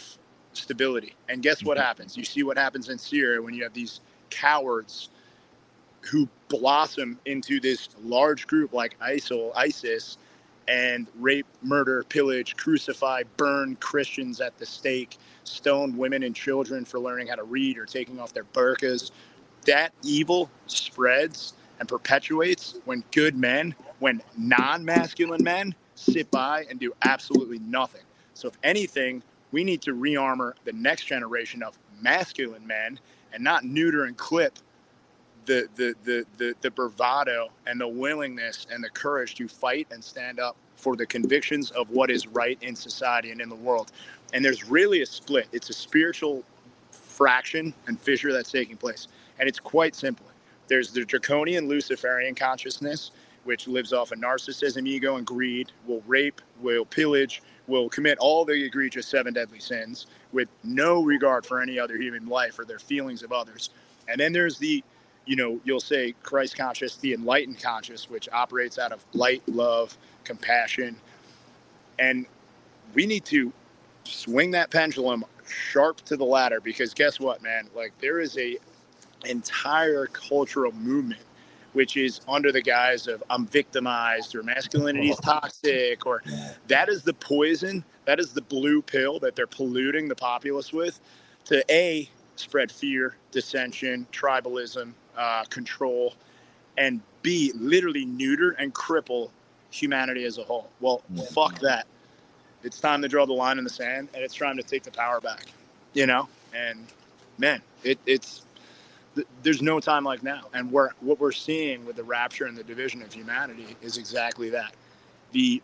stability. 0.52 1.16
And 1.28 1.42
guess 1.42 1.64
what 1.64 1.76
mm-hmm. 1.76 1.84
happens? 1.84 2.16
You 2.16 2.24
see 2.24 2.44
what 2.44 2.56
happens 2.56 2.88
in 2.88 2.96
Syria 2.96 3.42
when 3.42 3.54
you 3.54 3.64
have 3.64 3.74
these 3.74 4.00
cowards 4.30 5.08
who 6.02 6.28
blossom 6.48 7.18
into 7.26 7.58
this 7.58 7.88
large 8.04 8.46
group 8.46 8.72
like 8.72 8.96
ISIL, 9.00 9.50
ISIS, 9.56 10.16
and 10.68 11.08
rape, 11.16 11.46
murder, 11.60 12.04
pillage, 12.04 12.56
crucify, 12.56 13.24
burn 13.36 13.74
Christians 13.80 14.40
at 14.40 14.56
the 14.58 14.66
stake, 14.66 15.18
stone 15.42 15.96
women 15.96 16.22
and 16.22 16.36
children 16.36 16.84
for 16.84 17.00
learning 17.00 17.26
how 17.26 17.34
to 17.34 17.42
read 17.42 17.78
or 17.78 17.84
taking 17.84 18.20
off 18.20 18.32
their 18.32 18.44
burqas. 18.44 19.10
That 19.66 19.92
evil 20.04 20.50
spreads 20.66 21.54
and 21.80 21.88
perpetuates 21.88 22.78
when 22.84 23.02
good 23.10 23.36
men 23.36 23.74
when 24.04 24.20
non 24.36 24.84
masculine 24.84 25.42
men 25.42 25.74
sit 25.94 26.30
by 26.30 26.66
and 26.68 26.78
do 26.78 26.92
absolutely 27.06 27.58
nothing. 27.60 28.02
So, 28.34 28.48
if 28.48 28.58
anything, 28.62 29.22
we 29.50 29.64
need 29.64 29.80
to 29.80 29.94
rearmor 29.94 30.52
the 30.66 30.74
next 30.74 31.04
generation 31.04 31.62
of 31.62 31.78
masculine 32.02 32.66
men 32.66 33.00
and 33.32 33.42
not 33.42 33.64
neuter 33.64 34.04
and 34.04 34.14
clip 34.14 34.58
the, 35.46 35.68
the, 35.76 35.94
the, 36.04 36.26
the, 36.36 36.54
the 36.60 36.70
bravado 36.70 37.48
and 37.66 37.80
the 37.80 37.88
willingness 37.88 38.66
and 38.70 38.84
the 38.84 38.90
courage 38.90 39.36
to 39.36 39.48
fight 39.48 39.86
and 39.90 40.04
stand 40.04 40.38
up 40.38 40.54
for 40.76 40.96
the 40.96 41.06
convictions 41.06 41.70
of 41.70 41.88
what 41.88 42.10
is 42.10 42.26
right 42.26 42.58
in 42.60 42.76
society 42.76 43.30
and 43.30 43.40
in 43.40 43.48
the 43.48 43.54
world. 43.54 43.90
And 44.34 44.44
there's 44.44 44.68
really 44.68 45.00
a 45.00 45.06
split. 45.06 45.48
It's 45.50 45.70
a 45.70 45.74
spiritual 45.74 46.44
fraction 46.90 47.72
and 47.86 47.98
fissure 47.98 48.34
that's 48.34 48.52
taking 48.52 48.76
place. 48.76 49.08
And 49.38 49.48
it's 49.48 49.60
quite 49.60 49.94
simple. 49.94 50.26
There's 50.68 50.92
the 50.92 51.06
draconian 51.06 51.68
Luciferian 51.68 52.34
consciousness, 52.34 53.10
which 53.44 53.68
lives 53.68 53.92
off 53.92 54.12
of 54.12 54.18
narcissism, 54.18 54.86
ego, 54.86 55.16
and 55.16 55.26
greed, 55.26 55.72
will 55.86 56.02
rape, 56.06 56.40
will 56.60 56.84
pillage, 56.84 57.42
will 57.66 57.88
commit 57.88 58.18
all 58.18 58.44
the 58.44 58.64
egregious 58.64 59.06
seven 59.06 59.32
deadly 59.32 59.58
sins 59.60 60.06
with 60.32 60.48
no 60.62 61.02
regard 61.02 61.46
for 61.46 61.60
any 61.60 61.78
other 61.78 61.96
human 61.96 62.26
life 62.26 62.58
or 62.58 62.64
their 62.64 62.78
feelings 62.78 63.22
of 63.22 63.32
others. 63.32 63.70
And 64.08 64.20
then 64.20 64.32
there's 64.32 64.58
the, 64.58 64.82
you 65.26 65.36
know, 65.36 65.60
you'll 65.64 65.80
say 65.80 66.14
Christ 66.22 66.56
conscious, 66.56 66.96
the 66.96 67.14
enlightened 67.14 67.60
conscious, 67.60 68.10
which 68.10 68.28
operates 68.32 68.78
out 68.78 68.92
of 68.92 69.04
light, 69.14 69.42
love, 69.46 69.96
compassion. 70.24 70.96
And 71.98 72.26
we 72.92 73.06
need 73.06 73.24
to 73.26 73.52
swing 74.04 74.50
that 74.52 74.70
pendulum 74.70 75.24
sharp 75.48 76.00
to 76.02 76.16
the 76.16 76.24
latter 76.24 76.60
because 76.60 76.94
guess 76.94 77.20
what, 77.20 77.42
man? 77.42 77.68
Like 77.74 77.92
there 78.00 78.20
is 78.20 78.36
a 78.38 78.58
entire 79.24 80.06
cultural 80.06 80.72
movement 80.72 81.22
which 81.74 81.96
is 81.96 82.20
under 82.26 82.50
the 82.50 82.62
guise 82.62 83.06
of 83.06 83.22
I'm 83.28 83.46
victimized 83.46 84.34
or 84.34 84.42
masculinity 84.42 85.10
is 85.10 85.16
toxic 85.22 86.06
or 86.06 86.22
that 86.68 86.88
is 86.88 87.02
the 87.02 87.12
poison, 87.14 87.84
that 88.06 88.18
is 88.18 88.32
the 88.32 88.42
blue 88.42 88.80
pill 88.80 89.18
that 89.20 89.36
they're 89.36 89.46
polluting 89.46 90.08
the 90.08 90.14
populace 90.14 90.72
with 90.72 91.00
to 91.46 91.62
A, 91.70 92.08
spread 92.36 92.72
fear, 92.72 93.16
dissension, 93.30 94.06
tribalism, 94.12 94.92
uh, 95.16 95.44
control, 95.44 96.14
and 96.78 97.00
B, 97.22 97.52
literally 97.54 98.04
neuter 98.04 98.52
and 98.52 98.74
cripple 98.74 99.30
humanity 99.70 100.24
as 100.24 100.38
a 100.38 100.44
whole. 100.44 100.70
Well, 100.80 101.02
fuck 101.30 101.58
that. 101.60 101.86
It's 102.62 102.80
time 102.80 103.02
to 103.02 103.08
draw 103.08 103.26
the 103.26 103.32
line 103.32 103.58
in 103.58 103.64
the 103.64 103.70
sand 103.70 104.08
and 104.14 104.22
it's 104.22 104.36
time 104.36 104.56
to 104.56 104.62
take 104.62 104.84
the 104.84 104.90
power 104.90 105.20
back, 105.20 105.46
you 105.92 106.06
know? 106.06 106.28
And 106.54 106.86
man, 107.38 107.60
it, 107.82 107.98
it's 108.06 108.42
there's 109.42 109.62
no 109.62 109.80
time 109.80 110.04
like 110.04 110.22
now. 110.22 110.42
And 110.54 110.70
we're, 110.70 110.90
what 111.00 111.20
we're 111.20 111.32
seeing 111.32 111.84
with 111.84 111.96
the 111.96 112.04
rapture 112.04 112.46
and 112.46 112.56
the 112.56 112.64
division 112.64 113.02
of 113.02 113.12
humanity 113.12 113.76
is 113.82 113.96
exactly 113.98 114.50
that. 114.50 114.74
The 115.32 115.62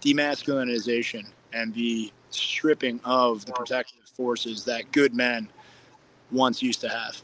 demasculinization 0.00 1.26
and 1.52 1.72
the 1.74 2.12
stripping 2.30 3.00
of 3.04 3.44
the 3.44 3.52
protective 3.52 4.00
forces 4.04 4.64
that 4.64 4.90
good 4.92 5.14
men 5.14 5.48
once 6.30 6.62
used 6.62 6.80
to 6.80 6.88
have. 6.88 7.20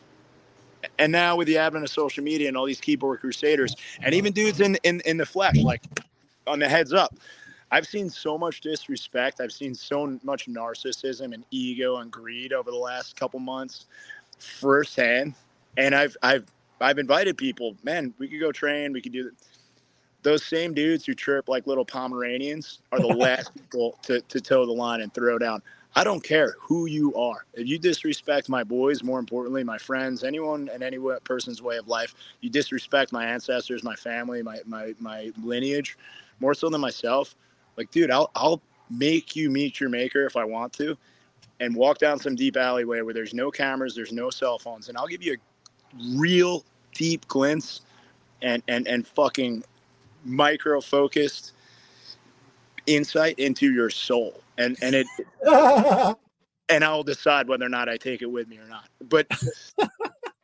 And 0.99 1.11
now 1.11 1.37
with 1.37 1.49
the 1.49 1.59
advent 1.59 1.85
of 1.85 1.91
social 1.91 2.23
media 2.23 2.49
and 2.49 2.57
all 2.57 2.67
these 2.67 2.81
keyboard 2.81 3.21
crusaders 3.21 3.75
and 4.01 4.15
even 4.15 4.33
dudes 4.33 4.61
in, 4.61 4.77
in, 4.85 5.01
in 5.05 5.17
the 5.17 5.27
flesh, 5.27 5.57
like 5.57 5.83
on 6.47 6.59
the 6.59 6.69
heads 6.69 6.93
up, 6.93 7.15
I've 7.71 7.87
seen 7.87 8.09
so 8.09 8.39
much 8.39 8.61
disrespect. 8.61 9.41
I've 9.41 9.53
seen 9.53 9.75
so 9.75 10.19
much 10.23 10.47
narcissism 10.47 11.35
and 11.35 11.45
ego 11.51 11.97
and 11.97 12.11
greed 12.11 12.53
over 12.53 12.71
the 12.71 12.77
last 12.77 13.17
couple 13.17 13.41
months 13.41 13.87
firsthand, 14.39 15.35
and 15.77 15.95
I've 15.95 16.17
I've 16.23 16.47
I've 16.81 16.99
invited 16.99 17.37
people. 17.37 17.77
Man, 17.83 18.15
we 18.19 18.29
could 18.29 18.41
go 18.41 18.53
train. 18.53 18.93
We 18.93 19.01
could 19.01 19.13
do 19.13 19.25
that. 19.25 19.35
Those 20.23 20.45
same 20.45 20.75
dudes 20.75 21.07
who 21.07 21.15
chirp 21.15 21.49
like 21.49 21.67
little 21.67 21.85
Pomeranians 21.85 22.81
are 22.93 22.99
the 22.99 23.07
last 23.17 23.55
people 23.55 23.99
to, 24.03 24.21
to 24.21 24.41
toe 24.41 24.67
the 24.67 24.73
line 24.73 25.01
and 25.01 25.13
throw 25.15 25.39
down. 25.39 25.63
I 25.95 26.05
don't 26.05 26.23
care 26.23 26.57
who 26.61 26.87
you 26.87 27.15
are. 27.15 27.45
If 27.55 27.67
you 27.67 27.79
disrespect 27.79 28.49
my 28.49 28.63
boys, 28.63 29.03
more 29.03 29.19
importantly, 29.19 29.65
my 29.65 29.79
friends, 29.79 30.23
anyone 30.23 30.69
and 30.73 30.83
any 30.83 30.99
person's 31.25 31.63
way 31.63 31.77
of 31.77 31.89
life, 31.89 32.15
you 32.41 32.51
disrespect 32.51 33.11
my 33.11 33.25
ancestors, 33.25 33.83
my 33.83 33.97
family, 33.97 34.43
my, 34.43 34.61
my, 34.67 34.95
my 35.01 35.33
lineage, 35.43 35.97
more 36.41 36.55
so 36.55 36.69
than 36.69 36.81
myself. 36.81 37.35
Like, 37.77 37.91
dude, 37.91 38.11
I'll, 38.11 38.31
I'll 38.35 38.61
make 38.91 39.35
you 39.35 39.51
meet 39.51 39.81
your 39.81 39.89
maker 39.89 40.27
if 40.27 40.37
I 40.37 40.45
want 40.45 40.73
to 40.75 40.97
and 41.61 41.75
walk 41.75 41.99
down 41.99 42.19
some 42.19 42.35
deep 42.35 42.57
alleyway 42.57 43.01
where 43.01 43.15
there's 43.15 43.35
no 43.35 43.51
cameras, 43.51 43.95
there's 43.95 44.13
no 44.13 44.31
cell 44.31 44.59
phones, 44.59 44.89
and 44.89 44.97
I'll 44.97 45.07
give 45.07 45.23
you 45.23 45.35
a 45.35 46.19
real 46.19 46.65
deep 46.95 47.27
glimpse 47.29 47.83
and 48.43 48.63
and 48.69 48.87
and 48.87 49.07
fucking 49.07 49.65
micro 50.25 50.81
focused 50.81 51.53
insight 52.87 53.39
into 53.39 53.73
your 53.73 53.91
soul. 53.91 54.41
And 54.57 54.77
and 54.83 54.95
it 54.95 55.07
and 56.69 56.85
I'll 56.85 57.03
decide 57.03 57.49
whether 57.49 57.65
or 57.65 57.71
not 57.71 57.89
I 57.89 57.97
take 57.97 58.23
it 58.23 58.31
with 58.31 58.49
me 58.49 58.59
or 58.59 58.69
not. 58.69 58.89
But 59.09 59.27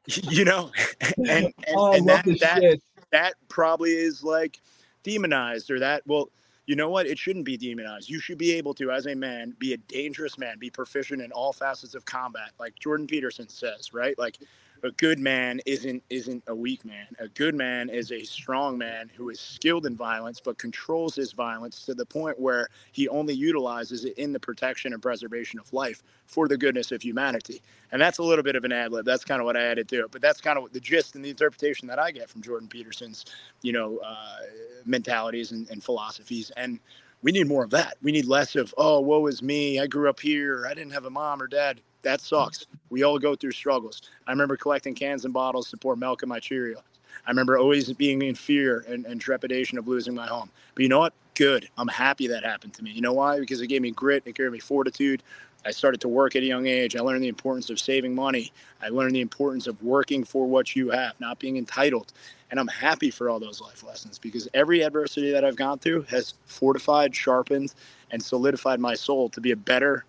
you 0.06 0.44
know, 0.44 0.70
and 1.18 1.28
and, 1.28 1.54
oh, 1.74 1.92
and 1.92 2.08
that 2.08 2.24
that, 2.40 2.80
that 3.10 3.34
probably 3.48 3.92
is 3.92 4.22
like 4.22 4.60
demonized 5.02 5.70
or 5.70 5.78
that 5.80 6.02
well 6.06 6.30
you 6.66 6.76
know 6.76 6.88
what? 6.88 7.06
It 7.06 7.18
shouldn't 7.18 7.44
be 7.44 7.56
demonized. 7.56 8.08
You 8.08 8.20
should 8.20 8.38
be 8.38 8.52
able 8.52 8.74
to, 8.74 8.90
as 8.90 9.06
a 9.06 9.14
man, 9.14 9.54
be 9.58 9.74
a 9.74 9.76
dangerous 9.76 10.38
man, 10.38 10.58
be 10.58 10.70
proficient 10.70 11.20
in 11.20 11.30
all 11.32 11.52
facets 11.52 11.94
of 11.94 12.04
combat, 12.04 12.52
like 12.58 12.74
Jordan 12.78 13.06
Peterson 13.06 13.48
says, 13.48 13.92
right? 13.92 14.18
Like 14.18 14.38
a 14.84 14.90
good 14.92 15.18
man 15.18 15.60
isn't 15.64 16.02
isn't 16.10 16.44
a 16.46 16.54
weak 16.54 16.84
man. 16.84 17.06
A 17.18 17.28
good 17.28 17.54
man 17.54 17.88
is 17.88 18.12
a 18.12 18.22
strong 18.22 18.76
man 18.76 19.10
who 19.16 19.30
is 19.30 19.40
skilled 19.40 19.86
in 19.86 19.96
violence 19.96 20.40
but 20.44 20.58
controls 20.58 21.14
his 21.16 21.32
violence 21.32 21.86
to 21.86 21.94
the 21.94 22.04
point 22.04 22.38
where 22.38 22.68
he 22.92 23.08
only 23.08 23.32
utilizes 23.32 24.04
it 24.04 24.16
in 24.18 24.32
the 24.32 24.38
protection 24.38 24.92
and 24.92 25.00
preservation 25.00 25.58
of 25.58 25.72
life 25.72 26.02
for 26.26 26.48
the 26.48 26.58
goodness 26.58 26.92
of 26.92 27.00
humanity. 27.00 27.62
And 27.92 28.00
that's 28.00 28.18
a 28.18 28.22
little 28.22 28.44
bit 28.44 28.56
of 28.56 28.64
an 28.64 28.72
ad 28.72 28.92
lib. 28.92 29.06
That's 29.06 29.24
kind 29.24 29.40
of 29.40 29.46
what 29.46 29.56
I 29.56 29.64
added 29.64 29.88
to 29.88 30.04
it. 30.04 30.10
But 30.10 30.20
that's 30.20 30.40
kind 30.42 30.58
of 30.58 30.70
the 30.72 30.80
gist 30.80 31.14
and 31.14 31.24
the 31.24 31.30
interpretation 31.30 31.88
that 31.88 31.98
I 31.98 32.10
get 32.10 32.28
from 32.28 32.42
Jordan 32.42 32.68
Peterson's, 32.68 33.24
you 33.62 33.72
know, 33.72 33.98
uh, 34.04 34.36
mentalities 34.84 35.52
and, 35.52 35.68
and 35.70 35.82
philosophies. 35.82 36.52
And 36.58 36.78
we 37.24 37.32
need 37.32 37.48
more 37.48 37.64
of 37.64 37.70
that. 37.70 37.96
We 38.02 38.12
need 38.12 38.26
less 38.26 38.54
of, 38.54 38.74
oh, 38.78 39.00
woe 39.00 39.26
is 39.26 39.42
me. 39.42 39.80
I 39.80 39.88
grew 39.88 40.10
up 40.10 40.20
here. 40.20 40.66
I 40.70 40.74
didn't 40.74 40.92
have 40.92 41.06
a 41.06 41.10
mom 41.10 41.42
or 41.42 41.48
dad. 41.48 41.80
That 42.02 42.20
sucks. 42.20 42.66
We 42.90 43.02
all 43.02 43.18
go 43.18 43.34
through 43.34 43.52
struggles. 43.52 44.02
I 44.28 44.32
remember 44.32 44.58
collecting 44.58 44.94
cans 44.94 45.24
and 45.24 45.32
bottles 45.34 45.70
to 45.70 45.78
pour 45.78 45.96
milk 45.96 46.22
in 46.22 46.28
my 46.28 46.38
Cheerios. 46.38 46.82
I 47.26 47.30
remember 47.30 47.56
always 47.58 47.90
being 47.94 48.20
in 48.22 48.34
fear 48.34 48.84
and, 48.86 49.06
and 49.06 49.20
trepidation 49.20 49.78
of 49.78 49.88
losing 49.88 50.14
my 50.14 50.26
home. 50.26 50.50
But 50.74 50.82
you 50.82 50.90
know 50.90 50.98
what? 50.98 51.14
Good. 51.34 51.68
I'm 51.78 51.88
happy 51.88 52.28
that 52.28 52.44
happened 52.44 52.74
to 52.74 52.84
me. 52.84 52.90
You 52.92 53.00
know 53.00 53.14
why? 53.14 53.40
Because 53.40 53.62
it 53.62 53.68
gave 53.68 53.80
me 53.80 53.90
grit. 53.90 54.22
It 54.26 54.34
gave 54.34 54.52
me 54.52 54.58
fortitude. 54.60 55.22
I 55.66 55.70
started 55.70 56.00
to 56.02 56.08
work 56.08 56.36
at 56.36 56.42
a 56.42 56.46
young 56.46 56.66
age. 56.66 56.96
I 56.96 57.00
learned 57.00 57.22
the 57.22 57.28
importance 57.28 57.70
of 57.70 57.78
saving 57.78 58.14
money. 58.14 58.52
I 58.82 58.88
learned 58.88 59.14
the 59.14 59.20
importance 59.20 59.66
of 59.66 59.82
working 59.82 60.24
for 60.24 60.46
what 60.46 60.76
you 60.76 60.90
have, 60.90 61.18
not 61.20 61.38
being 61.38 61.56
entitled. 61.56 62.12
And 62.50 62.60
I'm 62.60 62.68
happy 62.68 63.10
for 63.10 63.28
all 63.28 63.40
those 63.40 63.60
life 63.60 63.82
lessons 63.82 64.18
because 64.18 64.48
every 64.54 64.82
adversity 64.82 65.32
that 65.32 65.44
I've 65.44 65.56
gone 65.56 65.78
through 65.78 66.02
has 66.02 66.34
fortified, 66.46 67.14
sharpened, 67.14 67.74
and 68.10 68.22
solidified 68.22 68.80
my 68.80 68.94
soul 68.94 69.28
to 69.30 69.40
be 69.40 69.52
a 69.52 69.56
better 69.56 70.04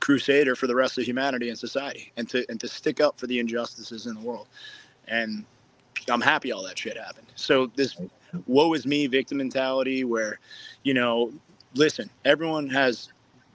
crusader 0.00 0.56
for 0.56 0.66
the 0.66 0.74
rest 0.74 0.96
of 0.98 1.04
humanity 1.04 1.50
and 1.50 1.58
society 1.58 2.10
and 2.16 2.28
to 2.28 2.44
and 2.48 2.58
to 2.60 2.68
stick 2.68 3.00
up 3.00 3.18
for 3.18 3.26
the 3.26 3.38
injustices 3.38 4.06
in 4.06 4.14
the 4.14 4.20
world. 4.20 4.48
And 5.08 5.44
I'm 6.08 6.20
happy 6.20 6.52
all 6.52 6.62
that 6.64 6.78
shit 6.78 6.96
happened. 6.96 7.26
So 7.34 7.70
this 7.74 7.96
woe 8.46 8.72
is 8.72 8.86
me 8.86 9.06
victim 9.06 9.38
mentality 9.38 10.04
where, 10.04 10.38
you 10.84 10.94
know, 10.94 11.32
listen, 11.74 12.08
everyone 12.24 12.68
has 12.70 13.10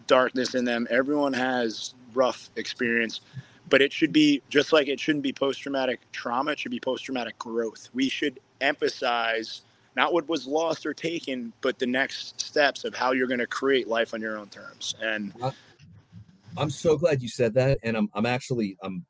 darkness 0.07 0.55
in 0.55 0.65
them. 0.65 0.87
Everyone 0.89 1.33
has 1.33 1.93
rough 2.13 2.49
experience, 2.55 3.21
but 3.69 3.81
it 3.81 3.91
should 3.91 4.13
be 4.13 4.41
just 4.49 4.73
like 4.73 4.87
it 4.87 4.99
shouldn't 4.99 5.23
be 5.23 5.33
post 5.33 5.61
traumatic 5.61 5.99
trauma. 6.11 6.51
It 6.51 6.59
should 6.59 6.71
be 6.71 6.79
post 6.79 7.05
traumatic 7.05 7.37
growth. 7.37 7.89
We 7.93 8.09
should 8.09 8.39
emphasize 8.61 9.61
not 9.95 10.13
what 10.13 10.27
was 10.27 10.45
lost 10.45 10.85
or 10.85 10.93
taken, 10.93 11.53
but 11.61 11.79
the 11.79 11.85
next 11.85 12.39
steps 12.39 12.83
of 12.83 12.93
how 12.93 13.13
you're 13.13 13.27
going 13.27 13.39
to 13.39 13.47
create 13.47 13.87
life 13.87 14.13
on 14.13 14.21
your 14.21 14.37
own 14.37 14.49
terms. 14.49 14.95
And 15.01 15.33
I'm 16.57 16.69
so 16.69 16.97
glad 16.97 17.21
you 17.21 17.29
said 17.29 17.53
that. 17.55 17.79
And 17.83 17.95
I'm, 17.95 18.09
I'm 18.13 18.25
actually, 18.25 18.77
I'm, 18.81 19.05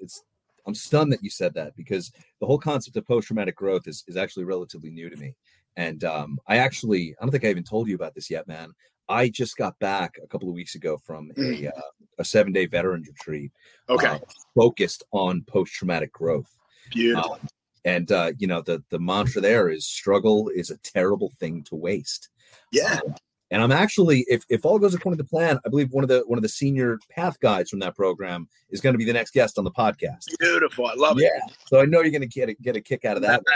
it's, 0.00 0.22
I'm 0.66 0.74
stunned 0.74 1.12
that 1.12 1.22
you 1.22 1.30
said 1.30 1.54
that 1.54 1.76
because 1.76 2.12
the 2.40 2.46
whole 2.46 2.58
concept 2.58 2.96
of 2.96 3.06
post 3.06 3.28
traumatic 3.28 3.56
growth 3.56 3.86
is, 3.86 4.04
is 4.08 4.16
actually 4.16 4.44
relatively 4.44 4.90
new 4.90 5.08
to 5.08 5.16
me. 5.16 5.34
And 5.76 6.02
um, 6.04 6.38
I 6.48 6.56
actually, 6.58 7.14
I 7.20 7.24
don't 7.24 7.30
think 7.30 7.44
I 7.44 7.48
even 7.48 7.62
told 7.62 7.88
you 7.88 7.94
about 7.94 8.14
this 8.14 8.30
yet, 8.30 8.48
man. 8.48 8.72
I 9.08 9.28
just 9.28 9.56
got 9.56 9.78
back 9.78 10.18
a 10.22 10.26
couple 10.26 10.48
of 10.48 10.54
weeks 10.54 10.74
ago 10.74 10.98
from 11.04 11.30
a 11.30 11.40
mm. 11.40 11.68
uh, 11.68 11.80
a 12.18 12.24
seven 12.24 12.52
day 12.52 12.66
veterans 12.66 13.08
retreat. 13.08 13.52
Okay, 13.88 14.06
uh, 14.06 14.18
focused 14.54 15.04
on 15.12 15.42
post 15.46 15.72
traumatic 15.72 16.12
growth. 16.12 16.50
Beautiful. 16.90 17.34
Um, 17.34 17.48
and 17.84 18.10
uh, 18.10 18.32
you 18.38 18.46
know 18.46 18.62
the 18.62 18.82
the 18.90 18.98
mantra 18.98 19.40
there 19.40 19.68
is 19.68 19.86
struggle 19.86 20.48
is 20.48 20.70
a 20.70 20.78
terrible 20.78 21.32
thing 21.38 21.62
to 21.64 21.76
waste. 21.76 22.28
Yeah. 22.72 23.00
Um, 23.04 23.14
and 23.52 23.62
I'm 23.62 23.70
actually, 23.70 24.24
if, 24.28 24.42
if 24.48 24.66
all 24.66 24.78
goes 24.78 24.92
according 24.92 25.18
to 25.18 25.24
plan, 25.24 25.60
I 25.64 25.68
believe 25.68 25.92
one 25.92 26.02
of 26.02 26.08
the 26.08 26.24
one 26.26 26.36
of 26.36 26.42
the 26.42 26.48
senior 26.48 26.98
path 27.10 27.38
guides 27.38 27.70
from 27.70 27.78
that 27.78 27.94
program 27.94 28.48
is 28.70 28.80
going 28.80 28.94
to 28.94 28.98
be 28.98 29.04
the 29.04 29.12
next 29.12 29.32
guest 29.32 29.56
on 29.56 29.62
the 29.62 29.70
podcast. 29.70 30.24
Beautiful, 30.40 30.86
I 30.86 30.94
love 30.94 31.20
yeah. 31.20 31.28
it. 31.28 31.32
Yeah, 31.46 31.54
so 31.66 31.80
I 31.80 31.84
know 31.84 32.00
you're 32.00 32.10
going 32.10 32.22
to 32.22 32.26
get 32.26 32.48
a, 32.48 32.54
get 32.54 32.74
a 32.74 32.80
kick 32.80 33.04
out 33.04 33.16
of 33.16 33.22
that. 33.22 33.42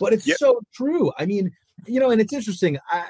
But 0.00 0.12
it's 0.12 0.26
yep. 0.26 0.38
so 0.38 0.60
true. 0.74 1.12
I 1.20 1.24
mean, 1.24 1.52
you 1.86 2.00
know, 2.00 2.10
and 2.10 2.20
it's 2.20 2.32
interesting. 2.32 2.76
I 2.90 3.04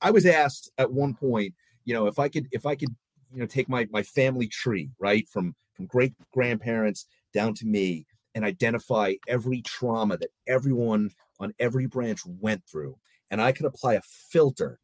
I 0.00 0.10
was 0.10 0.26
asked 0.26 0.70
at 0.78 0.92
one 0.92 1.14
point, 1.14 1.54
you 1.84 1.94
know, 1.94 2.06
if 2.06 2.18
I 2.18 2.28
could 2.28 2.48
if 2.52 2.66
I 2.66 2.74
could, 2.74 2.94
you 3.32 3.40
know, 3.40 3.46
take 3.46 3.68
my 3.68 3.86
my 3.90 4.02
family 4.02 4.48
tree, 4.48 4.90
right, 4.98 5.28
from 5.28 5.54
from 5.74 5.86
great 5.86 6.14
grandparents 6.32 7.06
down 7.34 7.54
to 7.54 7.66
me 7.66 8.06
and 8.34 8.44
identify 8.44 9.14
every 9.28 9.62
trauma 9.62 10.16
that 10.18 10.30
everyone 10.46 11.10
on 11.38 11.52
every 11.58 11.86
branch 11.86 12.20
went 12.26 12.62
through 12.66 12.96
and 13.30 13.40
I 13.40 13.52
could 13.52 13.66
apply 13.66 13.94
a 13.94 14.02
filter 14.02 14.78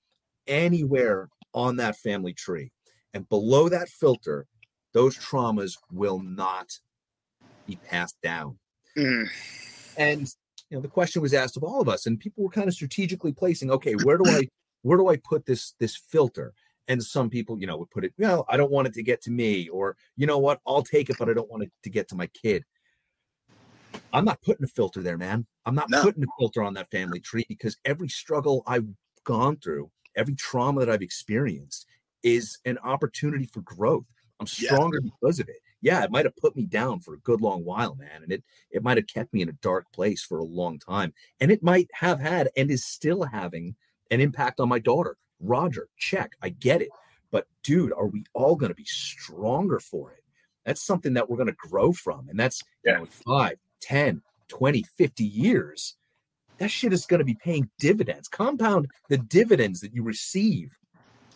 anywhere 0.46 1.28
on 1.54 1.76
that 1.76 1.96
family 1.96 2.32
tree. 2.32 2.72
And 3.14 3.28
below 3.28 3.68
that 3.68 3.88
filter, 3.88 4.46
those 4.94 5.16
traumas 5.16 5.76
will 5.90 6.20
not 6.20 6.78
be 7.66 7.76
passed 7.76 8.20
down. 8.22 8.58
Mm. 8.96 9.28
And 9.96 10.20
you 10.70 10.78
know, 10.78 10.80
the 10.80 10.88
question 10.88 11.22
was 11.22 11.34
asked 11.34 11.56
of 11.56 11.62
all 11.62 11.80
of 11.80 11.88
us, 11.88 12.06
and 12.06 12.18
people 12.18 12.44
were 12.44 12.50
kind 12.50 12.68
of 12.68 12.74
strategically 12.74 13.32
placing, 13.32 13.70
okay, 13.70 13.92
where 13.94 14.16
do 14.16 14.24
I 14.26 14.48
where 14.82 14.98
do 14.98 15.08
I 15.08 15.16
put 15.16 15.46
this 15.46 15.74
this 15.78 15.96
filter? 15.96 16.54
And 16.88 17.02
some 17.02 17.30
people, 17.30 17.60
you 17.60 17.66
know, 17.66 17.76
would 17.76 17.90
put 17.90 18.04
it, 18.04 18.12
well, 18.18 18.44
I 18.48 18.56
don't 18.56 18.72
want 18.72 18.88
it 18.88 18.94
to 18.94 19.04
get 19.04 19.22
to 19.22 19.30
me, 19.30 19.68
or 19.68 19.96
you 20.16 20.26
know 20.26 20.38
what, 20.38 20.60
I'll 20.66 20.82
take 20.82 21.10
it, 21.10 21.16
but 21.18 21.28
I 21.28 21.32
don't 21.32 21.50
want 21.50 21.62
it 21.62 21.72
to 21.84 21.90
get 21.90 22.08
to 22.08 22.16
my 22.16 22.26
kid. 22.26 22.64
I'm 24.12 24.24
not 24.24 24.42
putting 24.42 24.64
a 24.64 24.68
filter 24.68 25.00
there, 25.00 25.16
man. 25.16 25.46
I'm 25.64 25.74
not 25.74 25.90
no. 25.90 26.02
putting 26.02 26.24
a 26.24 26.26
filter 26.38 26.62
on 26.62 26.74
that 26.74 26.90
family 26.90 27.20
tree 27.20 27.46
because 27.48 27.76
every 27.84 28.08
struggle 28.08 28.62
I've 28.66 28.86
gone 29.24 29.56
through, 29.56 29.90
every 30.16 30.34
trauma 30.34 30.80
that 30.80 30.90
I've 30.90 31.02
experienced 31.02 31.86
is 32.22 32.58
an 32.64 32.78
opportunity 32.78 33.46
for 33.46 33.60
growth. 33.62 34.04
I'm 34.40 34.46
stronger 34.46 34.98
yeah. 35.02 35.10
because 35.20 35.38
of 35.38 35.48
it. 35.48 35.56
Yeah, 35.82 36.02
it 36.04 36.10
might 36.10 36.24
have 36.24 36.36
put 36.36 36.56
me 36.56 36.66
down 36.66 37.00
for 37.00 37.14
a 37.14 37.20
good 37.20 37.40
long 37.40 37.64
while, 37.64 37.94
man. 37.94 38.22
And 38.22 38.32
it 38.32 38.44
it 38.70 38.82
might 38.82 38.96
have 38.96 39.06
kept 39.06 39.32
me 39.32 39.42
in 39.42 39.48
a 39.48 39.58
dark 39.62 39.90
place 39.92 40.22
for 40.22 40.38
a 40.38 40.44
long 40.44 40.78
time. 40.78 41.12
And 41.40 41.50
it 41.50 41.62
might 41.62 41.88
have 41.92 42.20
had 42.20 42.48
and 42.56 42.70
is 42.70 42.84
still 42.84 43.24
having 43.24 43.76
an 44.12 44.20
impact 44.20 44.60
on 44.60 44.68
my 44.68 44.78
daughter. 44.78 45.16
Roger, 45.40 45.88
check. 45.96 46.32
I 46.42 46.50
get 46.50 46.82
it. 46.82 46.90
But 47.32 47.46
dude, 47.64 47.92
are 47.92 48.06
we 48.06 48.24
all 48.34 48.54
going 48.54 48.70
to 48.70 48.76
be 48.76 48.84
stronger 48.84 49.80
for 49.80 50.12
it? 50.12 50.22
That's 50.64 50.84
something 50.84 51.14
that 51.14 51.28
we're 51.28 51.38
going 51.38 51.48
to 51.48 51.68
grow 51.68 51.92
from. 51.92 52.28
And 52.28 52.38
that's 52.38 52.62
yeah. 52.84 52.98
you 52.98 52.98
know, 53.00 53.06
5, 53.26 53.54
10, 53.80 54.22
20, 54.48 54.84
50 54.96 55.24
years. 55.24 55.96
That 56.58 56.70
shit 56.70 56.92
is 56.92 57.06
going 57.06 57.18
to 57.18 57.24
be 57.24 57.36
paying 57.42 57.68
dividends. 57.80 58.28
Compound 58.28 58.86
the 59.08 59.18
dividends 59.18 59.80
that 59.80 59.94
you 59.94 60.04
receive 60.04 60.76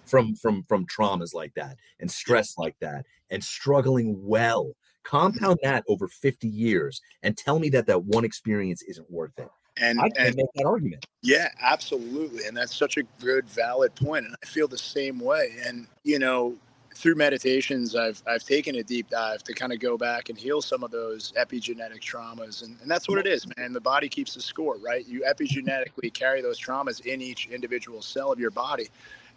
from 0.05 0.37
from 0.37 0.63
from 0.69 0.87
traumas 0.87 1.35
like 1.35 1.53
that 1.55 1.77
and 1.99 2.09
stress 2.09 2.57
like 2.57 2.77
that 2.81 3.05
and 3.31 3.43
struggling 3.43 4.15
well. 4.25 4.73
Compound 5.03 5.59
that 5.63 5.85
over 5.89 6.07
50 6.07 6.47
years 6.47 7.01
and 7.23 7.37
tell 7.37 7.59
me 7.59 7.69
that 7.71 7.87
that 7.87 8.05
one 8.05 8.25
experience 8.25 8.83
isn't 8.83 9.11
worth 9.11 9.39
it. 9.39 9.49
And 9.79 10.01
I 10.01 10.09
can 10.09 10.35
make 10.37 10.47
that 10.55 10.65
argument. 10.65 11.05
Yeah, 11.23 11.49
absolutely. 11.61 12.47
And 12.47 12.57
that's 12.57 12.75
such 12.75 12.97
a 12.97 13.03
good, 13.21 13.49
valid 13.49 13.95
point. 13.95 14.25
And 14.25 14.35
I 14.43 14.47
feel 14.47 14.69
the 14.69 14.79
same 14.79 15.21
way. 15.21 15.57
And, 15.65 15.87
you 16.03 16.19
know, 16.19 16.57
through 16.95 17.17
meditations, 17.17 17.95
I've, 17.95 18.23
I've 18.27 18.43
taken 18.43 18.77
a 18.77 18.83
deep 18.83 19.11
dive 19.11 19.45
to 19.45 19.53
kind 19.53 19.73
of 19.73 19.81
go 19.81 19.99
back 19.99 20.31
and 20.31 20.39
heal 20.39 20.63
some 20.63 20.83
of 20.83 20.91
those 20.91 21.33
epigenetic 21.33 22.01
traumas. 22.01 22.65
And, 22.65 22.79
and 22.81 22.91
that's 22.91 23.07
what 23.07 23.19
it 23.19 23.27
is, 23.27 23.47
man. 23.59 23.75
The 23.75 23.81
body 23.81 24.09
keeps 24.09 24.35
the 24.35 24.41
score, 24.41 24.79
right? 24.79 25.07
You 25.07 25.25
epigenetically 25.29 26.13
carry 26.13 26.41
those 26.41 26.59
traumas 26.59 27.05
in 27.05 27.21
each 27.21 27.49
individual 27.49 28.01
cell 28.01 28.33
of 28.33 28.41
your 28.41 28.51
body. 28.51 28.89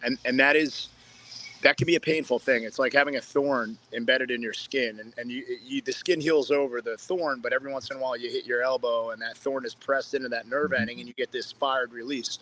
And, 0.04 0.18
and 0.24 0.40
that 0.40 0.56
is 0.56 0.88
that 1.62 1.78
can 1.78 1.86
be 1.86 1.96
a 1.96 2.00
painful 2.00 2.40
thing. 2.40 2.64
It's 2.64 2.80
like 2.80 2.94
having 2.94 3.18
a 3.18 3.22
thorn 3.22 3.78
embedded 3.94 4.32
in 4.32 4.42
your 4.42 4.54
skin, 4.54 5.00
and, 5.00 5.14
and 5.18 5.32
you, 5.32 5.44
you, 5.64 5.82
the 5.82 5.92
skin 5.92 6.22
heals 6.22 6.52
over 6.52 6.82
the 6.82 6.98
thorn, 6.98 7.40
but 7.42 7.52
every 7.52 7.72
once 7.72 7.90
in 7.92 7.98
a 7.98 8.00
while 8.00 8.16
you 8.16 8.30
hit 8.30 8.46
your 8.46 8.64
elbow, 8.64 9.12
and 9.12 9.22
that 9.22 9.38
thorn 9.38 9.66
is 9.66 9.76
pressed 9.76 10.14
into 10.14 10.30
that 10.30 10.48
nerve 10.48 10.72
mm-hmm. 10.72 10.82
ending, 10.82 11.00
and 11.00 11.08
you 11.08 11.14
get 11.14 11.32
this 11.32 11.52
fired 11.52 11.92
release. 11.92 12.40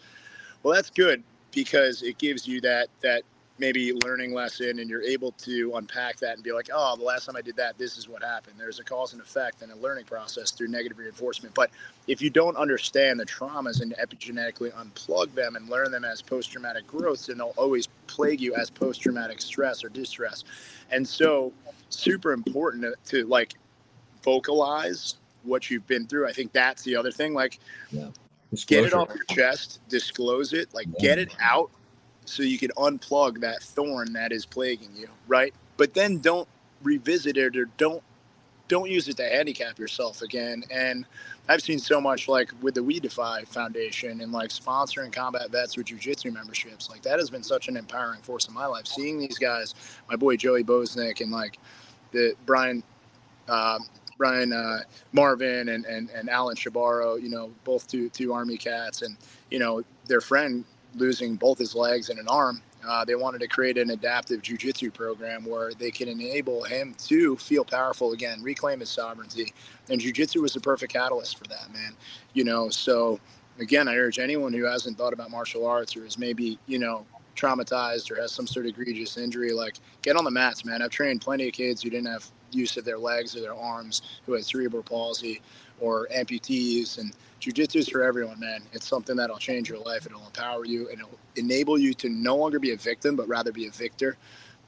Well, 0.63 0.73
that's 0.73 0.89
good 0.89 1.23
because 1.51 2.03
it 2.03 2.17
gives 2.17 2.47
you 2.47 2.61
that 2.61 2.89
that 3.01 3.23
maybe 3.59 3.93
learning 4.05 4.33
lesson 4.33 4.79
and 4.79 4.89
you're 4.89 5.03
able 5.03 5.31
to 5.33 5.73
unpack 5.75 6.17
that 6.17 6.35
and 6.35 6.43
be 6.43 6.51
like 6.51 6.69
oh 6.73 6.95
the 6.95 7.03
last 7.03 7.25
time 7.25 7.35
i 7.35 7.41
did 7.41 7.55
that 7.55 7.77
this 7.77 7.97
is 7.97 8.07
what 8.07 8.23
happened. 8.23 8.55
There's 8.57 8.79
a 8.79 8.83
cause 8.83 9.13
and 9.13 9.21
effect 9.21 9.61
and 9.61 9.71
a 9.71 9.75
learning 9.75 10.05
process 10.05 10.51
through 10.51 10.67
negative 10.67 10.97
reinforcement. 10.97 11.53
But 11.55 11.69
if 12.07 12.21
you 12.21 12.29
don't 12.29 12.57
understand 12.57 13.19
the 13.19 13.25
traumas 13.25 13.81
and 13.81 13.95
epigenetically 13.95 14.71
unplug 14.73 15.33
them 15.33 15.55
and 15.55 15.69
learn 15.69 15.91
them 15.91 16.05
as 16.05 16.21
post-traumatic 16.21 16.87
growth 16.87 17.27
then 17.27 17.37
they'll 17.37 17.53
always 17.57 17.87
plague 18.07 18.41
you 18.41 18.55
as 18.55 18.69
post-traumatic 18.69 19.41
stress 19.41 19.83
or 19.83 19.89
distress. 19.89 20.43
And 20.91 21.07
so 21.07 21.53
super 21.89 22.33
important 22.33 22.83
to, 22.83 23.21
to 23.21 23.27
like 23.27 23.55
vocalize 24.23 25.15
what 25.43 25.69
you've 25.69 25.87
been 25.87 26.07
through. 26.07 26.27
I 26.27 26.33
think 26.33 26.51
that's 26.51 26.83
the 26.83 26.95
other 26.95 27.11
thing 27.11 27.33
like 27.33 27.59
yeah. 27.91 28.09
get 28.65 28.85
it 28.85 28.93
off 28.93 29.09
your 29.09 29.23
chest 29.25 29.79
disclose 29.87 30.53
it 30.53 30.73
like 30.73 30.87
yeah. 30.87 31.01
get 31.01 31.19
it 31.19 31.35
out 31.39 31.71
so 32.27 32.43
you 32.43 32.57
can 32.57 32.71
unplug 32.71 33.39
that 33.41 33.61
thorn 33.63 34.13
that 34.13 34.31
is 34.31 34.45
plaguing 34.45 34.91
you, 34.95 35.07
right? 35.27 35.53
But 35.77 35.93
then 35.93 36.19
don't 36.19 36.47
revisit 36.83 37.37
it 37.37 37.57
or 37.57 37.65
don't 37.77 38.03
don't 38.67 38.89
use 38.89 39.07
it 39.07 39.15
to 39.17 39.23
handicap 39.23 39.79
yourself 39.79 40.21
again. 40.21 40.61
And 40.69 41.05
I've 41.47 41.61
seen 41.61 41.79
so 41.79 42.01
much 42.01 42.27
like 42.27 42.51
with 42.61 42.75
the 42.75 42.83
We 42.83 42.99
Defy 42.99 43.43
Foundation 43.45 44.19
and 44.21 44.31
like 44.31 44.49
sponsoring 44.49 45.11
combat 45.11 45.49
vets 45.51 45.77
with 45.77 45.87
jujitsu 45.87 46.33
memberships. 46.33 46.89
Like 46.89 47.01
that 47.03 47.17
has 47.19 47.29
been 47.29 47.43
such 47.43 47.69
an 47.69 47.77
empowering 47.77 48.21
force 48.21 48.47
in 48.47 48.53
my 48.53 48.65
life. 48.65 48.85
Seeing 48.85 49.19
these 49.19 49.37
guys, 49.37 49.73
my 50.09 50.17
boy 50.17 50.35
Joey 50.35 50.63
Bosnick 50.63 51.21
and 51.21 51.31
like 51.31 51.57
the 52.11 52.35
Brian 52.45 52.83
uh, 53.47 53.79
Brian 54.17 54.51
uh, 54.51 54.79
Marvin 55.13 55.69
and, 55.69 55.85
and 55.85 56.09
and 56.09 56.29
Alan 56.29 56.55
Shabaro, 56.55 57.21
you 57.21 57.29
know, 57.29 57.51
both 57.63 57.87
two 57.87 58.09
two 58.09 58.33
Army 58.33 58.57
cats, 58.57 59.01
and 59.01 59.15
you 59.49 59.59
know 59.59 59.83
their 60.07 60.21
friend 60.21 60.65
losing 60.95 61.35
both 61.35 61.57
his 61.57 61.75
legs 61.75 62.09
and 62.09 62.19
an 62.19 62.27
arm, 62.27 62.61
uh, 62.87 63.03
they 63.03 63.15
wanted 63.15 63.39
to 63.39 63.47
create 63.47 63.77
an 63.77 63.89
adaptive 63.89 64.41
jujitsu 64.41 64.93
program 64.93 65.45
where 65.45 65.73
they 65.73 65.91
can 65.91 66.07
enable 66.07 66.63
him 66.63 66.95
to 67.05 67.35
feel 67.37 67.65
powerful 67.65 68.13
again, 68.13 68.41
reclaim 68.41 68.79
his 68.79 68.89
sovereignty. 68.89 69.53
And 69.89 69.99
jujitsu 69.99 70.41
was 70.41 70.53
the 70.53 70.61
perfect 70.61 70.93
catalyst 70.93 71.37
for 71.37 71.45
that, 71.45 71.71
man. 71.73 71.93
You 72.33 72.43
know, 72.43 72.69
so 72.69 73.19
again, 73.59 73.87
I 73.87 73.95
urge 73.95 74.19
anyone 74.19 74.53
who 74.53 74.63
hasn't 74.63 74.97
thought 74.97 75.13
about 75.13 75.31
martial 75.31 75.65
arts 75.65 75.97
or 75.97 76.05
is 76.05 76.17
maybe, 76.17 76.59
you 76.67 76.79
know, 76.79 77.05
traumatized 77.35 78.09
or 78.11 78.15
has 78.21 78.31
some 78.31 78.47
sort 78.47 78.65
of 78.65 78.71
egregious 78.71 79.17
injury, 79.17 79.51
like 79.51 79.77
get 80.01 80.15
on 80.15 80.23
the 80.23 80.31
mats, 80.31 80.65
man. 80.65 80.81
I've 80.81 80.89
trained 80.89 81.21
plenty 81.21 81.47
of 81.47 81.53
kids 81.53 81.81
who 81.81 81.89
didn't 81.89 82.07
have 82.07 82.29
use 82.51 82.77
of 82.77 82.85
their 82.85 82.97
legs 82.97 83.35
or 83.35 83.41
their 83.41 83.55
arms, 83.55 84.01
who 84.25 84.33
had 84.33 84.45
cerebral 84.45 84.83
palsy 84.83 85.41
or 85.79 86.07
amputees. 86.15 86.97
And 86.97 87.13
jujitsu 87.39 87.77
is 87.77 87.89
for 87.89 88.03
everyone, 88.03 88.39
man. 88.39 88.61
It's 88.73 88.87
something 88.87 89.15
that'll 89.15 89.37
change 89.37 89.69
your 89.69 89.79
life. 89.79 90.05
It'll 90.05 90.25
empower 90.25 90.65
you 90.65 90.89
and 90.89 90.99
it'll 90.99 91.19
enable 91.35 91.77
you 91.77 91.93
to 91.95 92.09
no 92.09 92.35
longer 92.35 92.59
be 92.59 92.71
a 92.71 92.77
victim, 92.77 93.15
but 93.15 93.27
rather 93.27 93.51
be 93.51 93.67
a 93.67 93.71
victor. 93.71 94.17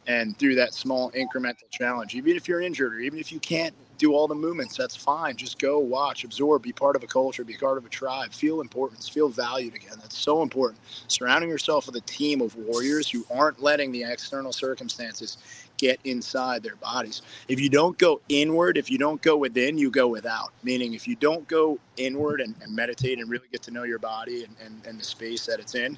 And 0.07 0.37
through 0.37 0.55
that 0.55 0.73
small 0.73 1.11
incremental 1.11 1.69
challenge, 1.69 2.15
even 2.15 2.35
if 2.35 2.47
you're 2.47 2.61
injured 2.61 2.95
or 2.95 2.99
even 2.99 3.19
if 3.19 3.31
you 3.31 3.39
can't 3.39 3.73
do 3.99 4.13
all 4.13 4.27
the 4.27 4.35
movements, 4.35 4.75
that's 4.75 4.95
fine. 4.95 5.35
Just 5.35 5.59
go 5.59 5.77
watch, 5.77 6.23
absorb, 6.23 6.63
be 6.63 6.71
part 6.71 6.95
of 6.95 7.03
a 7.03 7.07
culture, 7.07 7.43
be 7.43 7.55
part 7.55 7.77
of 7.77 7.85
a 7.85 7.89
tribe, 7.89 8.31
feel 8.31 8.61
importance, 8.61 9.07
feel 9.07 9.29
valued 9.29 9.75
again. 9.75 9.97
That's 10.01 10.17
so 10.17 10.41
important. 10.41 10.79
Surrounding 11.07 11.49
yourself 11.49 11.85
with 11.85 11.95
a 11.97 12.01
team 12.01 12.41
of 12.41 12.55
warriors 12.55 13.09
who 13.09 13.25
aren't 13.29 13.61
letting 13.61 13.91
the 13.91 14.03
external 14.03 14.53
circumstances 14.53 15.37
get 15.79 15.99
inside 16.03 16.61
their 16.61 16.75
bodies. 16.75 17.23
If 17.47 17.59
you 17.59 17.69
don't 17.69 17.97
go 17.97 18.21
inward, 18.29 18.77
if 18.77 18.91
you 18.91 18.99
don't 18.99 19.21
go 19.21 19.37
within, 19.37 19.77
you 19.77 19.89
go 19.89 20.07
without. 20.07 20.51
Meaning, 20.61 20.93
if 20.93 21.07
you 21.07 21.15
don't 21.15 21.47
go 21.47 21.79
inward 21.97 22.41
and, 22.41 22.53
and 22.61 22.75
meditate 22.75 23.17
and 23.17 23.29
really 23.29 23.47
get 23.51 23.63
to 23.63 23.71
know 23.71 23.83
your 23.83 23.97
body 23.97 24.43
and, 24.43 24.55
and, 24.63 24.85
and 24.85 24.99
the 24.99 25.03
space 25.03 25.45
that 25.47 25.59
it's 25.59 25.73
in, 25.73 25.97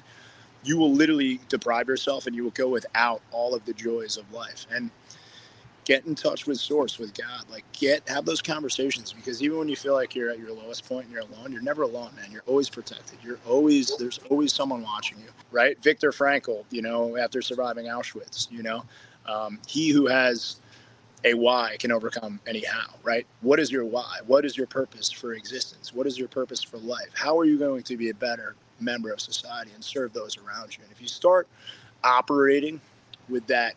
you 0.64 0.78
will 0.78 0.92
literally 0.92 1.40
deprive 1.48 1.88
yourself 1.88 2.26
and 2.26 2.34
you 2.36 2.44
will 2.44 2.52
go 2.52 2.68
without 2.68 3.20
all 3.32 3.54
of 3.54 3.64
the 3.66 3.74
joys 3.74 4.16
of 4.16 4.32
life. 4.32 4.66
And 4.70 4.90
get 5.84 6.06
in 6.06 6.14
touch 6.14 6.46
with 6.46 6.58
source 6.58 6.98
with 6.98 7.12
god 7.14 7.44
like 7.50 7.64
get 7.72 8.08
have 8.08 8.24
those 8.24 8.40
conversations 8.40 9.12
because 9.12 9.42
even 9.42 9.58
when 9.58 9.68
you 9.68 9.74
feel 9.76 9.94
like 9.94 10.14
you're 10.14 10.30
at 10.30 10.38
your 10.38 10.52
lowest 10.52 10.88
point 10.88 11.04
and 11.04 11.12
you're 11.12 11.22
alone 11.22 11.50
you're 11.50 11.62
never 11.62 11.82
alone 11.82 12.10
man 12.14 12.30
you're 12.30 12.44
always 12.46 12.70
protected 12.70 13.18
you're 13.22 13.38
always 13.48 13.96
there's 13.96 14.20
always 14.30 14.52
someone 14.52 14.82
watching 14.82 15.18
you 15.18 15.26
right 15.50 15.82
viktor 15.82 16.12
frankl 16.12 16.64
you 16.70 16.82
know 16.82 17.16
after 17.16 17.42
surviving 17.42 17.86
auschwitz 17.86 18.50
you 18.50 18.62
know 18.62 18.84
um, 19.26 19.58
he 19.66 19.90
who 19.90 20.06
has 20.06 20.56
a 21.24 21.34
why 21.34 21.76
can 21.78 21.92
overcome 21.92 22.40
any 22.46 22.64
how 22.64 22.94
right? 23.02 23.26
What 23.40 23.60
is 23.60 23.70
your 23.70 23.84
why? 23.84 24.18
What 24.26 24.44
is 24.44 24.56
your 24.56 24.66
purpose 24.66 25.10
for 25.10 25.34
existence? 25.34 25.92
What 25.92 26.06
is 26.06 26.18
your 26.18 26.28
purpose 26.28 26.62
for 26.62 26.78
life? 26.78 27.10
How 27.14 27.38
are 27.38 27.44
you 27.44 27.58
going 27.58 27.82
to 27.84 27.96
be 27.96 28.10
a 28.10 28.14
better 28.14 28.56
member 28.80 29.12
of 29.12 29.20
society 29.20 29.70
and 29.74 29.84
serve 29.84 30.12
those 30.12 30.36
around 30.38 30.76
you? 30.76 30.82
And 30.82 30.92
if 30.92 31.00
you 31.00 31.08
start 31.08 31.48
operating 32.02 32.80
with 33.28 33.46
that 33.46 33.74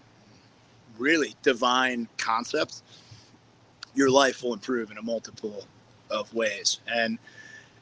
really 0.98 1.36
divine 1.44 2.08
concept, 2.18 2.82
your 3.94 4.10
life 4.10 4.44
will 4.44 4.54
improve 4.54 4.92
in 4.92 4.98
a 4.98 5.02
multiple 5.02 5.66
of 6.10 6.34
ways. 6.34 6.80
And 6.88 7.18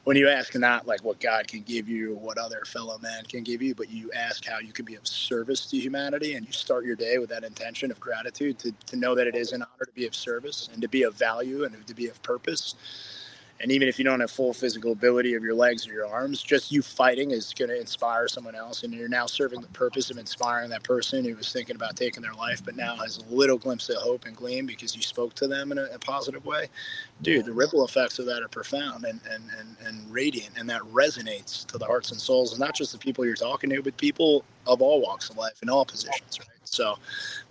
when 0.04 0.16
you 0.16 0.28
ask 0.28 0.54
not 0.54 0.86
like 0.86 1.02
what 1.04 1.20
God 1.20 1.48
can 1.48 1.62
give 1.62 1.88
you 1.88 2.12
or 2.12 2.16
what 2.18 2.38
other 2.38 2.62
fellow 2.66 2.98
man 2.98 3.24
can 3.24 3.42
give 3.42 3.62
you, 3.62 3.74
but 3.74 3.90
you 3.90 4.10
ask 4.12 4.44
how 4.46 4.58
you 4.58 4.72
can 4.72 4.84
be 4.84 4.96
of 4.96 5.06
service 5.06 5.66
to 5.66 5.78
humanity 5.78 6.34
and 6.34 6.46
you 6.46 6.52
start 6.52 6.84
your 6.84 6.96
day 6.96 7.18
with 7.18 7.30
that 7.30 7.44
intention 7.44 7.90
of 7.90 8.00
gratitude 8.00 8.58
to, 8.60 8.72
to 8.86 8.96
know 8.96 9.14
that 9.14 9.26
it 9.26 9.34
is 9.34 9.52
an 9.52 9.62
honor 9.62 9.86
to 9.86 9.92
be 9.94 10.06
of 10.06 10.14
service 10.14 10.68
and 10.72 10.82
to 10.82 10.88
be 10.88 11.04
of 11.04 11.14
value 11.14 11.64
and 11.64 11.86
to 11.86 11.94
be 11.94 12.08
of 12.08 12.22
purpose 12.22 12.74
and 13.64 13.72
even 13.72 13.88
if 13.88 13.98
you 13.98 14.04
don't 14.04 14.20
have 14.20 14.30
full 14.30 14.52
physical 14.52 14.92
ability 14.92 15.32
of 15.32 15.42
your 15.42 15.54
legs 15.54 15.88
or 15.88 15.94
your 15.94 16.06
arms, 16.06 16.42
just 16.42 16.70
you 16.70 16.82
fighting 16.82 17.30
is 17.30 17.54
going 17.54 17.70
to 17.70 17.80
inspire 17.80 18.28
someone 18.28 18.54
else. 18.54 18.82
And 18.82 18.92
you're 18.92 19.08
now 19.08 19.24
serving 19.24 19.62
the 19.62 19.68
purpose 19.68 20.10
of 20.10 20.18
inspiring 20.18 20.68
that 20.68 20.82
person 20.82 21.24
who 21.24 21.34
was 21.34 21.50
thinking 21.50 21.74
about 21.74 21.96
taking 21.96 22.22
their 22.22 22.34
life, 22.34 22.62
but 22.62 22.76
now 22.76 22.94
has 22.96 23.16
a 23.16 23.34
little 23.34 23.56
glimpse 23.56 23.88
of 23.88 23.96
hope 23.96 24.26
and 24.26 24.36
gleam 24.36 24.66
because 24.66 24.94
you 24.94 25.00
spoke 25.00 25.32
to 25.36 25.48
them 25.48 25.72
in 25.72 25.78
a, 25.78 25.84
a 25.84 25.98
positive 25.98 26.44
way. 26.44 26.66
Dude, 27.22 27.46
the 27.46 27.54
ripple 27.54 27.82
effects 27.86 28.18
of 28.18 28.26
that 28.26 28.42
are 28.42 28.48
profound 28.48 29.06
and, 29.06 29.18
and, 29.30 29.44
and, 29.58 29.76
and 29.86 30.12
radiant. 30.12 30.58
And 30.58 30.68
that 30.68 30.82
resonates 30.82 31.64
to 31.68 31.78
the 31.78 31.86
hearts 31.86 32.10
and 32.10 32.20
souls 32.20 32.52
and 32.52 32.60
not 32.60 32.74
just 32.74 32.92
the 32.92 32.98
people 32.98 33.24
you're 33.24 33.34
talking 33.34 33.70
to, 33.70 33.80
but 33.80 33.96
people 33.96 34.44
of 34.66 34.82
all 34.82 35.00
walks 35.00 35.30
of 35.30 35.38
life 35.38 35.62
in 35.62 35.70
all 35.70 35.86
positions. 35.86 36.38
Right. 36.38 36.48
So 36.64 36.98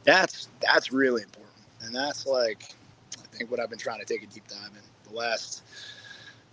that's, 0.03 0.49
that's 0.61 0.93
really 0.93 1.23
important. 1.23 1.55
And 1.81 1.95
that's 1.95 2.27
like, 2.27 2.75
I 3.17 3.35
think 3.35 3.49
what 3.49 3.59
I've 3.59 3.71
been 3.71 3.79
trying 3.79 3.99
to 3.99 4.05
take 4.05 4.21
a 4.21 4.27
deep 4.27 4.47
dive 4.47 4.69
in 4.75 5.11
the 5.11 5.17
last 5.17 5.63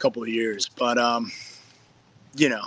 couple 0.01 0.22
of 0.22 0.28
years. 0.28 0.68
But 0.68 0.98
um, 0.98 1.30
you 2.34 2.48
know, 2.48 2.64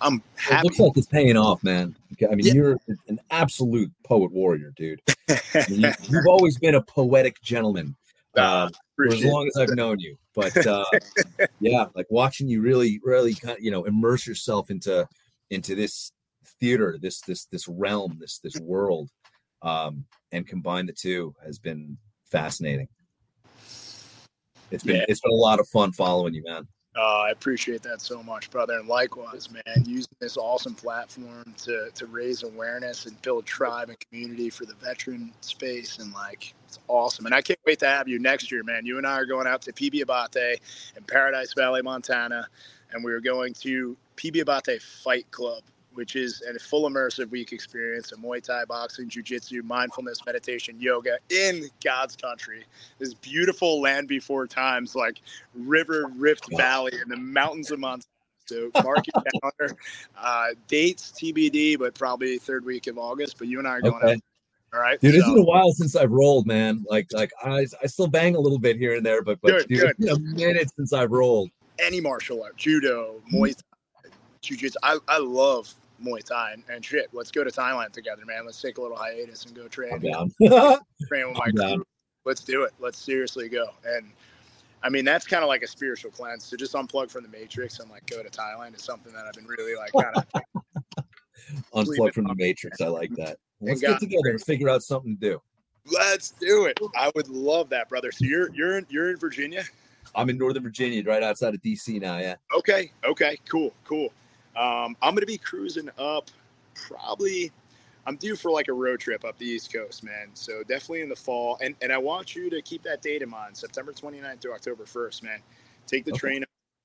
I'm 0.00 0.22
happy. 0.36 0.56
It 0.56 0.64
looks 0.64 0.78
like 0.78 0.96
it's 0.96 1.06
paying 1.06 1.36
off, 1.36 1.62
man. 1.64 1.96
I 2.30 2.34
mean, 2.34 2.46
yeah. 2.46 2.52
you're 2.52 2.78
an 3.08 3.20
absolute 3.30 3.90
poet 4.04 4.32
warrior, 4.32 4.72
dude. 4.76 5.00
you, 5.68 5.86
have 5.88 6.26
always 6.28 6.58
been 6.58 6.74
a 6.74 6.82
poetic 6.82 7.40
gentleman 7.42 7.96
uh, 8.36 8.68
for 8.96 9.06
as 9.06 9.24
long 9.24 9.48
as 9.48 9.56
I've 9.56 9.74
known 9.76 9.98
you. 9.98 10.16
But 10.34 10.66
uh, 10.66 10.84
yeah, 11.60 11.86
like 11.94 12.06
watching 12.10 12.48
you 12.48 12.60
really, 12.60 13.00
really 13.02 13.34
kind 13.34 13.56
of, 13.56 13.62
you 13.62 13.70
know, 13.70 13.84
immerse 13.84 14.26
yourself 14.26 14.70
into 14.70 15.08
into 15.50 15.74
this 15.74 16.12
theater, 16.60 16.98
this 17.00 17.20
this 17.22 17.46
this 17.46 17.68
realm, 17.68 18.18
this 18.20 18.38
this 18.38 18.58
world, 18.60 19.10
um, 19.62 20.04
and 20.32 20.46
combine 20.46 20.86
the 20.86 20.92
two 20.92 21.34
has 21.44 21.58
been 21.58 21.96
fascinating. 22.24 22.88
It's 24.72 24.84
been 24.84 24.96
yeah. 24.96 25.04
it's 25.08 25.20
been 25.20 25.32
a 25.32 25.34
lot 25.34 25.60
of 25.60 25.68
fun 25.68 25.92
following 25.92 26.34
you, 26.34 26.42
man. 26.44 26.66
Uh, 26.94 27.22
I 27.26 27.30
appreciate 27.30 27.82
that 27.82 28.02
so 28.02 28.22
much, 28.22 28.50
brother. 28.50 28.78
And 28.78 28.86
likewise, 28.86 29.48
man, 29.50 29.84
using 29.86 30.14
this 30.20 30.36
awesome 30.36 30.74
platform 30.74 31.54
to, 31.64 31.88
to 31.94 32.06
raise 32.06 32.42
awareness 32.42 33.06
and 33.06 33.20
build 33.22 33.46
tribe 33.46 33.88
and 33.88 33.98
community 33.98 34.50
for 34.50 34.66
the 34.66 34.74
veteran 34.74 35.32
space. 35.40 36.00
And 36.00 36.12
like, 36.12 36.52
it's 36.66 36.78
awesome. 36.88 37.24
And 37.24 37.34
I 37.34 37.40
can't 37.40 37.58
wait 37.64 37.78
to 37.78 37.86
have 37.86 38.08
you 38.08 38.18
next 38.18 38.52
year, 38.52 38.62
man. 38.62 38.84
You 38.84 38.98
and 38.98 39.06
I 39.06 39.14
are 39.14 39.24
going 39.24 39.46
out 39.46 39.62
to 39.62 39.72
PB 39.72 40.02
Abate 40.02 40.60
in 40.94 41.02
Paradise 41.04 41.54
Valley, 41.54 41.80
Montana. 41.80 42.46
And 42.92 43.02
we're 43.02 43.20
going 43.20 43.54
to 43.54 43.96
PB 44.16 44.42
Abate 44.42 44.82
Fight 44.82 45.30
Club 45.30 45.62
which 45.94 46.16
is 46.16 46.42
a 46.42 46.58
full 46.58 46.88
immersive 46.88 47.30
week 47.30 47.52
experience 47.52 48.12
of 48.12 48.18
Muay 48.18 48.42
Thai, 48.42 48.64
boxing, 48.64 49.08
jiu-jitsu, 49.08 49.62
mindfulness, 49.62 50.24
meditation, 50.24 50.80
yoga 50.80 51.18
in 51.30 51.68
God's 51.82 52.16
country. 52.16 52.64
This 52.98 53.14
beautiful 53.14 53.80
land 53.80 54.08
before 54.08 54.46
times, 54.46 54.94
like 54.94 55.20
River 55.54 56.10
Rift 56.16 56.48
Valley 56.56 56.92
in 57.00 57.08
the 57.08 57.16
mountains 57.16 57.70
of 57.70 57.78
Montana. 57.80 58.06
So 58.46 58.70
mark 58.82 59.04
your 59.14 59.22
calendar. 59.40 59.76
Uh, 60.16 60.48
dates 60.68 61.12
TBD, 61.12 61.76
but 61.78 61.94
probably 61.94 62.38
third 62.38 62.64
week 62.64 62.86
of 62.86 62.96
August. 62.96 63.38
But 63.38 63.48
you 63.48 63.58
and 63.58 63.66
I 63.66 63.72
are 63.72 63.80
going 63.80 63.94
okay. 63.96 64.12
out. 64.12 64.18
All 64.72 64.80
right, 64.80 65.00
dude. 65.00 65.12
So, 65.12 65.18
it's 65.18 65.28
been 65.28 65.38
a 65.38 65.42
while 65.42 65.72
since 65.72 65.96
I've 65.96 66.12
rolled, 66.12 66.46
man. 66.46 66.84
Like, 66.88 67.08
like 67.12 67.30
I, 67.42 67.66
I 67.82 67.86
still 67.86 68.06
bang 68.06 68.36
a 68.36 68.40
little 68.40 68.58
bit 68.58 68.76
here 68.76 68.94
and 68.94 69.04
there, 69.04 69.22
but, 69.22 69.40
but 69.42 69.50
good, 69.50 69.68
dude, 69.68 69.80
good. 69.80 69.90
it's 69.98 70.18
been 70.18 70.32
a 70.32 70.36
minute 70.36 70.70
since 70.76 70.92
I've 70.92 71.10
rolled. 71.10 71.50
Any 71.78 72.00
martial 72.00 72.42
art, 72.42 72.56
judo, 72.56 73.20
Muay 73.32 73.56
Thai, 73.56 74.10
jiu-jitsu. 74.42 74.78
I, 74.82 74.98
I 75.08 75.18
love 75.18 75.74
Muay 76.02 76.22
Thai 76.22 76.52
and, 76.52 76.62
and, 76.68 76.84
shit. 76.84 77.08
Let's 77.12 77.30
go 77.30 77.44
to 77.44 77.50
Thailand 77.50 77.92
together, 77.92 78.24
man. 78.24 78.44
Let's 78.44 78.60
take 78.60 78.78
a 78.78 78.82
little 78.82 78.96
hiatus 78.96 79.44
and 79.44 79.54
go 79.54 79.68
train. 79.68 80.00
train 80.00 81.28
with 81.28 81.36
my 81.36 81.50
crew. 81.50 81.84
Let's 82.24 82.42
do 82.42 82.62
it. 82.62 82.72
Let's 82.78 82.98
seriously 82.98 83.48
go. 83.48 83.66
And 83.84 84.10
I 84.82 84.88
mean, 84.88 85.04
that's 85.04 85.26
kind 85.26 85.42
of 85.42 85.48
like 85.48 85.62
a 85.62 85.66
spiritual 85.66 86.10
cleanse 86.10 86.48
to 86.50 86.56
just 86.56 86.74
unplug 86.74 87.10
from 87.10 87.22
the 87.22 87.28
matrix 87.28 87.78
and 87.80 87.90
like 87.90 88.06
go 88.06 88.22
to 88.22 88.28
Thailand 88.28 88.74
is 88.74 88.82
something 88.82 89.12
that 89.12 89.26
I've 89.26 89.34
been 89.34 89.46
really 89.46 89.76
like 89.76 89.92
kind 89.92 90.16
of 90.16 91.04
unplug 91.74 92.12
from 92.14 92.24
the 92.24 92.34
matrix. 92.34 92.80
I 92.80 92.86
like 92.86 93.10
that. 93.16 93.38
Let's 93.60 93.80
get 93.80 94.00
together 94.00 94.30
and 94.30 94.40
figure 94.42 94.68
out 94.68 94.82
something 94.82 95.16
to 95.16 95.30
do. 95.30 95.42
Let's 95.86 96.30
do 96.30 96.66
it. 96.66 96.78
I 96.96 97.10
would 97.14 97.28
love 97.28 97.68
that, 97.70 97.88
brother. 97.88 98.12
So 98.12 98.24
you're 98.24 98.52
you're 98.54 98.78
in 98.78 98.86
you're 98.88 99.10
in 99.10 99.16
Virginia. 99.18 99.64
I'm 100.14 100.28
in 100.30 100.38
Northern 100.38 100.62
Virginia, 100.62 101.02
right 101.04 101.22
outside 101.22 101.54
of 101.54 101.62
DC 101.62 102.00
now. 102.00 102.18
Yeah. 102.18 102.36
Okay. 102.56 102.92
Okay. 103.04 103.38
Cool. 103.48 103.72
Cool. 103.84 104.12
Um, 104.56 104.96
I'm 105.02 105.14
going 105.14 105.20
to 105.20 105.26
be 105.26 105.38
cruising 105.38 105.88
up 105.98 106.30
probably. 106.74 107.52
I'm 108.04 108.16
due 108.16 108.34
for 108.34 108.50
like 108.50 108.66
a 108.66 108.72
road 108.72 108.98
trip 108.98 109.24
up 109.24 109.38
the 109.38 109.46
East 109.46 109.72
Coast, 109.72 110.02
man. 110.02 110.30
So 110.34 110.62
definitely 110.64 111.02
in 111.02 111.08
the 111.08 111.16
fall. 111.16 111.58
And 111.60 111.74
and 111.82 111.92
I 111.92 111.98
want 111.98 112.34
you 112.34 112.50
to 112.50 112.60
keep 112.60 112.82
that 112.82 113.00
date 113.00 113.22
in 113.22 113.30
mind, 113.30 113.56
September 113.56 113.92
29th 113.92 114.40
to 114.40 114.52
October 114.52 114.84
1st, 114.84 115.22
man. 115.22 115.38
Take 115.86 116.04
the 116.04 116.12
okay. 116.12 116.18
train, 116.18 116.44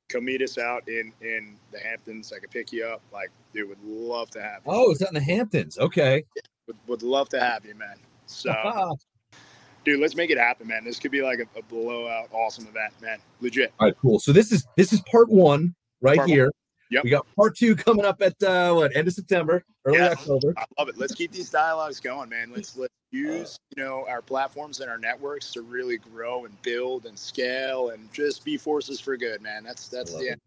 come 0.10 0.26
meet 0.26 0.42
us 0.42 0.58
out 0.58 0.88
in 0.88 1.12
in 1.22 1.56
the 1.72 1.80
Hamptons. 1.80 2.32
I 2.34 2.40
could 2.40 2.52
pick 2.52 2.72
you 2.72 2.86
up. 2.86 3.02
Like, 3.12 3.32
dude, 3.54 3.70
would 3.70 3.84
love 3.84 4.30
to 4.32 4.42
have 4.42 4.62
you. 4.66 4.72
Oh, 4.72 4.92
is 4.92 5.00
that 5.00 5.10
in 5.10 5.16
the 5.16 5.22
Hamptons? 5.22 5.78
Okay. 5.78 6.24
Yeah, 6.36 6.42
would, 6.68 6.78
would 6.88 7.04
love 7.04 7.30
to 7.30 7.40
have 7.40 7.66
you, 7.66 7.76
man. 7.76 7.98
So, 8.26 8.96
dude, 9.86 10.00
let's 10.00 10.16
make 10.16 10.30
it 10.30 10.38
happen, 10.38 10.68
man. 10.68 10.84
This 10.84 11.00
could 11.00 11.12
be 11.12 11.22
like 11.22 11.40
a, 11.40 11.60
a, 11.60 11.64
blowout, 11.64 12.30
awesome 12.32 12.68
event, 12.68 12.94
man. 13.02 13.20
Legit. 13.42 13.74
All 13.80 13.88
right, 13.88 13.96
cool. 14.02 14.20
So 14.20 14.32
this 14.32 14.52
is 14.52 14.68
this 14.76 14.94
is 14.94 15.02
part 15.02 15.30
one 15.30 15.76
right 16.02 16.18
part 16.18 16.30
here. 16.30 16.46
One. 16.46 16.52
Yep. 16.90 17.04
We 17.04 17.10
got 17.10 17.28
part 17.36 17.56
two 17.56 17.76
coming 17.76 18.06
up 18.06 18.22
at 18.22 18.42
uh, 18.42 18.74
what 18.74 18.96
end 18.96 19.08
of 19.08 19.14
September, 19.14 19.64
early 19.86 19.98
yeah, 19.98 20.12
October. 20.12 20.54
I 20.58 20.64
love 20.80 20.90
it. 20.90 20.98
Let's 20.98 21.14
keep 21.14 21.32
these 21.32 21.50
dialogues 21.50 22.00
going, 22.00 22.30
man. 22.30 22.52
Let's 22.56 22.78
let's 22.78 22.94
use 23.12 23.60
you 23.76 23.84
know 23.84 24.06
our 24.08 24.22
platforms 24.22 24.80
and 24.80 24.90
our 24.90 24.98
networks 24.98 25.52
to 25.54 25.62
really 25.62 25.98
grow 25.98 26.46
and 26.46 26.62
build 26.62 27.06
and 27.06 27.18
scale 27.18 27.90
and 27.90 28.12
just 28.14 28.46
be 28.46 28.58
forces 28.58 29.00
for 29.00 29.18
good, 29.18 29.42
man. 29.42 29.64
That's 29.64 29.90
that's 29.90 30.14
the, 30.14 30.32
end, 30.32 30.42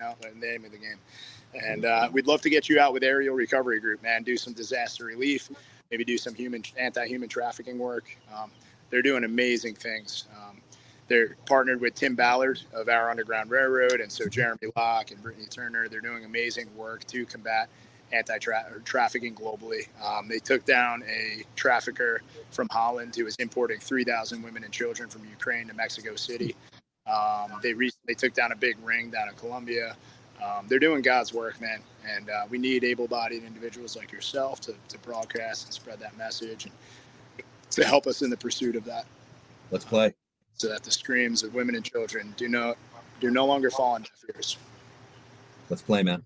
you 0.00 0.06
know, 0.06 0.14
the 0.20 0.38
name 0.38 0.64
of 0.64 0.70
the 0.70 0.78
game. 0.78 0.98
And 1.54 1.84
uh, 1.84 2.08
we'd 2.12 2.26
love 2.26 2.40
to 2.42 2.50
get 2.50 2.68
you 2.68 2.80
out 2.80 2.92
with 2.92 3.02
Aerial 3.02 3.34
Recovery 3.34 3.78
Group, 3.80 4.02
man. 4.02 4.22
Do 4.22 4.36
some 4.36 4.54
disaster 4.54 5.04
relief, 5.04 5.50
maybe 5.90 6.04
do 6.04 6.16
some 6.16 6.34
human 6.34 6.62
anti-human 6.78 7.28
trafficking 7.28 7.78
work. 7.78 8.16
Um, 8.34 8.50
they're 8.88 9.02
doing 9.02 9.24
amazing 9.24 9.74
things. 9.74 10.28
Um, 10.34 10.61
they're 11.12 11.36
partnered 11.44 11.82
with 11.82 11.94
Tim 11.94 12.14
Ballard 12.14 12.58
of 12.72 12.88
our 12.88 13.10
Underground 13.10 13.50
Railroad, 13.50 14.00
and 14.00 14.10
so 14.10 14.28
Jeremy 14.28 14.72
Locke 14.74 15.10
and 15.10 15.22
Brittany 15.22 15.44
Turner. 15.44 15.86
They're 15.86 16.00
doing 16.00 16.24
amazing 16.24 16.74
work 16.74 17.04
to 17.08 17.26
combat 17.26 17.68
anti-trafficking 18.12 19.34
globally. 19.34 19.88
Um, 20.02 20.26
they 20.26 20.38
took 20.38 20.64
down 20.64 21.02
a 21.06 21.44
trafficker 21.54 22.22
from 22.50 22.66
Holland 22.70 23.14
who 23.14 23.24
was 23.24 23.36
importing 23.36 23.78
3,000 23.78 24.42
women 24.42 24.64
and 24.64 24.72
children 24.72 25.10
from 25.10 25.26
Ukraine 25.26 25.68
to 25.68 25.74
Mexico 25.74 26.16
City. 26.16 26.56
Um, 27.06 27.58
they 27.62 27.74
recently 27.74 28.14
took 28.14 28.32
down 28.32 28.52
a 28.52 28.56
big 28.56 28.76
ring 28.82 29.10
down 29.10 29.28
in 29.28 29.34
Colombia. 29.34 29.96
Um, 30.42 30.66
they're 30.66 30.78
doing 30.78 31.02
God's 31.02 31.34
work, 31.34 31.60
man, 31.60 31.80
and 32.08 32.30
uh, 32.30 32.44
we 32.48 32.56
need 32.56 32.84
able-bodied 32.84 33.44
individuals 33.44 33.96
like 33.96 34.12
yourself 34.12 34.62
to, 34.62 34.74
to 34.88 34.98
broadcast 35.00 35.66
and 35.66 35.74
spread 35.74 36.00
that 36.00 36.16
message 36.16 36.64
and 36.64 36.74
to 37.70 37.84
help 37.84 38.06
us 38.06 38.22
in 38.22 38.30
the 38.30 38.36
pursuit 38.38 38.76
of 38.76 38.84
that. 38.86 39.04
Let's 39.70 39.84
play. 39.84 40.14
So 40.54 40.68
that 40.68 40.82
the 40.82 40.90
screams 40.90 41.42
of 41.42 41.54
women 41.54 41.74
and 41.74 41.84
children 41.84 42.34
do 42.36 42.48
not 42.48 42.76
do 43.20 43.30
no 43.30 43.46
longer 43.46 43.70
fall 43.70 43.94
on 43.94 44.02
deaf 44.02 44.24
ears. 44.34 44.56
Let's 45.68 45.82
play, 45.82 46.02
man. 46.02 46.22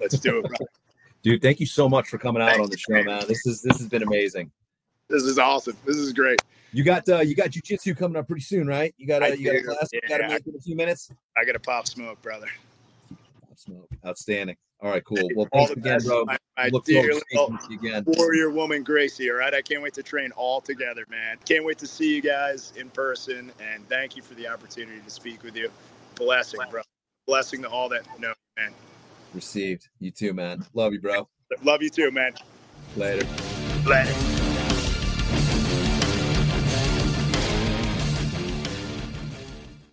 Let's 0.00 0.18
do 0.18 0.38
it, 0.38 0.48
brother. 0.48 0.66
Dude, 1.22 1.40
thank 1.40 1.58
you 1.58 1.66
so 1.66 1.88
much 1.88 2.08
for 2.08 2.18
coming 2.18 2.42
out 2.42 2.60
on 2.60 2.68
the 2.68 2.76
show, 2.76 3.02
man. 3.02 3.24
This 3.26 3.46
is 3.46 3.62
this 3.62 3.78
has 3.78 3.88
been 3.88 4.02
amazing. 4.02 4.50
This 5.08 5.22
is 5.22 5.38
awesome. 5.38 5.76
This 5.86 5.96
is 5.96 6.12
great. 6.12 6.40
You 6.72 6.84
got 6.84 7.08
uh 7.08 7.20
you 7.20 7.34
got 7.34 7.50
jujitsu 7.50 7.96
coming 7.96 8.16
up 8.16 8.26
pretty 8.26 8.42
soon, 8.42 8.66
right? 8.66 8.94
You 8.98 9.06
got 9.06 9.22
a 9.22 9.38
you 9.38 9.46
got 9.46 9.56
a 9.56 9.62
class. 9.62 9.88
Yeah, 9.92 10.00
you 10.02 10.08
got 10.08 10.18
to 10.18 10.28
make 10.28 10.46
in 10.46 10.54
a 10.56 10.60
few 10.60 10.76
minutes. 10.76 11.10
I 11.36 11.44
got 11.44 11.52
to 11.52 11.60
pop 11.60 11.86
smoke, 11.86 12.20
brother. 12.20 12.48
Pop 13.08 13.58
smoke. 13.58 13.88
Outstanding. 14.06 14.56
All 14.84 14.90
right, 14.90 15.02
cool. 15.02 15.30
Well, 15.34 15.48
thanks 15.50 15.70
again, 15.70 15.98
bro. 16.04 16.26
My, 16.26 16.36
my 16.58 16.68
Look 16.68 16.84
dear 16.84 17.14
little 17.32 17.58
again. 17.70 18.04
warrior 18.06 18.50
woman, 18.50 18.82
Gracie. 18.82 19.30
All 19.30 19.38
right, 19.38 19.54
I 19.54 19.62
can't 19.62 19.82
wait 19.82 19.94
to 19.94 20.02
train 20.02 20.30
all 20.32 20.60
together, 20.60 21.06
man. 21.08 21.38
Can't 21.46 21.64
wait 21.64 21.78
to 21.78 21.86
see 21.86 22.14
you 22.14 22.20
guys 22.20 22.74
in 22.76 22.90
person, 22.90 23.50
and 23.58 23.88
thank 23.88 24.14
you 24.14 24.22
for 24.22 24.34
the 24.34 24.46
opportunity 24.46 25.00
to 25.00 25.10
speak 25.10 25.42
with 25.42 25.56
you. 25.56 25.70
Blessing, 26.16 26.60
bro. 26.70 26.82
Blessing 27.26 27.62
to 27.62 27.68
all 27.70 27.88
that 27.88 28.02
know, 28.20 28.34
man. 28.58 28.74
Received. 29.32 29.88
You 30.00 30.10
too, 30.10 30.34
man. 30.34 30.66
Love 30.74 30.92
you, 30.92 31.00
bro. 31.00 31.26
Love 31.62 31.82
you 31.82 31.88
too, 31.88 32.10
man. 32.10 32.34
Later. 32.94 33.26
Later. 33.86 34.43